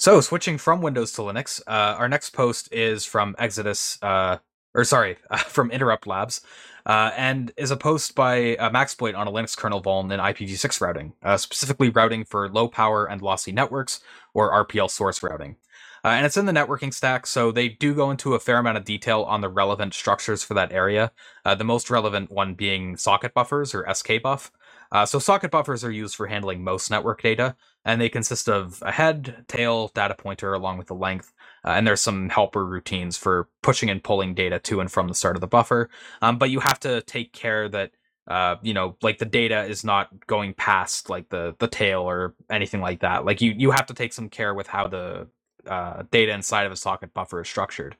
So 0.00 0.20
switching 0.20 0.58
from 0.58 0.80
Windows 0.80 1.10
to 1.14 1.22
Linux, 1.22 1.60
uh, 1.66 1.96
our 1.98 2.08
next 2.08 2.30
post 2.30 2.72
is 2.72 3.04
from 3.04 3.34
Exodus, 3.36 3.98
uh, 4.00 4.38
or 4.72 4.84
sorry, 4.84 5.16
from 5.48 5.72
Interrupt 5.72 6.06
Labs, 6.06 6.40
uh, 6.86 7.10
and 7.16 7.50
is 7.56 7.72
a 7.72 7.76
post 7.76 8.14
by 8.14 8.54
uh, 8.56 8.70
Maxploit 8.70 9.18
on 9.18 9.26
a 9.26 9.32
Linux 9.32 9.56
kernel 9.56 9.82
vuln 9.82 10.12
in 10.12 10.20
IPv6 10.20 10.80
routing, 10.80 11.14
uh, 11.24 11.36
specifically 11.36 11.88
routing 11.88 12.24
for 12.24 12.48
low 12.48 12.68
power 12.68 13.06
and 13.06 13.22
lossy 13.22 13.50
networks 13.50 13.98
or 14.34 14.64
RPL 14.64 14.88
source 14.88 15.20
routing. 15.20 15.56
Uh, 16.04 16.08
and 16.10 16.24
it's 16.24 16.36
in 16.36 16.46
the 16.46 16.52
networking 16.52 16.94
stack, 16.94 17.26
so 17.26 17.50
they 17.50 17.68
do 17.68 17.92
go 17.92 18.12
into 18.12 18.34
a 18.34 18.38
fair 18.38 18.58
amount 18.58 18.78
of 18.78 18.84
detail 18.84 19.22
on 19.24 19.40
the 19.40 19.48
relevant 19.48 19.94
structures 19.94 20.44
for 20.44 20.54
that 20.54 20.70
area. 20.70 21.10
Uh, 21.44 21.56
the 21.56 21.64
most 21.64 21.90
relevant 21.90 22.30
one 22.30 22.54
being 22.54 22.96
socket 22.96 23.34
buffers 23.34 23.74
or 23.74 23.82
skbuf. 23.82 24.50
Uh, 24.90 25.04
so 25.04 25.18
socket 25.18 25.50
buffers 25.50 25.84
are 25.84 25.90
used 25.90 26.14
for 26.14 26.28
handling 26.28 26.62
most 26.62 26.90
network 26.90 27.20
data, 27.20 27.56
and 27.88 28.02
they 28.02 28.10
consist 28.10 28.50
of 28.50 28.82
a 28.84 28.92
head, 28.92 29.46
tail, 29.48 29.88
data 29.94 30.14
pointer, 30.14 30.52
along 30.52 30.76
with 30.76 30.88
the 30.88 30.94
length. 30.94 31.32
Uh, 31.64 31.70
and 31.70 31.86
there's 31.86 32.02
some 32.02 32.28
helper 32.28 32.66
routines 32.66 33.16
for 33.16 33.48
pushing 33.62 33.88
and 33.88 34.04
pulling 34.04 34.34
data 34.34 34.58
to 34.58 34.80
and 34.80 34.92
from 34.92 35.08
the 35.08 35.14
start 35.14 35.36
of 35.36 35.40
the 35.40 35.46
buffer. 35.46 35.88
Um, 36.20 36.36
but 36.36 36.50
you 36.50 36.60
have 36.60 36.78
to 36.80 37.00
take 37.00 37.32
care 37.32 37.66
that 37.70 37.92
uh, 38.26 38.56
you 38.60 38.74
know, 38.74 38.94
like 39.00 39.16
the 39.16 39.24
data 39.24 39.64
is 39.64 39.84
not 39.84 40.10
going 40.26 40.52
past 40.52 41.08
like 41.08 41.30
the 41.30 41.56
the 41.60 41.66
tail 41.66 42.02
or 42.02 42.34
anything 42.50 42.82
like 42.82 43.00
that. 43.00 43.24
Like 43.24 43.40
you 43.40 43.54
you 43.56 43.70
have 43.70 43.86
to 43.86 43.94
take 43.94 44.12
some 44.12 44.28
care 44.28 44.52
with 44.52 44.66
how 44.66 44.86
the 44.86 45.28
uh, 45.66 46.02
data 46.10 46.32
inside 46.32 46.66
of 46.66 46.72
a 46.72 46.76
socket 46.76 47.14
buffer 47.14 47.40
is 47.40 47.48
structured. 47.48 47.96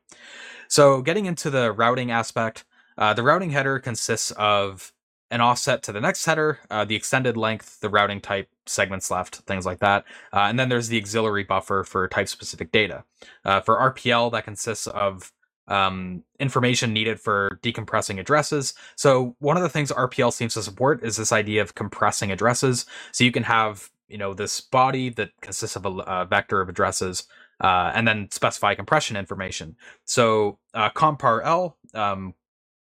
So 0.68 1.01
getting 1.01 1.24
into 1.24 1.49
the 1.49 1.72
routing 1.72 2.11
aspect, 2.11 2.66
uh, 2.99 3.14
the 3.14 3.22
routing 3.22 3.53
header 3.53 3.78
consists 3.78 4.32
of 4.32 4.93
an 5.31 5.41
offset 5.41 5.83
to 5.83 5.93
the 5.93 6.01
next 6.01 6.24
header, 6.24 6.59
uh, 6.70 6.85
the 6.85 6.97
extended 6.97 7.37
length, 7.37 7.81
the 7.81 7.91
routing 7.91 8.20
type, 8.20 8.49
segments 8.66 9.11
left, 9.11 9.37
things 9.37 9.66
like 9.66 9.81
that. 9.81 10.05
Uh, 10.33 10.41
and 10.41 10.59
then 10.59 10.68
there's 10.68 10.89
the 10.89 10.99
auxiliary 10.99 11.45
buffer 11.45 11.85
for 11.85 12.09
type 12.09 12.29
specific 12.29 12.72
data. 12.72 13.05
Uh, 13.45 13.61
for 13.61 13.76
RPL, 13.76 14.33
that 14.33 14.45
consists 14.45 14.87
of 14.87 15.33
um, 15.66 16.24
information 16.41 16.93
needed 16.93 17.20
for 17.20 17.59
decompressing 17.62 18.18
addresses. 18.18 18.72
So 18.97 19.37
one 19.39 19.57
of 19.57 19.62
the 19.62 19.68
things 19.68 19.93
RPL 19.93 20.33
seems 20.33 20.55
to 20.55 20.62
support 20.62 21.05
is 21.05 21.16
this 21.16 21.33
idea 21.33 21.61
of 21.61 21.74
compressing 21.74 22.33
addresses. 22.33 22.87
So 23.12 23.24
you 23.24 23.33
can 23.33 23.43
have 23.43 23.91
you 24.09 24.16
know 24.18 24.35
this 24.35 24.61
body 24.61 25.11
that 25.11 25.31
consists 25.41 25.76
of 25.76 25.85
a, 25.85 25.91
a 25.91 26.24
vector 26.24 26.61
of 26.61 26.68
addresses 26.68 27.24
uh, 27.61 27.93
and 27.95 28.09
then 28.09 28.29
specify 28.31 28.74
compression 28.74 29.16
information. 29.16 29.76
So 30.05 30.59
uh, 30.74 30.91
compar-L 30.91 31.76
um, 31.95 32.35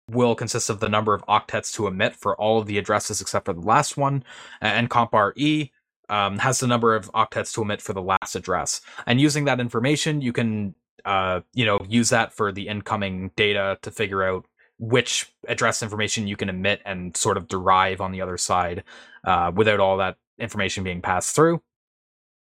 will 0.09 0.35
consist 0.35 0.69
of 0.69 0.79
the 0.79 0.89
number 0.89 1.13
of 1.13 1.25
octets 1.25 1.73
to 1.73 1.87
emit 1.87 2.15
for 2.15 2.35
all 2.39 2.59
of 2.59 2.67
the 2.67 2.77
addresses 2.77 3.21
except 3.21 3.45
for 3.45 3.53
the 3.53 3.61
last 3.61 3.97
one, 3.97 4.23
and 4.61 4.89
compar-E 4.89 5.71
um, 6.09 6.37
has 6.39 6.59
the 6.59 6.67
number 6.67 6.95
of 6.95 7.11
octets 7.13 7.53
to 7.53 7.61
emit 7.61 7.81
for 7.81 7.93
the 7.93 8.01
last 8.01 8.35
address. 8.35 8.81
And 9.07 9.19
using 9.19 9.45
that 9.45 9.59
information, 9.59 10.21
you 10.21 10.33
can 10.33 10.75
uh, 11.05 11.41
you 11.53 11.65
know 11.65 11.79
use 11.87 12.09
that 12.09 12.33
for 12.33 12.51
the 12.51 12.67
incoming 12.67 13.31
data 13.35 13.77
to 13.83 13.91
figure 13.91 14.23
out 14.23 14.45
which 14.77 15.31
address 15.47 15.81
information 15.81 16.27
you 16.27 16.35
can 16.35 16.49
emit 16.49 16.81
and 16.85 17.15
sort 17.15 17.37
of 17.37 17.47
derive 17.47 18.01
on 18.01 18.11
the 18.11 18.21
other 18.21 18.37
side 18.37 18.83
uh, 19.23 19.51
without 19.55 19.79
all 19.79 19.97
that 19.97 20.17
information 20.37 20.83
being 20.83 21.01
passed 21.01 21.35
through. 21.35 21.61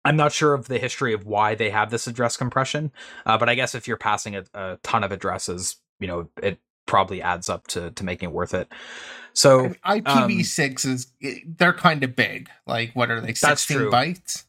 I'm 0.03 0.18
not 0.18 0.32
sure 0.32 0.53
of 0.53 0.68
the 0.68 0.78
history 0.78 1.14
of 1.14 1.26
why 1.26 1.55
they 1.55 1.70
have 1.70 1.89
this 1.89 2.08
address 2.08 2.38
compression, 2.38 2.91
uh, 3.26 3.38
but 3.38 3.49
I 3.49 3.55
guess 3.55 3.76
if 3.76 3.88
you're 3.88 3.97
passing 3.97 4.36
a, 4.36 4.43
a, 4.53 4.78
ton 4.84 5.03
of 5.03 5.12
addresses, 5.12 5.78
you 5.99 6.08
know, 6.08 6.30
it 6.41 6.60
probably 6.88 7.21
adds 7.21 7.49
up 7.49 7.67
to 7.67 7.91
to 7.91 8.03
making 8.03 8.29
it 8.29 8.33
worth 8.33 8.53
it. 8.53 8.67
So 9.33 9.69
IPv6 9.85 10.85
um, 10.85 10.91
is 10.91 11.07
they're 11.45 11.73
kind 11.73 12.03
of 12.03 12.15
big. 12.15 12.49
Like, 12.65 12.93
what 12.95 13.11
are 13.11 13.21
they? 13.21 13.35
16 13.35 13.77
bytes. 13.91 14.45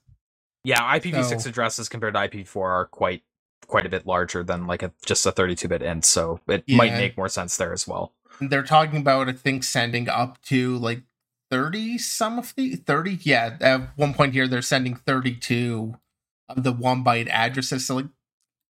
Yeah, 0.65 0.81
IPv6 0.99 1.43
so, 1.43 1.49
addresses 1.51 1.91
compared 1.91 2.15
to 2.15 2.21
IPv4 2.21 2.57
are 2.57 2.87
quite 2.87 3.23
quite 3.67 3.85
a 3.85 3.91
bit 3.91 4.07
larger 4.07 4.43
than 4.43 4.67
like 4.67 4.83
a 4.83 4.93
just 5.05 5.27
a 5.27 5.33
32 5.33 5.69
bit 5.69 5.83
int, 5.83 6.07
so 6.07 6.41
it 6.49 6.65
yeah. 6.67 6.77
might 6.79 6.93
make 6.93 7.19
more 7.19 7.29
sense 7.29 7.59
there 7.59 7.73
as 7.73 7.87
well. 7.87 8.15
They're 8.41 8.63
talking 8.63 9.01
about 9.01 9.29
I 9.29 9.33
think 9.33 9.63
sending 9.63 10.09
up 10.09 10.41
to 10.45 10.79
like 10.79 11.03
30 11.51 11.99
some 11.99 12.39
of 12.39 12.55
the 12.57 12.77
30 12.77 13.19
yeah 13.23 13.57
at 13.61 13.97
one 13.97 14.13
point 14.15 14.35
here 14.35 14.47
they're 14.47 14.63
sending 14.63 14.95
32 14.95 15.95
of 16.49 16.63
the 16.63 16.73
one 16.73 17.03
byte 17.03 17.29
addresses 17.29 17.87
so 17.87 17.97
like 17.97 18.07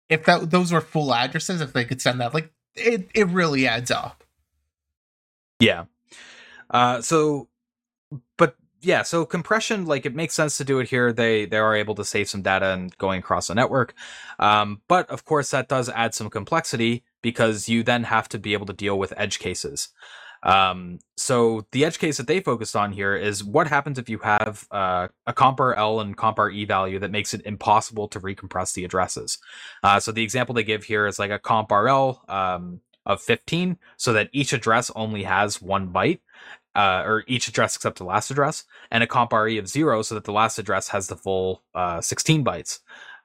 if 0.09 0.25
that 0.25 0.51
those 0.51 0.73
were 0.73 0.81
full 0.81 1.13
addresses 1.13 1.61
if 1.61 1.73
they 1.73 1.85
could 1.85 2.01
send 2.01 2.21
that 2.21 2.35
like 2.35 2.53
it 2.75 3.09
it 3.15 3.29
really 3.29 3.67
adds 3.67 3.91
up. 3.91 4.25
Yeah. 5.61 5.85
Uh 6.71 7.01
so 7.01 7.49
but 8.37 8.57
yeah 8.81 9.03
so 9.03 9.25
compression 9.25 9.87
like 9.87 10.07
it 10.07 10.15
makes 10.15 10.35
sense 10.35 10.57
to 10.59 10.65
do 10.65 10.79
it 10.79 10.89
here. 10.89 11.13
They 11.13 11.47
they 11.47 11.59
are 11.59 11.75
able 11.75 11.95
to 11.97 12.05
save 12.05 12.29
some 12.29 12.43
data 12.43 12.67
and 12.67 12.97
going 12.99 13.21
across 13.21 13.49
the 13.49 13.55
network. 13.55 13.95
Um 14.39 14.83
but 14.89 15.09
of 15.11 15.25
course 15.25 15.51
that 15.51 15.69
does 15.69 15.89
add 15.89 16.15
some 16.15 16.31
complexity 16.31 17.05
because 17.23 17.69
you 17.69 17.83
then 17.83 18.05
have 18.05 18.29
to 18.31 18.39
be 18.39 18.53
able 18.53 18.67
to 18.67 18.73
deal 18.73 18.99
with 18.99 19.13
edge 19.17 19.39
cases 19.39 19.89
um, 20.43 20.99
so 21.17 21.67
the 21.73 21.85
edge 21.85 21.99
case 21.99 22.17
that 22.17 22.27
they 22.27 22.41
focused 22.41 22.77
on 22.77 22.93
here 22.93 23.17
is 23.17 23.43
what 23.43 23.67
happens 23.67 23.99
if 23.99 24.09
you 24.09 24.19
have 24.19 24.67
uh, 24.71 25.09
a 25.27 25.33
compar-L 25.33 26.01
and 26.01 26.17
compar-E 26.17 26.65
value 26.65 26.99
that 26.99 27.11
makes 27.11 27.35
it 27.35 27.43
impossible 27.45 28.09
to 28.09 28.21
recompress 28.21 28.75
the 28.75 28.85
addresses. 28.85 29.39
Uh, 29.83 29.99
so 29.99 30.13
the 30.13 30.23
example 30.23 30.55
they 30.55 30.63
give 30.63 30.85
here 30.85 31.07
is 31.07 31.19
like 31.19 31.31
a 31.31 31.39
compar-L 31.39 32.25
um, 32.29 32.81
of 33.07 33.21
15, 33.21 33.79
so 33.97 34.13
that 34.13 34.31
each 34.33 34.53
address 34.53 34.91
only 34.95 35.25
has 35.25 35.61
one 35.61 35.93
byte. 35.93 36.21
Uh, 36.77 37.03
or 37.05 37.25
each 37.27 37.49
address 37.49 37.75
except 37.75 37.99
the 37.99 38.05
last 38.05 38.31
address, 38.31 38.63
and 38.93 39.03
a 39.03 39.07
compar-E 39.07 39.59
of 39.59 39.67
zero, 39.67 40.01
so 40.01 40.15
that 40.15 40.23
the 40.23 40.33
last 40.33 40.61
address 40.61 40.87
has 40.87 41.09
the 41.09 41.17
full 41.17 41.65
uh, 41.75 42.01
16 42.01 42.45
bytes. 42.45 42.79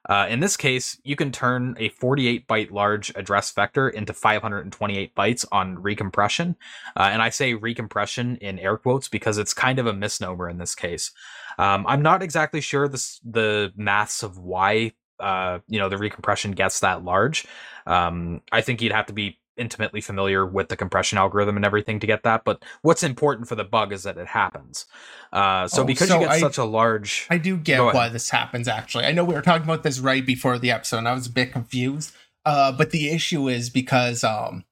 Uh, 0.08 0.26
in 0.28 0.40
this 0.40 0.56
case, 0.56 1.00
you 1.04 1.16
can 1.16 1.32
turn 1.32 1.76
a 1.78 1.88
48 1.90 2.46
byte 2.46 2.70
large 2.70 3.10
address 3.16 3.50
vector 3.52 3.88
into 3.88 4.12
528 4.12 5.14
bytes 5.14 5.44
on 5.50 5.76
recompression. 5.78 6.56
Uh, 6.96 7.08
and 7.12 7.22
I 7.22 7.30
say 7.30 7.54
recompression 7.54 8.38
in 8.38 8.58
air 8.58 8.76
quotes 8.76 9.08
because 9.08 9.38
it's 9.38 9.54
kind 9.54 9.78
of 9.78 9.86
a 9.86 9.92
misnomer 9.92 10.48
in 10.48 10.58
this 10.58 10.74
case. 10.74 11.10
Um, 11.58 11.86
I'm 11.86 12.02
not 12.02 12.22
exactly 12.22 12.60
sure 12.60 12.88
this, 12.88 13.20
the 13.24 13.72
maths 13.76 14.22
of 14.22 14.38
why 14.38 14.92
uh, 15.20 15.60
you 15.68 15.78
know 15.78 15.88
the 15.88 15.96
recompression 15.96 16.54
gets 16.54 16.80
that 16.80 17.04
large. 17.04 17.46
Um, 17.86 18.42
I 18.50 18.60
think 18.60 18.82
you'd 18.82 18.92
have 18.92 19.06
to 19.06 19.12
be 19.12 19.38
intimately 19.56 20.00
familiar 20.00 20.44
with 20.46 20.68
the 20.68 20.76
compression 20.76 21.18
algorithm 21.18 21.56
and 21.56 21.64
everything 21.64 22.00
to 22.00 22.06
get 22.06 22.22
that. 22.22 22.44
But 22.44 22.62
what's 22.82 23.02
important 23.02 23.48
for 23.48 23.54
the 23.54 23.64
bug 23.64 23.92
is 23.92 24.02
that 24.02 24.18
it 24.18 24.28
happens. 24.28 24.86
Uh, 25.32 25.68
so 25.68 25.82
oh, 25.82 25.84
because 25.84 26.08
so 26.08 26.20
you 26.20 26.26
get 26.26 26.30
I, 26.30 26.40
such 26.40 26.58
a 26.58 26.64
large, 26.64 27.26
I 27.30 27.38
do 27.38 27.56
get 27.56 27.80
why 27.80 28.08
this 28.08 28.30
happens. 28.30 28.68
Actually, 28.68 29.06
I 29.06 29.12
know 29.12 29.24
we 29.24 29.34
were 29.34 29.42
talking 29.42 29.64
about 29.64 29.82
this 29.82 29.98
right 29.98 30.24
before 30.24 30.58
the 30.58 30.70
episode, 30.70 30.98
and 30.98 31.08
I 31.08 31.14
was 31.14 31.26
a 31.26 31.32
bit 31.32 31.52
confused. 31.52 32.12
Uh, 32.44 32.72
but 32.72 32.90
the 32.90 33.10
issue 33.10 33.48
is 33.48 33.70
because 33.70 34.22
um, 34.22 34.64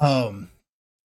um, 0.00 0.50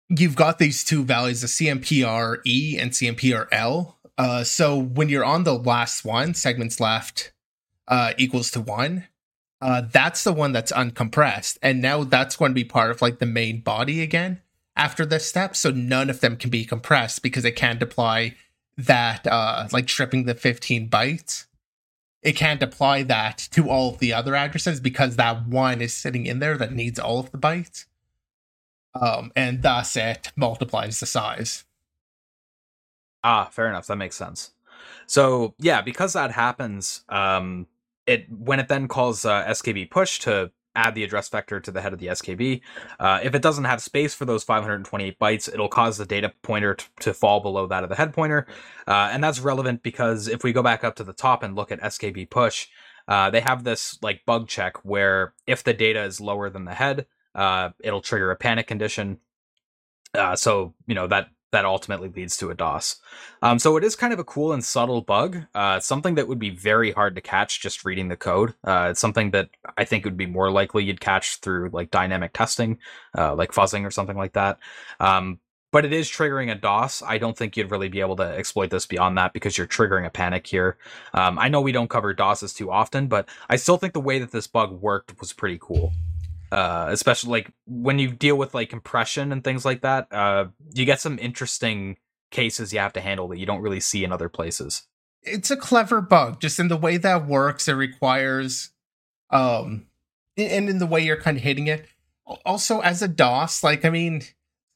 you've 0.10 0.36
got 0.36 0.58
these 0.58 0.84
two 0.84 1.04
values, 1.04 1.42
the 1.42 1.48
CMPR 1.48 2.38
E 2.46 2.78
and 2.78 2.92
CMPR 2.92 3.48
L. 3.52 3.98
Uh, 4.18 4.44
so 4.44 4.78
when 4.78 5.10
you're 5.10 5.26
on 5.26 5.44
the 5.44 5.58
last 5.58 6.04
one, 6.04 6.34
segments 6.34 6.80
left 6.80 7.32
uh, 7.88 8.14
equals 8.18 8.52
to 8.52 8.62
one 8.62 9.08
uh, 9.62 9.84
that's 9.92 10.24
the 10.24 10.34
one 10.34 10.52
that's 10.52 10.72
uncompressed. 10.72 11.58
And 11.62 11.82
now 11.82 12.04
that's 12.04 12.36
going 12.36 12.52
to 12.52 12.56
be 12.56 12.64
part 12.64 12.92
of 12.92 13.02
like 13.02 13.20
the 13.20 13.26
main 13.26 13.62
body 13.62 14.02
again 14.02 14.42
after 14.76 15.06
this 15.06 15.28
step. 15.28 15.56
So 15.56 15.70
none 15.70 16.10
of 16.10 16.20
them 16.20 16.36
can 16.36 16.50
be 16.50 16.66
compressed 16.66 17.22
because 17.22 17.46
it 17.46 17.56
can't 17.56 17.82
apply 17.82 18.36
that, 18.78 19.28
uh, 19.28 19.68
like 19.72 19.88
stripping 19.88 20.26
the 20.26 20.34
15 20.34 20.90
bytes. 20.90 21.46
It 22.24 22.36
can't 22.36 22.62
apply 22.62 23.04
that 23.04 23.38
to 23.52 23.70
all 23.70 23.90
of 23.90 24.00
the 24.00 24.14
other 24.14 24.36
addresses 24.36 24.80
because 24.80 25.16
that 25.16 25.48
one 25.48 25.82
is 25.82 25.94
sitting 25.94 26.26
in 26.26 26.40
there 26.40 26.58
that 26.58 26.72
needs 26.74 27.00
all 27.00 27.20
of 27.20 27.32
the 27.32 27.38
bytes. 27.38 27.86
Um, 28.94 29.32
and 29.36 29.62
thus 29.62 29.96
it 29.96 30.32
multiplies 30.36 31.00
the 31.00 31.06
size. 31.06 31.66
Ah, 33.24 33.46
fair 33.52 33.70
enough. 33.70 33.88
That 33.88 33.96
makes 33.98 34.16
sense. 34.16 34.52
So 35.06 35.54
yeah, 35.60 35.82
because 35.82 36.14
that 36.14 36.32
happens, 36.32 37.04
um, 37.10 37.68
it 38.08 38.26
when 38.30 38.60
it 38.60 38.68
then 38.68 38.88
calls 38.88 39.26
uh, 39.26 39.46
skb 39.48 39.90
push 39.90 40.20
to 40.20 40.52
add 40.74 40.96
the 40.96 41.04
address 41.04 41.28
vector 41.28 41.60
to 41.60 41.70
the 41.70 41.82
head 41.82 41.92
of 41.92 42.00
the 42.00 42.08
skb 42.08 42.62
uh, 43.00 43.20
if 43.24 43.36
it 43.36 43.42
doesn't 43.42 43.66
have 43.66 43.82
space 43.82 44.14
for 44.14 44.26
those 44.26 44.44
528 44.44 45.20
bytes 45.20 45.52
it'll 45.54 45.68
cause 45.68 45.98
the 45.98 46.06
data 46.06 46.32
pointer 46.42 46.76
t- 46.76 46.86
to 47.02 47.14
fall 47.14 47.42
below 47.42 47.68
that 47.68 47.84
of 47.84 47.90
the 47.90 47.96
head 47.96 48.14
pointer. 48.14 48.48
Uh, 48.88 49.10
and 49.12 49.24
that's 49.24 49.40
relevant 49.40 49.84
because 49.84 50.28
if 50.28 50.44
we 50.44 50.54
go 50.54 50.64
back 50.64 50.84
up 50.84 50.96
to 50.96 51.04
the 51.04 51.14
top 51.14 51.44
and 51.44 51.56
look 51.56 51.72
at 51.72 51.82
skb 51.82 52.30
push 52.30 52.68
uh, 53.08 53.30
they 53.30 53.42
have 53.42 53.66
this 53.66 53.98
like 54.02 54.22
bug 54.26 54.48
check 54.48 54.78
where 54.86 55.34
if 55.46 55.64
the 55.64 55.74
data 55.74 56.04
is 56.04 56.22
lower 56.22 56.50
than 56.50 56.64
the 56.64 56.74
head 56.74 57.06
uh, 57.36 57.70
it'll 57.80 58.02
trigger 58.02 58.32
a 58.32 58.36
panic 58.36 58.68
condition. 58.68 59.20
Uh, 60.14 60.36
so 60.36 60.74
you 60.88 60.96
know 60.96 61.08
that 61.08 61.28
that 61.52 61.66
ultimately 61.66 62.10
leads 62.10 62.38
to 62.38 62.50
a 62.50 62.56
DOS. 62.56 62.98
Um, 63.42 63.60
so 63.60 63.78
it 63.78 63.84
is 63.84 63.96
kind 63.96 64.14
of 64.14 64.20
a 64.20 64.24
cool 64.24 64.54
and 64.54 64.64
subtle 64.64 65.02
bug. 65.02 65.44
Uh, 65.54 65.80
something 65.80 66.16
that 66.16 66.28
would 66.28 66.40
be 66.40 66.50
very 66.50 66.92
hard 66.92 67.16
to 67.16 67.22
catch 67.22 67.62
just 67.62 67.86
reading 67.86 68.08
the 68.08 68.18
code. 68.18 68.54
Uh, 68.64 68.90
it's 68.92 69.00
something 69.00 69.32
that 69.32 69.50
I 69.78 69.86
think 69.86 70.06
would 70.06 70.18
be 70.18 70.26
more 70.26 70.52
likely 70.52 70.84
you'd 70.84 71.02
catch 71.02 71.38
through 71.38 71.70
like 71.72 71.92
dynamic 71.92 72.34
testing, 72.34 72.80
uh, 73.18 73.36
like 73.36 73.52
fuzzing 73.52 73.86
or 73.86 73.92
something 73.92 74.18
like 74.18 74.34
that. 74.34 74.60
Um, 75.00 75.40
but 75.72 75.86
it 75.86 75.94
is 75.94 76.10
triggering 76.10 76.52
a 76.52 76.56
DOS. 76.56 77.02
I 77.02 77.18
don't 77.18 77.38
think 77.38 77.56
you'd 77.56 77.72
really 77.72 77.88
be 77.88 78.02
able 78.02 78.18
to 78.18 78.24
exploit 78.24 78.70
this 78.70 78.86
beyond 78.86 79.18
that 79.18 79.32
because 79.32 79.58
you're 79.58 79.68
triggering 79.68 80.06
a 80.06 80.10
panic 80.10 80.46
here. 80.46 80.78
Um, 81.14 81.40
I 81.40 81.48
know 81.48 81.62
we 81.62 81.72
don't 81.72 81.90
cover 81.90 82.14
DOSes 82.14 82.54
too 82.54 82.70
often, 82.70 83.08
but 83.08 83.30
I 83.50 83.56
still 83.56 83.78
think 83.78 83.94
the 83.94 84.02
way 84.02 84.20
that 84.20 84.32
this 84.32 84.48
bug 84.48 84.82
worked 84.82 85.18
was 85.22 85.32
pretty 85.32 85.58
cool 85.62 85.94
uh, 86.52 86.88
especially 86.90 87.32
like 87.32 87.52
when 87.66 87.98
you 87.98 88.12
deal 88.12 88.36
with 88.36 88.54
like 88.54 88.70
compression 88.70 89.32
and 89.32 89.44
things 89.44 89.64
like 89.64 89.82
that. 89.82 90.12
Uh, 90.12 90.48
you 90.74 90.86
get 90.86 91.00
some 91.00 91.18
interesting 91.20 91.98
cases 92.30 92.74
you 92.74 92.80
have 92.80 92.94
to 92.94 93.02
handle 93.02 93.28
that 93.30 93.38
you 93.38 93.46
don't 93.46 93.62
really 93.62 93.80
see 93.80 94.04
in 94.04 94.12
other 94.12 94.30
places. 94.30 94.84
It's 95.24 95.52
a 95.52 95.58
clever 95.58 96.02
bug, 96.02 96.42
just 96.42 96.60
in 96.60 96.68
the 96.68 96.78
way 96.78 96.98
that 96.98 97.28
works. 97.28 97.68
It 97.68 97.74
requires, 97.74 98.72
um, 99.30 99.86
and 100.36 100.68
in 100.68 100.80
the 100.80 100.88
way 100.88 101.02
you're 101.02 101.22
kind 101.22 101.38
of 101.38 101.44
hitting 101.44 101.68
it. 101.68 101.86
Also, 102.46 102.80
as 102.80 103.02
a 103.02 103.08
DOS, 103.08 103.64
like 103.64 103.86
I 103.86 103.90
mean, 103.90 104.24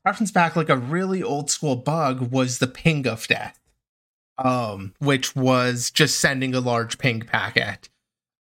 harkens 0.06 0.32
back 0.32 0.56
like 0.56 0.70
a 0.70 0.78
really 0.78 1.24
old 1.24 1.50
school 1.50 1.76
bug 1.76 2.32
was 2.32 2.60
the 2.60 2.68
ping 2.68 3.08
of 3.08 3.28
death, 3.28 3.60
um, 4.38 4.94
which 5.00 5.36
was 5.36 5.90
just 5.90 6.20
sending 6.20 6.54
a 6.54 6.60
large 6.60 7.00
ping 7.00 7.22
packet 7.22 7.90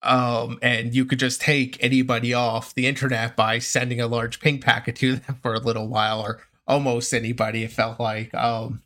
um, 0.03 0.59
and 0.61 0.93
you 0.93 1.05
could 1.05 1.19
just 1.19 1.41
take 1.41 1.81
anybody 1.83 2.33
off 2.33 2.73
the 2.73 2.87
internet 2.87 3.35
by 3.35 3.59
sending 3.59 3.99
a 3.99 4.07
large 4.07 4.39
ping 4.39 4.59
packet 4.59 4.95
to 4.97 5.15
them 5.15 5.39
for 5.41 5.53
a 5.53 5.59
little 5.59 5.87
while, 5.87 6.21
or 6.21 6.41
almost 6.67 7.13
anybody. 7.13 7.63
It 7.63 7.71
felt 7.71 7.99
like, 7.99 8.33
um, 8.33 8.81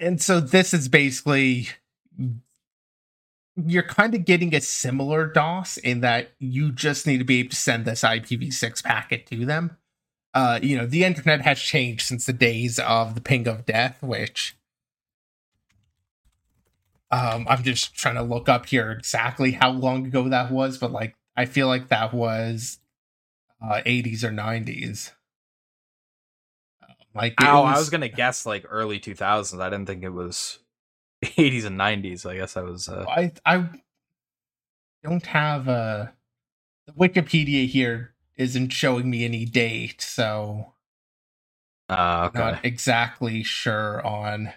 and 0.00 0.20
so 0.20 0.40
this 0.40 0.72
is 0.72 0.88
basically 0.88 1.68
you're 3.56 3.82
kind 3.82 4.14
of 4.14 4.24
getting 4.24 4.54
a 4.54 4.60
similar 4.60 5.26
DOS 5.26 5.76
in 5.78 6.00
that 6.00 6.32
you 6.38 6.72
just 6.72 7.06
need 7.06 7.18
to 7.18 7.24
be 7.24 7.40
able 7.40 7.50
to 7.50 7.56
send 7.56 7.84
this 7.84 8.02
IPv6 8.02 8.82
packet 8.82 9.26
to 9.26 9.44
them. 9.44 9.76
Uh, 10.34 10.58
you 10.62 10.76
know, 10.76 10.86
the 10.86 11.04
internet 11.04 11.42
has 11.42 11.58
changed 11.58 12.06
since 12.06 12.24
the 12.24 12.32
days 12.32 12.78
of 12.78 13.14
the 13.14 13.20
ping 13.20 13.46
of 13.46 13.66
death, 13.66 14.02
which 14.02 14.56
um, 17.12 17.46
I'm 17.48 17.62
just 17.62 17.94
trying 17.94 18.14
to 18.14 18.22
look 18.22 18.48
up 18.48 18.66
here 18.66 18.90
exactly 18.90 19.52
how 19.52 19.70
long 19.70 20.06
ago 20.06 20.30
that 20.30 20.50
was, 20.50 20.78
but 20.78 20.92
like 20.92 21.14
I 21.36 21.44
feel 21.44 21.66
like 21.66 21.88
that 21.88 22.14
was 22.14 22.78
uh, 23.62 23.82
80s 23.84 24.24
or 24.24 24.30
90s. 24.30 25.12
Um, 26.82 26.94
like 27.14 27.34
oh, 27.42 27.62
was, 27.62 27.76
I 27.76 27.78
was 27.78 27.90
gonna 27.90 28.08
guess 28.08 28.46
like 28.46 28.64
early 28.68 28.98
2000s. 28.98 29.60
I 29.60 29.68
didn't 29.68 29.86
think 29.86 30.02
it 30.02 30.10
was 30.10 30.58
80s 31.24 31.66
and 31.66 31.78
90s. 31.78 32.24
I 32.28 32.36
guess 32.36 32.56
I 32.56 32.62
was. 32.62 32.88
Uh... 32.88 33.04
I 33.06 33.32
I 33.44 33.68
don't 35.04 35.26
have 35.26 35.68
a 35.68 36.14
the 36.86 36.92
Wikipedia 36.92 37.68
here 37.68 38.14
isn't 38.36 38.72
showing 38.72 39.10
me 39.10 39.26
any 39.26 39.44
date, 39.44 40.00
so 40.00 40.72
uh, 41.90 42.30
okay. 42.30 42.38
not 42.38 42.64
exactly 42.64 43.42
sure 43.42 44.04
on. 44.04 44.54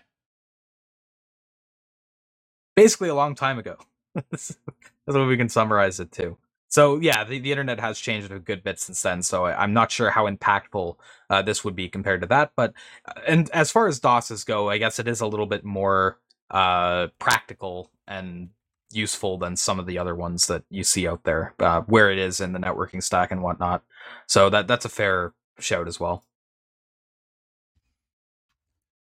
Basically, 2.75 3.09
a 3.09 3.15
long 3.15 3.35
time 3.35 3.57
ago. 3.59 3.77
That's 4.13 4.57
what 5.05 5.27
we 5.27 5.37
can 5.37 5.49
summarize 5.49 5.99
it 5.99 6.11
to. 6.13 6.37
So 6.67 6.99
yeah, 6.99 7.23
the, 7.23 7.39
the 7.39 7.51
internet 7.51 7.79
has 7.79 7.99
changed 7.99 8.31
a 8.31 8.39
good 8.39 8.63
bit 8.63 8.79
since 8.79 9.01
then. 9.01 9.21
So 9.21 9.45
I, 9.45 9.63
am 9.63 9.73
not 9.73 9.91
sure 9.91 10.09
how 10.09 10.27
impactful 10.27 10.95
uh, 11.29 11.41
this 11.41 11.63
would 11.63 11.75
be 11.75 11.87
compared 11.87 12.21
to 12.21 12.27
that. 12.27 12.51
But 12.55 12.73
uh, 13.05 13.21
and 13.27 13.49
as 13.51 13.71
far 13.71 13.87
as 13.87 13.99
DOSes 13.99 14.43
go, 14.43 14.69
I 14.69 14.77
guess 14.77 14.99
it 14.99 15.07
is 15.07 15.21
a 15.21 15.27
little 15.27 15.45
bit 15.45 15.63
more 15.63 16.19
uh, 16.49 17.07
practical 17.19 17.91
and 18.07 18.49
useful 18.91 19.37
than 19.37 19.55
some 19.55 19.79
of 19.79 19.85
the 19.85 19.97
other 19.97 20.15
ones 20.15 20.47
that 20.47 20.63
you 20.69 20.83
see 20.83 21.07
out 21.07 21.23
there, 21.23 21.53
uh, 21.59 21.81
where 21.81 22.11
it 22.11 22.17
is 22.17 22.41
in 22.41 22.53
the 22.53 22.59
networking 22.59 23.01
stack 23.01 23.31
and 23.31 23.41
whatnot. 23.41 23.83
So 24.27 24.49
that 24.49 24.67
that's 24.67 24.85
a 24.85 24.89
fair 24.89 25.33
shout 25.59 25.87
as 25.87 25.99
well. 25.99 26.23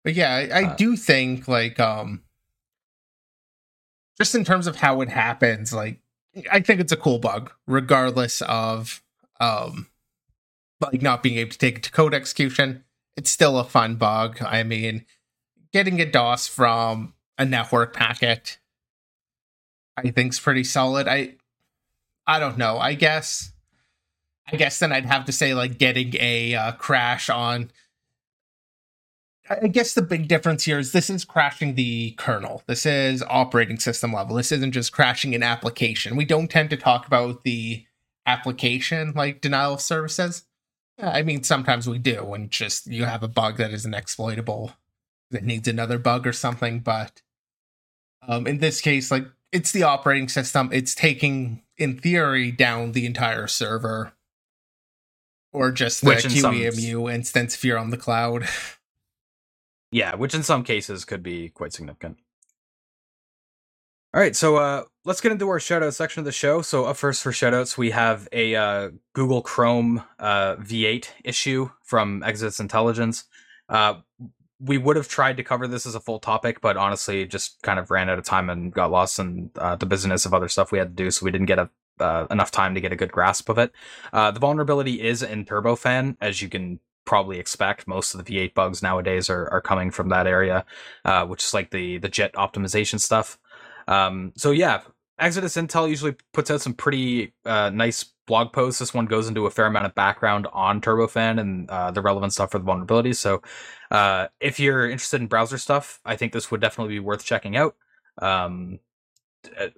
But 0.04 0.14
yeah, 0.14 0.32
I, 0.32 0.60
I 0.60 0.64
uh, 0.64 0.76
do 0.76 0.96
think 0.96 1.48
like 1.48 1.80
um 1.80 2.22
just 4.18 4.34
in 4.34 4.44
terms 4.44 4.66
of 4.66 4.76
how 4.76 5.00
it 5.00 5.08
happens, 5.08 5.72
like 5.72 6.00
I 6.50 6.60
think 6.60 6.80
it's 6.80 6.92
a 6.92 6.96
cool 6.96 7.18
bug, 7.18 7.52
regardless 7.66 8.42
of 8.42 9.02
um 9.40 9.88
like 10.80 11.02
not 11.02 11.22
being 11.22 11.38
able 11.38 11.50
to 11.50 11.58
take 11.58 11.78
it 11.78 11.82
to 11.84 11.90
code 11.90 12.14
execution. 12.14 12.84
It's 13.16 13.30
still 13.30 13.58
a 13.58 13.64
fun 13.64 13.96
bug. 13.96 14.40
I 14.42 14.62
mean, 14.62 15.04
getting 15.72 16.00
a 16.00 16.06
DOS 16.06 16.46
from 16.46 17.14
a 17.36 17.44
network 17.44 17.94
packet, 17.94 18.58
I 19.96 20.10
think's 20.10 20.38
pretty 20.38 20.64
solid. 20.64 21.08
I 21.08 21.34
I 22.26 22.38
don't 22.38 22.58
know. 22.58 22.78
I 22.78 22.94
guess 22.94 23.52
I 24.50 24.56
guess 24.56 24.78
then 24.78 24.92
I'd 24.92 25.06
have 25.06 25.26
to 25.26 25.32
say 25.32 25.54
like 25.54 25.78
getting 25.78 26.14
a 26.18 26.54
uh, 26.54 26.72
crash 26.72 27.28
on 27.28 27.70
I 29.50 29.68
guess 29.68 29.94
the 29.94 30.02
big 30.02 30.28
difference 30.28 30.64
here 30.64 30.78
is 30.78 30.92
this 30.92 31.08
is 31.08 31.24
crashing 31.24 31.74
the 31.74 32.12
kernel. 32.12 32.62
This 32.66 32.84
is 32.84 33.22
operating 33.28 33.78
system 33.78 34.12
level. 34.12 34.36
This 34.36 34.52
isn't 34.52 34.72
just 34.72 34.92
crashing 34.92 35.34
an 35.34 35.42
application. 35.42 36.16
We 36.16 36.24
don't 36.24 36.50
tend 36.50 36.70
to 36.70 36.76
talk 36.76 37.06
about 37.06 37.44
the 37.44 37.84
application 38.26 39.12
like 39.16 39.40
denial 39.40 39.74
of 39.74 39.80
services. 39.80 40.44
I 41.00 41.22
mean, 41.22 41.44
sometimes 41.44 41.88
we 41.88 41.98
do 41.98 42.24
when 42.24 42.50
just 42.50 42.86
you 42.86 43.04
have 43.04 43.22
a 43.22 43.28
bug 43.28 43.56
that 43.56 43.72
isn't 43.72 43.94
exploitable 43.94 44.72
that 45.30 45.44
needs 45.44 45.68
another 45.68 45.98
bug 45.98 46.26
or 46.26 46.32
something. 46.32 46.80
But 46.80 47.22
um, 48.26 48.46
in 48.46 48.58
this 48.58 48.80
case, 48.80 49.10
like 49.10 49.26
it's 49.52 49.72
the 49.72 49.84
operating 49.84 50.28
system. 50.28 50.68
It's 50.72 50.94
taking, 50.94 51.62
in 51.76 51.98
theory, 51.98 52.50
down 52.50 52.92
the 52.92 53.06
entire 53.06 53.46
server 53.46 54.12
or 55.52 55.72
just 55.72 56.02
the 56.02 56.10
QEMU 56.10 57.12
instance 57.12 57.54
if 57.54 57.64
you're 57.64 57.78
on 57.78 57.90
the 57.90 57.96
cloud. 57.96 58.46
Yeah, 59.90 60.14
which 60.14 60.34
in 60.34 60.42
some 60.42 60.64
cases 60.64 61.04
could 61.04 61.22
be 61.22 61.48
quite 61.48 61.72
significant. 61.72 62.18
All 64.14 64.20
right, 64.22 64.34
so 64.34 64.56
uh, 64.56 64.84
let's 65.04 65.20
get 65.20 65.32
into 65.32 65.48
our 65.48 65.58
shoutout 65.58 65.92
section 65.92 66.20
of 66.20 66.24
the 66.24 66.32
show. 66.32 66.62
So 66.62 66.86
up 66.86 66.96
first 66.96 67.22
for 67.22 67.30
shoutouts, 67.30 67.76
we 67.76 67.90
have 67.90 68.26
a 68.32 68.54
uh, 68.54 68.90
Google 69.12 69.42
Chrome 69.42 70.02
uh, 70.18 70.56
V8 70.56 71.08
issue 71.24 71.70
from 71.82 72.22
Exodus 72.22 72.58
Intelligence. 72.58 73.24
Uh, 73.68 73.96
we 74.60 74.78
would 74.78 74.96
have 74.96 75.08
tried 75.08 75.36
to 75.36 75.44
cover 75.44 75.68
this 75.68 75.84
as 75.84 75.94
a 75.94 76.00
full 76.00 76.18
topic, 76.20 76.62
but 76.62 76.78
honestly, 76.78 77.26
just 77.26 77.60
kind 77.62 77.78
of 77.78 77.90
ran 77.90 78.08
out 78.08 78.18
of 78.18 78.24
time 78.24 78.48
and 78.48 78.72
got 78.72 78.90
lost 78.90 79.18
in 79.18 79.50
uh, 79.56 79.76
the 79.76 79.86
business 79.86 80.24
of 80.24 80.32
other 80.32 80.48
stuff 80.48 80.72
we 80.72 80.78
had 80.78 80.96
to 80.96 81.04
do, 81.04 81.10
so 81.10 81.24
we 81.24 81.30
didn't 81.30 81.46
get 81.46 81.58
a, 81.58 81.68
uh, 82.00 82.26
enough 82.30 82.50
time 82.50 82.74
to 82.74 82.80
get 82.80 82.92
a 82.92 82.96
good 82.96 83.12
grasp 83.12 83.50
of 83.50 83.58
it. 83.58 83.72
the 84.12 84.40
vulnerability 84.40 85.02
is 85.02 85.22
in 85.22 85.44
Turbofan, 85.44 86.16
as 86.18 86.40
you 86.40 86.48
can 86.48 86.80
probably 87.08 87.38
expect. 87.38 87.88
Most 87.88 88.14
of 88.14 88.22
the 88.22 88.36
V8 88.36 88.52
bugs 88.52 88.82
nowadays 88.82 89.30
are, 89.30 89.48
are 89.50 89.62
coming 89.62 89.90
from 89.90 90.10
that 90.10 90.26
area, 90.26 90.66
uh, 91.06 91.24
which 91.24 91.42
is 91.42 91.54
like 91.54 91.70
the 91.70 91.96
the 91.96 92.08
JIT 92.08 92.34
optimization 92.34 93.00
stuff. 93.00 93.38
Um, 93.88 94.34
so 94.36 94.50
yeah, 94.50 94.82
Exodus 95.18 95.56
Intel 95.56 95.88
usually 95.88 96.16
puts 96.34 96.50
out 96.50 96.60
some 96.60 96.74
pretty 96.74 97.32
uh, 97.46 97.70
nice 97.70 98.04
blog 98.26 98.52
posts. 98.52 98.78
This 98.78 98.92
one 98.92 99.06
goes 99.06 99.26
into 99.26 99.46
a 99.46 99.50
fair 99.50 99.64
amount 99.64 99.86
of 99.86 99.94
background 99.94 100.46
on 100.52 100.82
Turbofan 100.82 101.40
and 101.40 101.70
uh, 101.70 101.90
the 101.90 102.02
relevant 102.02 102.34
stuff 102.34 102.50
for 102.50 102.58
the 102.58 102.64
vulnerabilities. 102.66 103.16
So 103.16 103.40
uh, 103.90 104.26
if 104.38 104.60
you're 104.60 104.88
interested 104.88 105.22
in 105.22 105.28
browser 105.28 105.56
stuff, 105.56 106.00
I 106.04 106.14
think 106.14 106.34
this 106.34 106.50
would 106.50 106.60
definitely 106.60 106.92
be 106.92 107.00
worth 107.00 107.24
checking 107.24 107.56
out. 107.56 107.74
Um, 108.20 108.80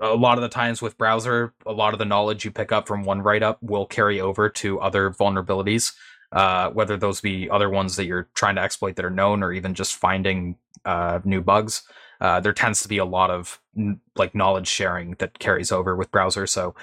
a 0.00 0.16
lot 0.16 0.36
of 0.36 0.42
the 0.42 0.48
times 0.48 0.82
with 0.82 0.98
browser, 0.98 1.54
a 1.64 1.72
lot 1.72 1.92
of 1.92 2.00
the 2.00 2.04
knowledge 2.04 2.44
you 2.44 2.50
pick 2.50 2.72
up 2.72 2.88
from 2.88 3.04
one 3.04 3.22
write 3.22 3.44
up 3.44 3.62
will 3.62 3.86
carry 3.86 4.20
over 4.20 4.48
to 4.48 4.80
other 4.80 5.10
vulnerabilities 5.10 5.92
uh, 6.32 6.70
whether 6.70 6.96
those 6.96 7.20
be 7.20 7.50
other 7.50 7.68
ones 7.68 7.96
that 7.96 8.06
you're 8.06 8.28
trying 8.34 8.54
to 8.56 8.62
exploit 8.62 8.96
that 8.96 9.04
are 9.04 9.10
known 9.10 9.42
or 9.42 9.52
even 9.52 9.74
just 9.74 9.96
finding 9.96 10.56
uh, 10.84 11.20
new 11.24 11.40
bugs. 11.40 11.82
Uh, 12.20 12.38
there 12.40 12.52
tends 12.52 12.82
to 12.82 12.88
be 12.88 12.98
a 12.98 13.04
lot 13.04 13.30
of 13.30 13.60
like 14.16 14.34
knowledge 14.34 14.68
sharing 14.68 15.12
that 15.18 15.38
carries 15.38 15.72
over 15.72 15.96
with 15.96 16.10
browser. 16.10 16.46
So 16.46 16.74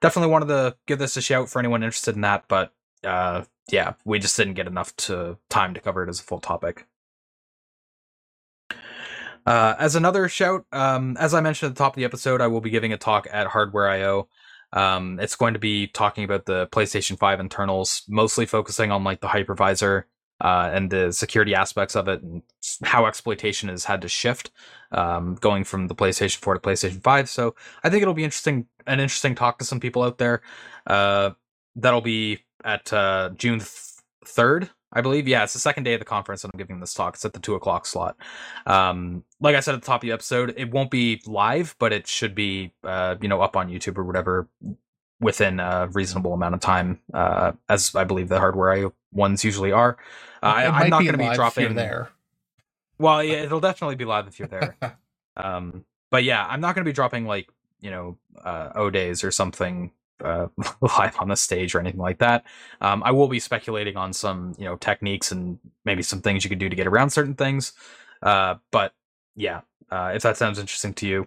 definitely 0.00 0.32
wanted 0.32 0.48
to 0.48 0.76
give 0.86 0.98
this 0.98 1.16
a 1.16 1.22
shout 1.22 1.48
for 1.48 1.58
anyone 1.58 1.82
interested 1.82 2.14
in 2.14 2.22
that. 2.22 2.44
But 2.48 2.72
uh, 3.04 3.44
yeah, 3.70 3.94
we 4.04 4.18
just 4.18 4.36
didn't 4.36 4.54
get 4.54 4.66
enough 4.66 4.96
to 4.96 5.38
time 5.48 5.74
to 5.74 5.80
cover 5.80 6.02
it 6.02 6.08
as 6.08 6.20
a 6.20 6.24
full 6.24 6.40
topic. 6.40 6.86
Uh, 9.44 9.76
as 9.78 9.94
another 9.94 10.28
shout, 10.28 10.66
um, 10.72 11.16
as 11.18 11.32
I 11.32 11.40
mentioned 11.40 11.70
at 11.70 11.76
the 11.76 11.78
top 11.78 11.92
of 11.92 11.96
the 11.96 12.04
episode, 12.04 12.40
I 12.40 12.48
will 12.48 12.60
be 12.60 12.70
giving 12.70 12.92
a 12.92 12.96
talk 12.96 13.28
at 13.30 13.46
Hardwear.IO 13.48 14.28
um, 14.72 15.18
it's 15.20 15.36
going 15.36 15.54
to 15.54 15.60
be 15.60 15.86
talking 15.86 16.24
about 16.24 16.46
the 16.46 16.66
PlayStation 16.68 17.18
5 17.18 17.40
internals, 17.40 18.02
mostly 18.08 18.46
focusing 18.46 18.90
on 18.90 19.04
like 19.04 19.20
the 19.20 19.28
hypervisor 19.28 20.04
uh, 20.40 20.70
and 20.72 20.90
the 20.90 21.12
security 21.12 21.54
aspects 21.54 21.96
of 21.96 22.08
it 22.08 22.22
and 22.22 22.42
how 22.82 23.06
exploitation 23.06 23.68
has 23.68 23.84
had 23.84 24.02
to 24.02 24.08
shift 24.08 24.50
um, 24.92 25.36
going 25.36 25.64
from 25.64 25.88
the 25.88 25.94
PlayStation 25.94 26.36
4 26.36 26.54
to 26.54 26.60
PlayStation 26.60 27.02
5. 27.02 27.28
So 27.28 27.54
I 27.82 27.90
think 27.90 28.02
it'll 28.02 28.14
be 28.14 28.24
interesting, 28.24 28.66
an 28.86 29.00
interesting 29.00 29.34
talk 29.34 29.58
to 29.58 29.64
some 29.64 29.80
people 29.80 30.02
out 30.02 30.18
there. 30.18 30.42
Uh, 30.86 31.30
that'll 31.74 32.00
be 32.00 32.40
at 32.64 32.92
uh, 32.92 33.30
June 33.36 33.60
3rd, 34.26 34.70
I 34.92 35.00
believe. 35.00 35.26
Yeah, 35.28 35.44
it's 35.44 35.52
the 35.52 35.58
second 35.58 35.84
day 35.84 35.94
of 35.94 35.98
the 35.98 36.04
conference 36.04 36.42
that 36.42 36.50
I'm 36.52 36.58
giving 36.58 36.80
this 36.80 36.94
talk. 36.94 37.14
It's 37.14 37.24
at 37.24 37.32
the 37.32 37.40
two 37.40 37.54
o'clock 37.54 37.86
slot. 37.86 38.16
Um, 38.66 39.24
like 39.40 39.56
I 39.56 39.60
said 39.60 39.74
at 39.74 39.82
the 39.82 39.86
top 39.86 40.02
of 40.02 40.06
the 40.06 40.12
episode, 40.12 40.54
it 40.56 40.70
won't 40.70 40.90
be 40.90 41.20
live, 41.26 41.74
but 41.78 41.92
it 41.92 42.06
should 42.06 42.34
be, 42.34 42.72
uh, 42.84 43.16
you 43.20 43.28
know, 43.28 43.40
up 43.42 43.56
on 43.56 43.68
YouTube 43.68 43.98
or 43.98 44.04
whatever 44.04 44.48
within 45.20 45.60
a 45.60 45.88
reasonable 45.92 46.34
amount 46.34 46.54
of 46.54 46.60
time, 46.60 47.00
uh, 47.14 47.52
as 47.68 47.94
I 47.94 48.04
believe 48.04 48.28
the 48.28 48.38
Hardwear.IO 48.38 48.92
ones 49.12 49.44
usually 49.44 49.72
are. 49.72 49.96
Uh, 50.42 50.46
I, 50.46 50.84
am 50.84 50.90
not 50.90 51.02
going 51.02 51.12
to 51.12 51.18
be 51.18 51.34
dropping 51.34 51.74
there. 51.74 52.10
Well, 52.98 53.22
yeah, 53.22 53.36
it'll 53.36 53.60
definitely 53.60 53.96
be 53.96 54.04
live 54.04 54.26
if 54.26 54.38
you're 54.38 54.48
there. 54.48 54.76
um, 55.36 55.84
but 56.10 56.24
yeah, 56.24 56.46
I'm 56.46 56.60
not 56.60 56.74
going 56.74 56.84
to 56.84 56.88
be 56.88 56.94
dropping 56.94 57.26
like 57.26 57.48
you 57.80 57.90
know 57.90 58.18
uh, 58.42 58.70
O 58.74 58.90
days 58.90 59.24
or 59.24 59.30
something 59.30 59.90
uh, 60.22 60.46
live 60.80 61.16
on 61.18 61.28
the 61.28 61.36
stage 61.36 61.74
or 61.74 61.80
anything 61.80 62.00
like 62.00 62.18
that. 62.18 62.44
Um, 62.80 63.02
I 63.02 63.10
will 63.10 63.28
be 63.28 63.40
speculating 63.40 63.96
on 63.96 64.12
some, 64.12 64.54
you 64.58 64.64
know, 64.64 64.76
techniques 64.76 65.32
and 65.32 65.58
maybe 65.84 66.02
some 66.02 66.20
things 66.20 66.44
you 66.44 66.50
could 66.50 66.58
do 66.58 66.68
to 66.68 66.76
get 66.76 66.86
around 66.86 67.10
certain 67.10 67.34
things. 67.34 67.72
Uh, 68.22 68.56
but 68.70 68.94
yeah, 69.34 69.60
uh, 69.90 70.12
if 70.14 70.22
that 70.22 70.36
sounds 70.36 70.58
interesting 70.58 70.94
to 70.94 71.06
you, 71.06 71.26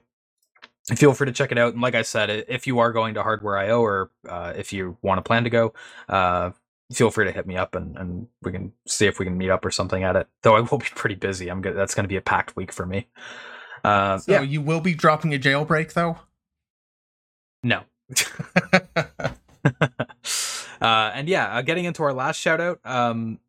feel 0.95 1.13
free 1.13 1.27
to 1.27 1.31
check 1.31 1.51
it 1.51 1.57
out. 1.57 1.73
And 1.73 1.81
like 1.81 1.95
I 1.95 2.01
said, 2.01 2.45
if 2.47 2.67
you 2.67 2.79
are 2.79 2.91
going 2.91 3.13
to 3.13 3.21
Hardwear.IO 3.21 3.81
or 3.81 4.11
uh, 4.27 4.53
if 4.55 4.73
you 4.73 4.97
want 5.01 5.19
to 5.19 5.21
plan 5.21 5.43
to 5.43 5.49
go, 5.49 5.73
uh, 6.07 6.51
feel 6.91 7.11
free 7.11 7.25
to 7.25 7.31
hit 7.31 7.45
me 7.45 7.55
up 7.55 7.75
and, 7.75 7.95
and 7.97 8.27
we 8.41 8.51
can 8.51 8.73
see 8.87 9.05
if 9.05 9.19
we 9.19 9.25
can 9.25 9.37
meet 9.37 9.49
up 9.49 9.63
or 9.63 9.71
something 9.71 10.03
at 10.03 10.15
it. 10.15 10.27
Though 10.41 10.55
I 10.55 10.59
will 10.71 10.79
be 10.79 10.87
pretty 10.95 11.15
busy. 11.15 11.49
I'm 11.49 11.61
good. 11.61 11.75
That's 11.75 11.93
going 11.93 12.05
to 12.05 12.09
be 12.09 12.17
a 12.17 12.21
packed 12.21 12.55
week 12.55 12.71
for 12.71 12.85
me. 12.85 13.07
Uh, 13.83 14.17
so 14.17 14.31
yeah. 14.33 14.41
you 14.41 14.61
will 14.61 14.81
be 14.81 14.93
dropping 14.93 15.33
a 15.33 15.39
jailbreak 15.39 15.93
though. 15.93 16.17
No, 17.61 17.83
uh, 20.82 21.12
and 21.14 21.28
yeah, 21.28 21.57
uh, 21.57 21.62
getting 21.62 21.86
into 21.86 22.03
our 22.03 22.14
last 22.14 22.39
shout 22.39 22.62
out. 22.62 22.80
Um, 22.84 23.39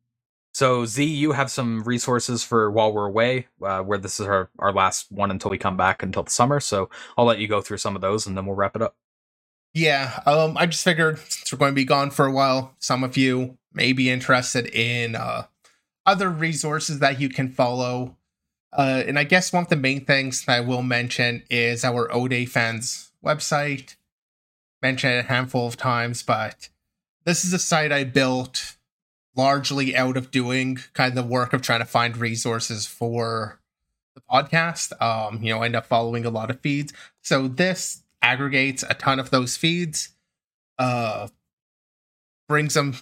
so 0.52 0.84
Z, 0.84 1.04
you 1.04 1.32
have 1.32 1.50
some 1.50 1.82
resources 1.84 2.42
for 2.42 2.70
while 2.70 2.92
we're 2.92 3.06
away, 3.06 3.46
uh, 3.62 3.80
where 3.82 3.98
this 3.98 4.18
is 4.18 4.26
our, 4.26 4.50
our 4.58 4.72
last 4.72 5.10
one 5.10 5.30
until 5.30 5.50
we 5.50 5.58
come 5.58 5.76
back 5.76 6.02
until 6.02 6.24
the 6.24 6.30
summer. 6.30 6.60
So 6.60 6.90
I'll 7.16 7.24
let 7.24 7.38
you 7.38 7.46
go 7.48 7.60
through 7.60 7.78
some 7.78 7.94
of 7.94 8.02
those 8.02 8.26
and 8.26 8.36
then 8.36 8.46
we'll 8.46 8.56
wrap 8.56 8.76
it 8.76 8.82
up. 8.82 8.96
Yeah, 9.72 10.20
um, 10.26 10.56
I 10.56 10.66
just 10.66 10.82
figured 10.82 11.18
since 11.18 11.52
we're 11.52 11.58
going 11.58 11.70
to 11.70 11.76
be 11.76 11.84
gone 11.84 12.10
for 12.10 12.26
a 12.26 12.32
while, 12.32 12.74
some 12.80 13.04
of 13.04 13.16
you 13.16 13.56
may 13.72 13.92
be 13.92 14.10
interested 14.10 14.66
in 14.66 15.14
uh, 15.14 15.44
other 16.04 16.28
resources 16.28 16.98
that 16.98 17.20
you 17.20 17.28
can 17.28 17.48
follow. 17.48 18.16
Uh, 18.72 19.04
and 19.06 19.18
I 19.18 19.24
guess 19.24 19.52
one 19.52 19.62
of 19.62 19.68
the 19.68 19.76
main 19.76 20.04
things 20.04 20.44
that 20.44 20.56
I 20.56 20.60
will 20.60 20.82
mention 20.82 21.44
is 21.48 21.84
our 21.84 22.08
0day.fans 22.08 23.12
website 23.24 23.94
mentioned 24.82 25.14
it 25.14 25.24
a 25.24 25.28
handful 25.28 25.66
of 25.66 25.76
times, 25.76 26.22
but 26.22 26.68
this 27.24 27.44
is 27.44 27.52
a 27.52 27.58
site 27.58 27.92
I 27.92 28.04
built 28.04 28.76
largely 29.36 29.96
out 29.96 30.16
of 30.16 30.30
doing 30.30 30.78
kind 30.92 31.10
of 31.10 31.14
the 31.14 31.30
work 31.30 31.52
of 31.52 31.62
trying 31.62 31.80
to 31.80 31.86
find 31.86 32.16
resources 32.16 32.86
for 32.86 33.60
the 34.14 34.20
podcast. 34.20 35.00
Um, 35.00 35.42
you 35.42 35.52
know, 35.52 35.62
I 35.62 35.66
end 35.66 35.76
up 35.76 35.86
following 35.86 36.24
a 36.24 36.30
lot 36.30 36.50
of 36.50 36.60
feeds. 36.60 36.92
So 37.22 37.48
this 37.48 38.02
aggregates 38.22 38.82
a 38.88 38.94
ton 38.94 39.18
of 39.18 39.30
those 39.30 39.56
feeds, 39.56 40.10
uh, 40.78 41.28
brings 42.48 42.74
them, 42.74 42.96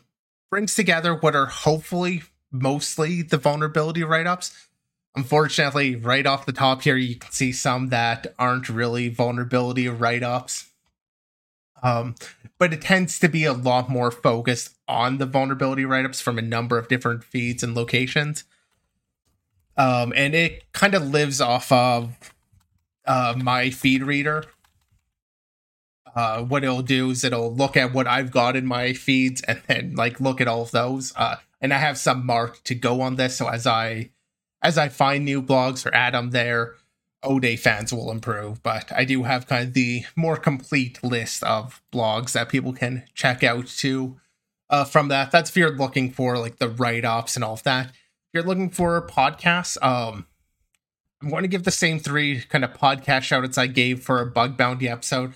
brings 0.50 0.74
together 0.74 1.14
what 1.14 1.34
are 1.34 1.46
hopefully 1.46 2.22
mostly 2.50 3.22
the 3.22 3.38
vulnerability 3.38 4.02
write 4.02 4.26
ups. 4.26 4.68
Unfortunately, 5.16 5.96
right 5.96 6.26
off 6.26 6.46
the 6.46 6.52
top 6.52 6.82
here, 6.82 6.96
you 6.96 7.16
can 7.16 7.32
see 7.32 7.50
some 7.50 7.88
that 7.88 8.34
aren't 8.38 8.68
really 8.68 9.08
vulnerability 9.08 9.88
write 9.88 10.22
ups. 10.22 10.67
Um, 11.82 12.14
but 12.58 12.72
it 12.72 12.82
tends 12.82 13.18
to 13.20 13.28
be 13.28 13.44
a 13.44 13.52
lot 13.52 13.88
more 13.88 14.10
focused 14.10 14.76
on 14.88 15.18
the 15.18 15.26
vulnerability 15.26 15.84
write 15.84 16.04
ups 16.04 16.20
from 16.20 16.38
a 16.38 16.42
number 16.42 16.76
of 16.78 16.88
different 16.88 17.22
feeds 17.22 17.62
and 17.62 17.74
locations. 17.74 18.44
Um, 19.76 20.12
and 20.16 20.34
it 20.34 20.72
kind 20.72 20.94
of 20.94 21.08
lives 21.08 21.40
off 21.40 21.70
of 21.70 22.34
uh, 23.06 23.34
my 23.36 23.70
feed 23.70 24.02
reader. 24.02 24.44
Uh, 26.14 26.42
what 26.42 26.64
it'll 26.64 26.82
do 26.82 27.10
is 27.10 27.22
it'll 27.22 27.54
look 27.54 27.76
at 27.76 27.92
what 27.92 28.08
I've 28.08 28.32
got 28.32 28.56
in 28.56 28.66
my 28.66 28.92
feeds 28.92 29.40
and 29.42 29.62
then 29.68 29.94
like 29.94 30.20
look 30.20 30.40
at 30.40 30.48
all 30.48 30.62
of 30.62 30.72
those. 30.72 31.12
Uh, 31.14 31.36
and 31.60 31.72
I 31.72 31.78
have 31.78 31.96
some 31.96 32.26
marked 32.26 32.64
to 32.64 32.74
go 32.74 33.00
on 33.00 33.16
this. 33.16 33.36
So 33.36 33.48
as 33.48 33.66
I 33.66 34.10
as 34.60 34.76
I 34.76 34.88
find 34.88 35.24
new 35.24 35.40
blogs 35.40 35.86
or 35.86 35.94
add 35.94 36.14
them 36.14 36.30
there, 36.30 36.74
0day.fans 37.24 37.92
will 37.92 38.10
improve. 38.10 38.62
But 38.62 38.92
I 38.94 39.04
do 39.04 39.24
have 39.24 39.46
kind 39.46 39.66
of 39.66 39.74
the 39.74 40.04
more 40.16 40.36
complete 40.36 41.02
list 41.02 41.42
of 41.42 41.82
blogs 41.92 42.32
that 42.32 42.48
people 42.48 42.72
can 42.72 43.04
check 43.14 43.42
out 43.42 43.66
too. 43.66 44.18
Uh, 44.70 44.84
from 44.84 45.08
that, 45.08 45.30
that's 45.30 45.50
if 45.50 45.56
you're 45.56 45.76
looking 45.76 46.10
for 46.10 46.36
like 46.36 46.58
the 46.58 46.68
write 46.68 47.04
ups 47.04 47.36
and 47.36 47.44
all 47.44 47.54
of 47.54 47.62
that 47.62 47.86
If 47.86 47.94
you're 48.34 48.42
looking 48.42 48.70
for 48.70 49.00
podcasts, 49.06 49.82
um, 49.82 50.26
I'm 51.22 51.30
going 51.30 51.42
to 51.42 51.48
give 51.48 51.64
the 51.64 51.70
same 51.70 51.98
three 51.98 52.42
kind 52.42 52.64
of 52.64 52.74
podcast 52.74 53.22
shoutouts 53.22 53.58
I 53.58 53.66
gave 53.66 54.02
for 54.02 54.20
a 54.20 54.26
bug 54.26 54.56
bounty 54.56 54.88
episode. 54.88 55.32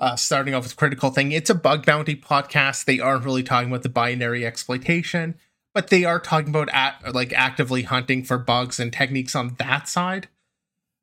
Uh, 0.00 0.14
starting 0.14 0.54
off 0.54 0.62
with 0.62 0.76
Critical 0.76 1.10
Thinking, 1.10 1.36
it's 1.36 1.50
a 1.50 1.56
bug 1.56 1.84
bounty 1.84 2.14
podcast. 2.14 2.84
They 2.84 3.00
aren't 3.00 3.24
really 3.24 3.42
talking 3.42 3.68
about 3.68 3.82
the 3.82 3.88
binary 3.88 4.46
exploitation, 4.46 5.34
but 5.74 5.88
they 5.88 6.04
are 6.04 6.20
talking 6.20 6.50
about 6.50 6.68
at, 6.72 7.14
like 7.14 7.32
actively 7.32 7.82
hunting 7.82 8.22
for 8.22 8.38
bugs 8.38 8.78
and 8.78 8.92
techniques 8.92 9.34
on 9.34 9.56
that 9.58 9.88
side. 9.88 10.28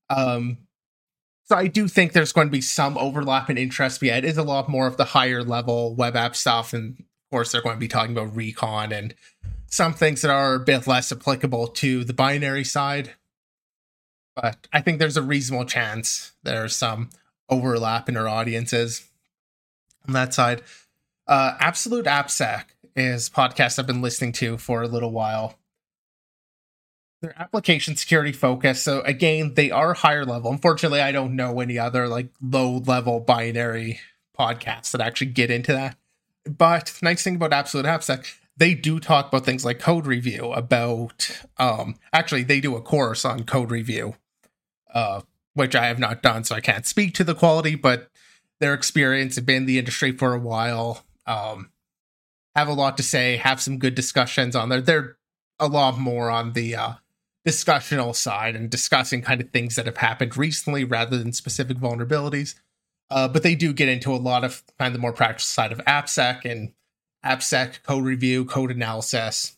Um, 0.09 0.59
so 1.45 1.55
I 1.55 1.67
do 1.67 1.87
think 1.87 2.13
there's 2.13 2.31
going 2.33 2.47
to 2.47 2.51
be 2.51 2.61
some 2.61 2.97
overlap 2.97 3.49
in 3.49 3.57
interest. 3.57 3.99
But 3.99 4.07
yeah, 4.07 4.17
it 4.17 4.25
is 4.25 4.37
a 4.37 4.43
lot 4.43 4.67
more 4.67 4.87
of 4.87 4.97
the 4.97 5.05
higher 5.05 5.43
level 5.43 5.95
web 5.95 6.15
app 6.15 6.35
stuff, 6.35 6.73
and 6.73 6.99
of 6.99 7.05
course 7.31 7.51
they're 7.51 7.61
going 7.61 7.75
to 7.75 7.79
be 7.79 7.87
talking 7.87 8.17
about 8.17 8.35
recon 8.35 8.91
and 8.91 9.13
some 9.67 9.93
things 9.93 10.21
that 10.21 10.31
are 10.31 10.55
a 10.55 10.59
bit 10.59 10.87
less 10.87 11.11
applicable 11.11 11.67
to 11.67 12.03
the 12.03 12.13
binary 12.13 12.63
side. 12.63 13.13
But 14.35 14.67
I 14.73 14.81
think 14.81 14.99
there's 14.99 15.17
a 15.17 15.21
reasonable 15.21 15.65
chance 15.65 16.33
there's 16.43 16.75
some 16.75 17.09
overlap 17.49 18.09
in 18.09 18.17
our 18.17 18.27
audiences 18.27 19.07
on 20.07 20.13
that 20.13 20.33
side. 20.33 20.61
Uh, 21.27 21.55
Absolute 21.59 22.05
AppSec 22.05 22.65
is 22.95 23.29
podcast 23.29 23.79
I've 23.79 23.87
been 23.87 24.01
listening 24.01 24.31
to 24.33 24.57
for 24.57 24.81
a 24.81 24.87
little 24.87 25.11
while. 25.11 25.57
They're 27.25 27.41
application 27.41 27.95
security 27.95 28.31
focused. 28.31 28.83
So 28.83 29.01
again, 29.01 29.55
they 29.55 29.71
are 29.71 29.93
higher 29.95 30.25
level. 30.25 30.51
Unfortunately, 30.51 31.01
I 31.01 31.11
don't 31.11 31.35
know 31.35 31.59
any 31.59 31.79
other 31.79 32.07
like 32.07 32.29
low 32.39 32.77
level 32.77 33.19
binary 33.19 33.99
podcasts 34.37 34.91
that 34.91 35.01
actually 35.01 35.31
get 35.31 35.49
into 35.49 35.71
that. 35.71 35.97
But 36.45 36.93
the 36.99 37.05
nice 37.05 37.23
thing 37.23 37.35
about 37.35 37.51
Absolute 37.51 37.87
AppSec, 37.87 38.27
they 38.57 38.75
do 38.75 38.99
talk 38.99 39.29
about 39.29 39.43
things 39.43 39.65
like 39.65 39.79
code 39.79 40.05
review 40.05 40.51
about 40.51 41.41
um 41.57 41.95
actually 42.13 42.43
they 42.43 42.59
do 42.59 42.75
a 42.75 42.81
course 42.81 43.25
on 43.25 43.43
code 43.43 43.71
review 43.71 44.15
uh 44.93 45.21
which 45.53 45.75
i 45.75 45.87
have 45.87 45.99
not 45.99 46.21
done 46.21 46.43
so 46.43 46.55
i 46.55 46.61
can't 46.61 46.85
speak 46.85 47.13
to 47.13 47.23
the 47.23 47.35
quality 47.35 47.75
but 47.75 48.09
their 48.59 48.73
experience 48.73 49.35
have 49.35 49.45
been 49.45 49.57
in 49.57 49.65
the 49.65 49.79
industry 49.79 50.11
for 50.11 50.33
a 50.33 50.39
while 50.39 51.03
um 51.27 51.69
have 52.55 52.67
a 52.67 52.73
lot 52.73 52.95
to 52.97 53.03
say 53.03 53.37
have 53.37 53.61
some 53.61 53.77
good 53.77 53.95
discussions 53.95 54.55
on 54.55 54.69
there 54.69 54.81
they're 54.81 55.17
a 55.59 55.67
lot 55.67 55.97
more 55.97 56.29
on 56.29 56.53
the 56.53 56.75
uh 56.75 56.93
discussional 57.45 58.15
side 58.15 58.55
and 58.55 58.69
discussing 58.69 59.21
kind 59.21 59.39
of 59.39 59.49
things 59.51 59.75
that 59.75 59.85
have 59.85 59.97
happened 59.97 60.35
recently 60.35 60.83
rather 60.83 61.17
than 61.17 61.31
specific 61.31 61.77
vulnerabilities. 61.77 62.55
Uh, 63.09 63.27
but 63.27 63.43
they 63.43 63.53
do 63.53 63.71
get 63.71 63.87
into 63.87 64.13
a 64.13 64.17
lot 64.17 64.43
of 64.43 64.63
kind 64.79 64.87
of 64.87 64.93
the 64.93 64.99
more 64.99 65.13
practical 65.13 65.41
side 65.41 65.71
of 65.71 65.77
AppSec 65.85 66.43
and 66.43 66.73
AppSec 67.23 67.83
code 67.83 68.03
review, 68.03 68.45
code 68.45 68.71
analysis. 68.71 69.57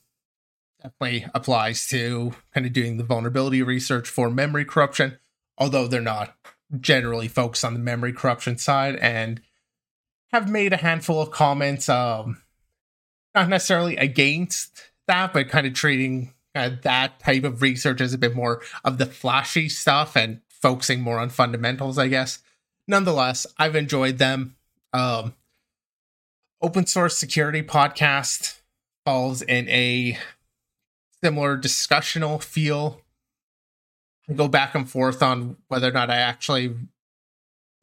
Definitely 0.81 1.27
applies 1.33 1.87
to 1.87 2.33
kind 2.53 2.65
of 2.65 2.73
doing 2.73 2.97
the 2.97 3.03
vulnerability 3.03 3.63
research 3.63 4.09
for 4.09 4.29
memory 4.29 4.65
corruption, 4.65 5.17
although 5.57 5.87
they're 5.87 6.01
not 6.01 6.35
generally 6.79 7.29
focused 7.29 7.63
on 7.63 7.73
the 7.73 7.79
memory 7.79 8.11
corruption 8.11 8.57
side 8.57 8.97
and 8.97 9.41
have 10.33 10.49
made 10.49 10.73
a 10.73 10.77
handful 10.77 11.21
of 11.21 11.31
comments, 11.31 11.87
um, 11.87 12.41
not 13.33 13.47
necessarily 13.47 13.95
against 13.95 14.91
that, 15.07 15.31
but 15.33 15.47
kind 15.47 15.65
of 15.65 15.73
treating 15.73 16.33
uh, 16.57 16.75
that 16.83 17.19
type 17.19 17.43
of 17.43 17.61
research 17.61 18.01
as 18.01 18.13
a 18.13 18.17
bit 18.17 18.35
more 18.35 18.61
of 18.83 18.97
the 18.97 19.05
flashy 19.05 19.69
stuff 19.69 20.15
and 20.15 20.41
focusing 20.49 21.01
more 21.01 21.19
on 21.19 21.29
fundamentals, 21.29 21.97
I 21.97 22.07
guess. 22.07 22.39
Nonetheless, 22.87 23.45
I've 23.57 23.75
enjoyed 23.75 24.17
them. 24.17 24.55
Um, 24.93 25.33
open 26.61 26.85
source 26.85 27.17
security 27.17 27.61
podcast 27.61 28.59
falls 29.05 29.41
in 29.41 29.69
a 29.69 30.17
similar 31.23 31.57
discussional 31.57 32.41
feel. 32.41 33.01
I 34.29 34.33
go 34.33 34.47
back 34.47 34.75
and 34.75 34.89
forth 34.89 35.23
on 35.23 35.57
whether 35.67 35.87
or 35.87 35.93
not 35.93 36.09
I 36.09 36.17
actually 36.17 36.75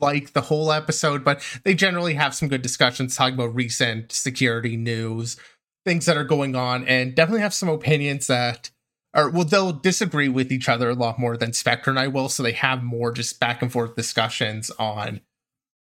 like 0.01 0.33
the 0.33 0.43
whole 0.43 0.73
episode, 0.73 1.25
but 1.25 1.43
they 1.65 1.75
generally 1.75 2.15
have 2.15 2.35
some 2.35 2.49
good 2.49 2.63
discussions 2.63 3.17
talking 3.17 3.35
about 3.35 3.55
recent 3.55 4.13
security 4.13 4.77
news, 4.77 5.37
things 5.85 6.07
that 6.07 6.17
are 6.17 6.25
going 6.25 6.57
on, 6.57 6.87
and 6.87 7.15
definitely 7.15 7.43
have 7.43 7.55
some 7.55 7.69
opinions 7.69 8.27
that 8.27 8.71
are 9.13 9.31
well, 9.31 9.45
they'll 9.45 9.73
disagree 9.73 10.29
with 10.29 10.51
each 10.51 10.69
other 10.69 10.91
a 10.91 10.95
lot 10.95 11.19
more 11.19 11.37
than 11.37 11.53
Spectre 11.53 11.91
and 11.91 11.99
I 11.99 12.09
will. 12.09 12.29
So 12.29 12.43
they 12.43 12.53
have 12.53 12.83
more 12.83 13.13
just 13.13 13.39
back 13.39 13.63
and 13.63 13.71
forth 13.71 13.95
discussions 13.95 14.71
on 14.79 15.21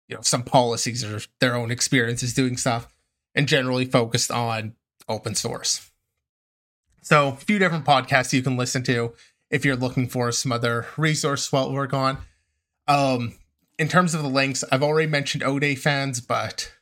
you 0.08 0.16
know 0.16 0.22
some 0.22 0.42
policies 0.42 1.04
or 1.04 1.20
their 1.40 1.54
own 1.54 1.70
experiences 1.70 2.34
doing 2.34 2.56
stuff 2.56 2.88
and 3.34 3.46
generally 3.46 3.84
focused 3.84 4.30
on 4.30 4.74
open 5.08 5.34
source 5.34 5.90
so 7.02 7.28
a 7.28 7.36
few 7.36 7.58
different 7.58 7.84
podcasts 7.84 8.32
you 8.32 8.42
can 8.42 8.56
listen 8.56 8.82
to 8.82 9.12
if 9.50 9.64
you're 9.64 9.76
looking 9.76 10.08
for 10.08 10.32
some 10.32 10.52
other 10.52 10.86
resource 10.96 11.48
to 11.48 11.68
work 11.70 11.92
on 11.92 12.18
um 12.88 13.34
in 13.78 13.88
terms 13.88 14.14
of 14.14 14.22
the 14.22 14.28
links 14.28 14.64
i've 14.72 14.82
already 14.82 15.08
mentioned 15.08 15.42
0day.fans 15.42 16.20
but 16.20 16.72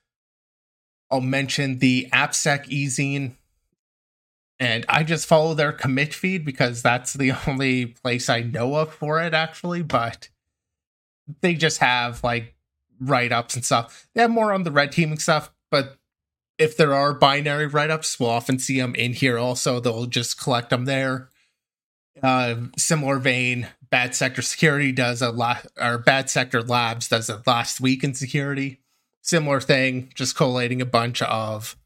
i'll 1.11 1.21
mention 1.21 1.79
the 1.79 2.09
appsec 2.13 2.67
ezine 2.67 3.35
and 4.59 4.85
i 4.89 5.03
just 5.03 5.27
follow 5.27 5.55
their 5.55 5.73
commit 5.73 6.15
feed 6.15 6.45
because 6.45 6.83
that's 6.83 7.13
the 7.15 7.33
only 7.47 7.87
place 7.87 8.29
i 8.29 8.41
know 8.41 8.75
of 8.77 8.93
for 8.93 9.21
it 9.21 9.35
actually 9.35 9.83
but 9.83 10.29
they 11.41 11.55
just 11.55 11.79
have 11.79 12.23
like 12.23 12.55
write 13.01 13.33
ups 13.33 13.55
and 13.55 13.65
stuff. 13.65 14.09
They 14.15 14.23
have 14.23 14.31
more 14.31 14.53
on 14.53 14.63
the 14.63 14.71
red 14.71 14.93
teaming 14.93 15.19
stuff, 15.19 15.51
but 15.71 15.99
if 16.59 16.77
there 16.77 16.95
are 16.95 17.13
binary 17.13 17.67
write 17.67 17.91
ups, 17.91 18.19
we'll 18.19 18.31
often 18.31 18.59
see 18.59 18.81
them 18.81 18.95
in 18.95 19.13
here 19.13 19.39
also. 19.39 19.81
They'll 19.81 20.07
just 20.07 20.41
collect 20.41 20.71
them 20.71 20.87
there. 20.87 21.29
Uh, 22.23 22.57
similar 22.79 23.19
vein, 23.19 23.69
Bad 23.91 24.15
Sector 24.15 24.41
Security 24.41 24.91
does 24.91 25.21
a 25.21 25.31
lot, 25.31 25.67
or 25.79 25.99
Bad 25.99 26.31
Sector 26.31 26.63
Labs 26.63 27.09
does 27.09 27.29
a 27.29 27.43
last 27.47 27.81
week 27.81 28.03
in 28.03 28.15
security. 28.15 28.81
Similar 29.27 29.61
thing, 29.61 30.11
just 30.15 30.37
collating 30.37 30.81
a 30.81 30.87
bunch 30.87 31.21
of 31.23 31.77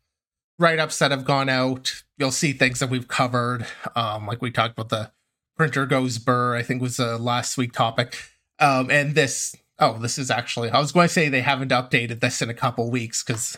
write 0.59 0.79
ups 0.79 0.99
that 0.99 1.11
have 1.11 1.25
gone 1.25 1.49
out. 1.49 2.03
You'll 2.19 2.31
see 2.31 2.53
things 2.53 2.81
that 2.81 2.91
we've 2.91 3.09
covered, 3.09 3.67
um, 3.97 4.27
like 4.27 4.43
we 4.43 4.51
talked 4.51 4.79
about 4.79 4.91
the 4.91 5.11
printer 5.57 5.87
goes 5.87 6.19
burr, 6.19 6.55
I 6.55 6.63
think 6.63 6.83
was 6.83 6.99
a 6.99 7.17
last 7.17 7.57
week 7.57 7.73
topic. 7.73 8.17
Um, 8.59 8.91
and 8.91 9.15
this 9.15 9.57
Oh, 9.81 9.97
this 9.99 10.19
is 10.19 10.31
actually. 10.31 10.69
I 10.69 10.79
was 10.79 10.93
going 10.93 11.09
to 11.09 11.13
say 11.13 11.29
they 11.29 11.41
haven't 11.41 11.71
updated 11.71 12.21
this 12.21 12.43
in 12.43 12.51
a 12.51 12.55
couple 12.55 12.91
weeks 12.91 13.25
because 13.25 13.57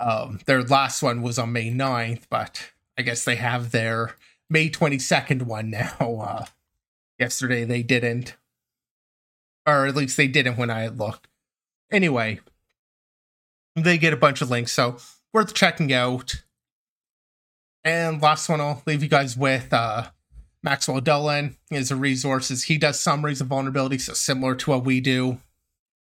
um, 0.00 0.40
their 0.46 0.64
last 0.64 1.00
one 1.00 1.22
was 1.22 1.38
on 1.38 1.52
May 1.52 1.70
9th, 1.70 2.24
but 2.28 2.72
I 2.98 3.02
guess 3.02 3.24
they 3.24 3.36
have 3.36 3.70
their 3.70 4.16
May 4.50 4.68
22nd 4.68 5.42
one 5.42 5.70
now. 5.70 5.94
Uh, 6.26 6.46
yesterday 7.20 7.64
they 7.64 7.82
didn't, 7.82 8.36
or 9.64 9.86
at 9.86 9.96
least 9.96 10.16
they 10.16 10.26
didn't 10.28 10.58
when 10.58 10.70
I 10.70 10.88
looked. 10.88 11.28
Anyway, 11.90 12.40
they 13.76 13.98
get 13.98 14.12
a 14.12 14.16
bunch 14.16 14.40
of 14.40 14.50
links, 14.50 14.72
so 14.72 14.96
worth 15.32 15.54
checking 15.54 15.92
out. 15.92 16.42
And 17.84 18.20
last 18.20 18.48
one 18.48 18.60
I'll 18.60 18.82
leave 18.86 19.02
you 19.02 19.08
guys 19.08 19.36
with 19.36 19.72
uh, 19.72 20.08
Maxwell 20.62 21.00
Dulin 21.00 21.54
is 21.70 21.90
a 21.90 21.96
resources. 21.96 22.64
He 22.64 22.78
does 22.78 22.98
summaries 22.98 23.40
of 23.40 23.48
vulnerabilities, 23.48 24.02
so 24.02 24.14
similar 24.14 24.54
to 24.56 24.70
what 24.70 24.84
we 24.84 25.00
do. 25.00 25.38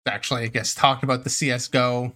Actually, 0.06 0.44
I 0.44 0.48
guess 0.48 0.74
talked 0.74 1.04
about 1.04 1.22
the 1.24 1.30
CS:GO 1.30 2.14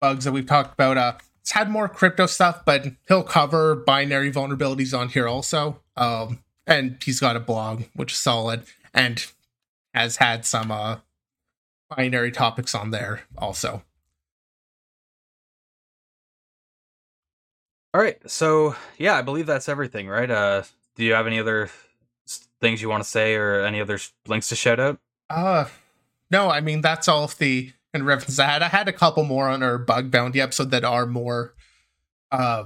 bugs 0.00 0.24
that 0.24 0.32
we've 0.32 0.46
talked 0.46 0.74
about. 0.74 0.96
Uh, 0.96 1.12
it's 1.40 1.52
had 1.52 1.70
more 1.70 1.88
crypto 1.88 2.26
stuff, 2.26 2.64
but 2.64 2.86
he'll 3.06 3.22
cover 3.22 3.76
binary 3.76 4.32
vulnerabilities 4.32 4.98
on 4.98 5.10
here 5.10 5.28
also. 5.28 5.80
Um, 5.96 6.42
and 6.66 7.00
he's 7.04 7.20
got 7.20 7.36
a 7.36 7.40
blog 7.40 7.84
which 7.94 8.12
is 8.12 8.18
solid 8.18 8.64
and 8.92 9.24
has 9.94 10.16
had 10.16 10.44
some 10.44 10.70
uh 10.72 10.96
binary 11.94 12.32
topics 12.32 12.74
on 12.74 12.90
there 12.90 13.22
also. 13.38 13.84
All 17.96 18.02
right. 18.02 18.18
So, 18.30 18.76
yeah, 18.98 19.14
I 19.14 19.22
believe 19.22 19.46
that's 19.46 19.70
everything, 19.70 20.06
right? 20.06 20.30
Uh 20.30 20.64
do 20.96 21.04
you 21.04 21.14
have 21.14 21.26
any 21.26 21.40
other 21.40 21.70
things 22.60 22.82
you 22.82 22.90
want 22.90 23.02
to 23.02 23.08
say 23.08 23.34
or 23.34 23.62
any 23.62 23.80
other 23.80 23.98
links 24.28 24.50
to 24.50 24.54
shout 24.54 24.78
out? 24.78 24.98
Uh 25.30 25.64
no, 26.30 26.50
I 26.50 26.60
mean 26.60 26.82
that's 26.82 27.08
all 27.08 27.24
of 27.24 27.38
the 27.38 27.72
of 27.94 28.02
references 28.02 28.38
I 28.38 28.48
had. 28.48 28.60
I 28.60 28.68
had 28.68 28.86
a 28.86 28.92
couple 28.92 29.24
more 29.24 29.48
on 29.48 29.62
our 29.62 29.78
bug 29.78 30.10
bounty 30.10 30.42
episode 30.42 30.72
that 30.72 30.84
are 30.84 31.06
more 31.06 31.54
uh 32.30 32.64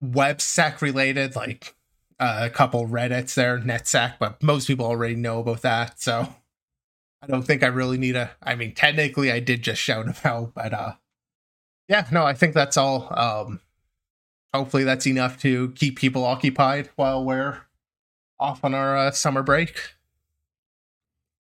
websec 0.00 0.80
related, 0.80 1.34
like 1.34 1.74
uh, 2.20 2.42
a 2.42 2.50
couple 2.50 2.86
Reddits 2.86 3.34
there, 3.34 3.58
NetSec, 3.58 4.14
but 4.20 4.40
most 4.44 4.68
people 4.68 4.86
already 4.86 5.16
know 5.16 5.40
about 5.40 5.62
that. 5.62 6.00
So 6.00 6.32
I 7.20 7.26
don't 7.26 7.42
think 7.42 7.64
I 7.64 7.66
really 7.66 7.98
need 7.98 8.14
a. 8.14 8.30
I 8.40 8.54
mean, 8.54 8.74
technically, 8.74 9.32
I 9.32 9.40
did 9.40 9.62
just 9.62 9.82
shout 9.82 10.06
them 10.06 10.14
out, 10.24 10.54
but 10.54 10.72
uh, 10.72 10.92
yeah, 11.88 12.06
no, 12.12 12.24
I 12.24 12.34
think 12.34 12.54
that's 12.54 12.76
all. 12.76 13.08
Um, 13.18 13.58
hopefully, 14.52 14.84
that's 14.84 15.06
enough 15.06 15.40
to 15.42 15.70
keep 15.72 15.98
people 15.98 16.24
occupied 16.24 16.90
while 16.96 17.24
we're 17.24 17.62
off 18.38 18.64
on 18.64 18.74
our 18.74 18.96
uh, 18.96 19.10
summer 19.10 19.42
break. 19.42 19.94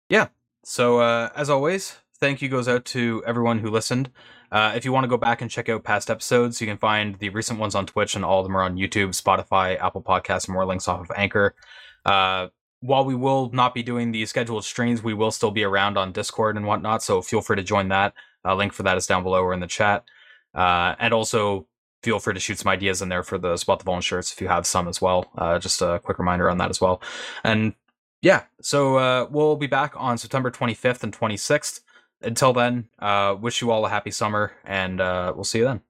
Yeah. 0.10 0.28
So 0.64 0.99
uh, 0.99 1.30
as 1.36 1.49
always, 1.49 1.97
thank 2.20 2.41
you 2.41 2.49
goes 2.49 2.68
out 2.68 2.86
to 2.86 3.24
everyone 3.26 3.60
who 3.60 3.70
listened. 3.70 4.12
Uh, 4.51 4.74
if 4.76 4.86
you 4.86 4.93
want 4.93 5.04
to 5.04 5.08
go 5.08 5.18
back 5.18 5.41
and 5.41 5.49
check 5.49 5.68
out 5.68 5.84
past 5.84 6.12
episodes, 6.12 6.62
you 6.62 6.68
can 6.68 6.78
find 6.78 7.18
the 7.18 7.30
recent 7.30 7.60
ones 7.60 7.74
on 7.74 7.88
Twitch, 7.88 8.16
and 8.16 8.24
all 8.24 8.39
of 8.39 8.45
them 8.45 8.56
are 8.56 8.62
on 8.62 8.78
YouTube, 8.78 9.20
Spotify, 9.20 9.82
Apple 9.82 10.04
Podcasts, 10.04 10.45
and 10.45 10.54
more 10.54 10.66
links 10.66 10.88
off 10.88 11.01
of 11.01 11.12
Anchor. 11.16 11.56
Uh, 12.06 12.47
while 12.82 13.04
we 13.04 13.16
will 13.16 13.49
not 13.51 13.74
be 13.74 13.82
doing 13.82 14.12
the 14.12 14.26
scheduled 14.28 14.64
streams, 14.64 15.01
we 15.01 15.14
will 15.16 15.32
still 15.32 15.51
be 15.51 15.64
around 15.64 15.97
on 15.97 16.12
Discord 16.12 16.56
and 16.56 16.68
whatnot. 16.68 17.01
So 17.01 17.22
feel 17.22 17.41
free 17.41 17.56
to 17.56 17.64
join 17.64 17.88
that. 17.88 18.14
Uh, 18.45 18.54
link 18.56 18.74
for 18.74 18.84
that 18.84 18.97
is 18.97 19.08
down 19.08 19.24
below 19.24 19.41
or 19.41 19.54
in 19.54 19.60
the 19.60 19.68
chat. 19.68 20.04
Uh, 20.54 20.93
and 20.99 21.14
also 21.14 21.66
feel 22.04 22.20
free 22.20 22.34
to 22.34 22.39
shoot 22.39 22.60
some 22.60 22.70
ideas 22.70 23.01
in 23.01 23.10
there 23.10 23.24
for 23.24 23.38
the 23.38 23.58
Spot 23.58 23.80
the 23.80 23.86
Vuln 23.86 24.01
shirts 24.01 24.32
if 24.32 24.41
you 24.41 24.47
have 24.47 24.68
some 24.68 24.88
as 24.88 25.01
well. 25.01 25.32
Uh, 25.38 25.58
just 25.58 25.82
a 25.82 25.99
quick 26.04 26.20
reminder 26.20 26.49
on 26.49 26.58
that 26.60 26.70
as 26.70 26.80
well. 26.80 27.01
And 27.43 27.74
yeah, 28.22 28.43
so 28.62 28.97
uh, 28.97 29.28
we'll 29.32 29.56
be 29.56 29.68
back 29.68 29.93
on 29.95 30.18
September 30.18 30.51
25th 30.51 31.04
and 31.04 31.18
26th 31.18 31.80
until 32.24 32.54
then, 32.54 32.88
uh, 32.99 33.36
wish 33.39 33.62
you 33.62 33.72
all 33.72 33.86
a 33.86 33.89
happy 33.89 34.12
summer, 34.12 34.54
and 34.64 35.01
uh, 35.01 35.34
we'll 35.36 35.43
see 35.43 35.60
you 35.60 35.66
then. 35.66 35.82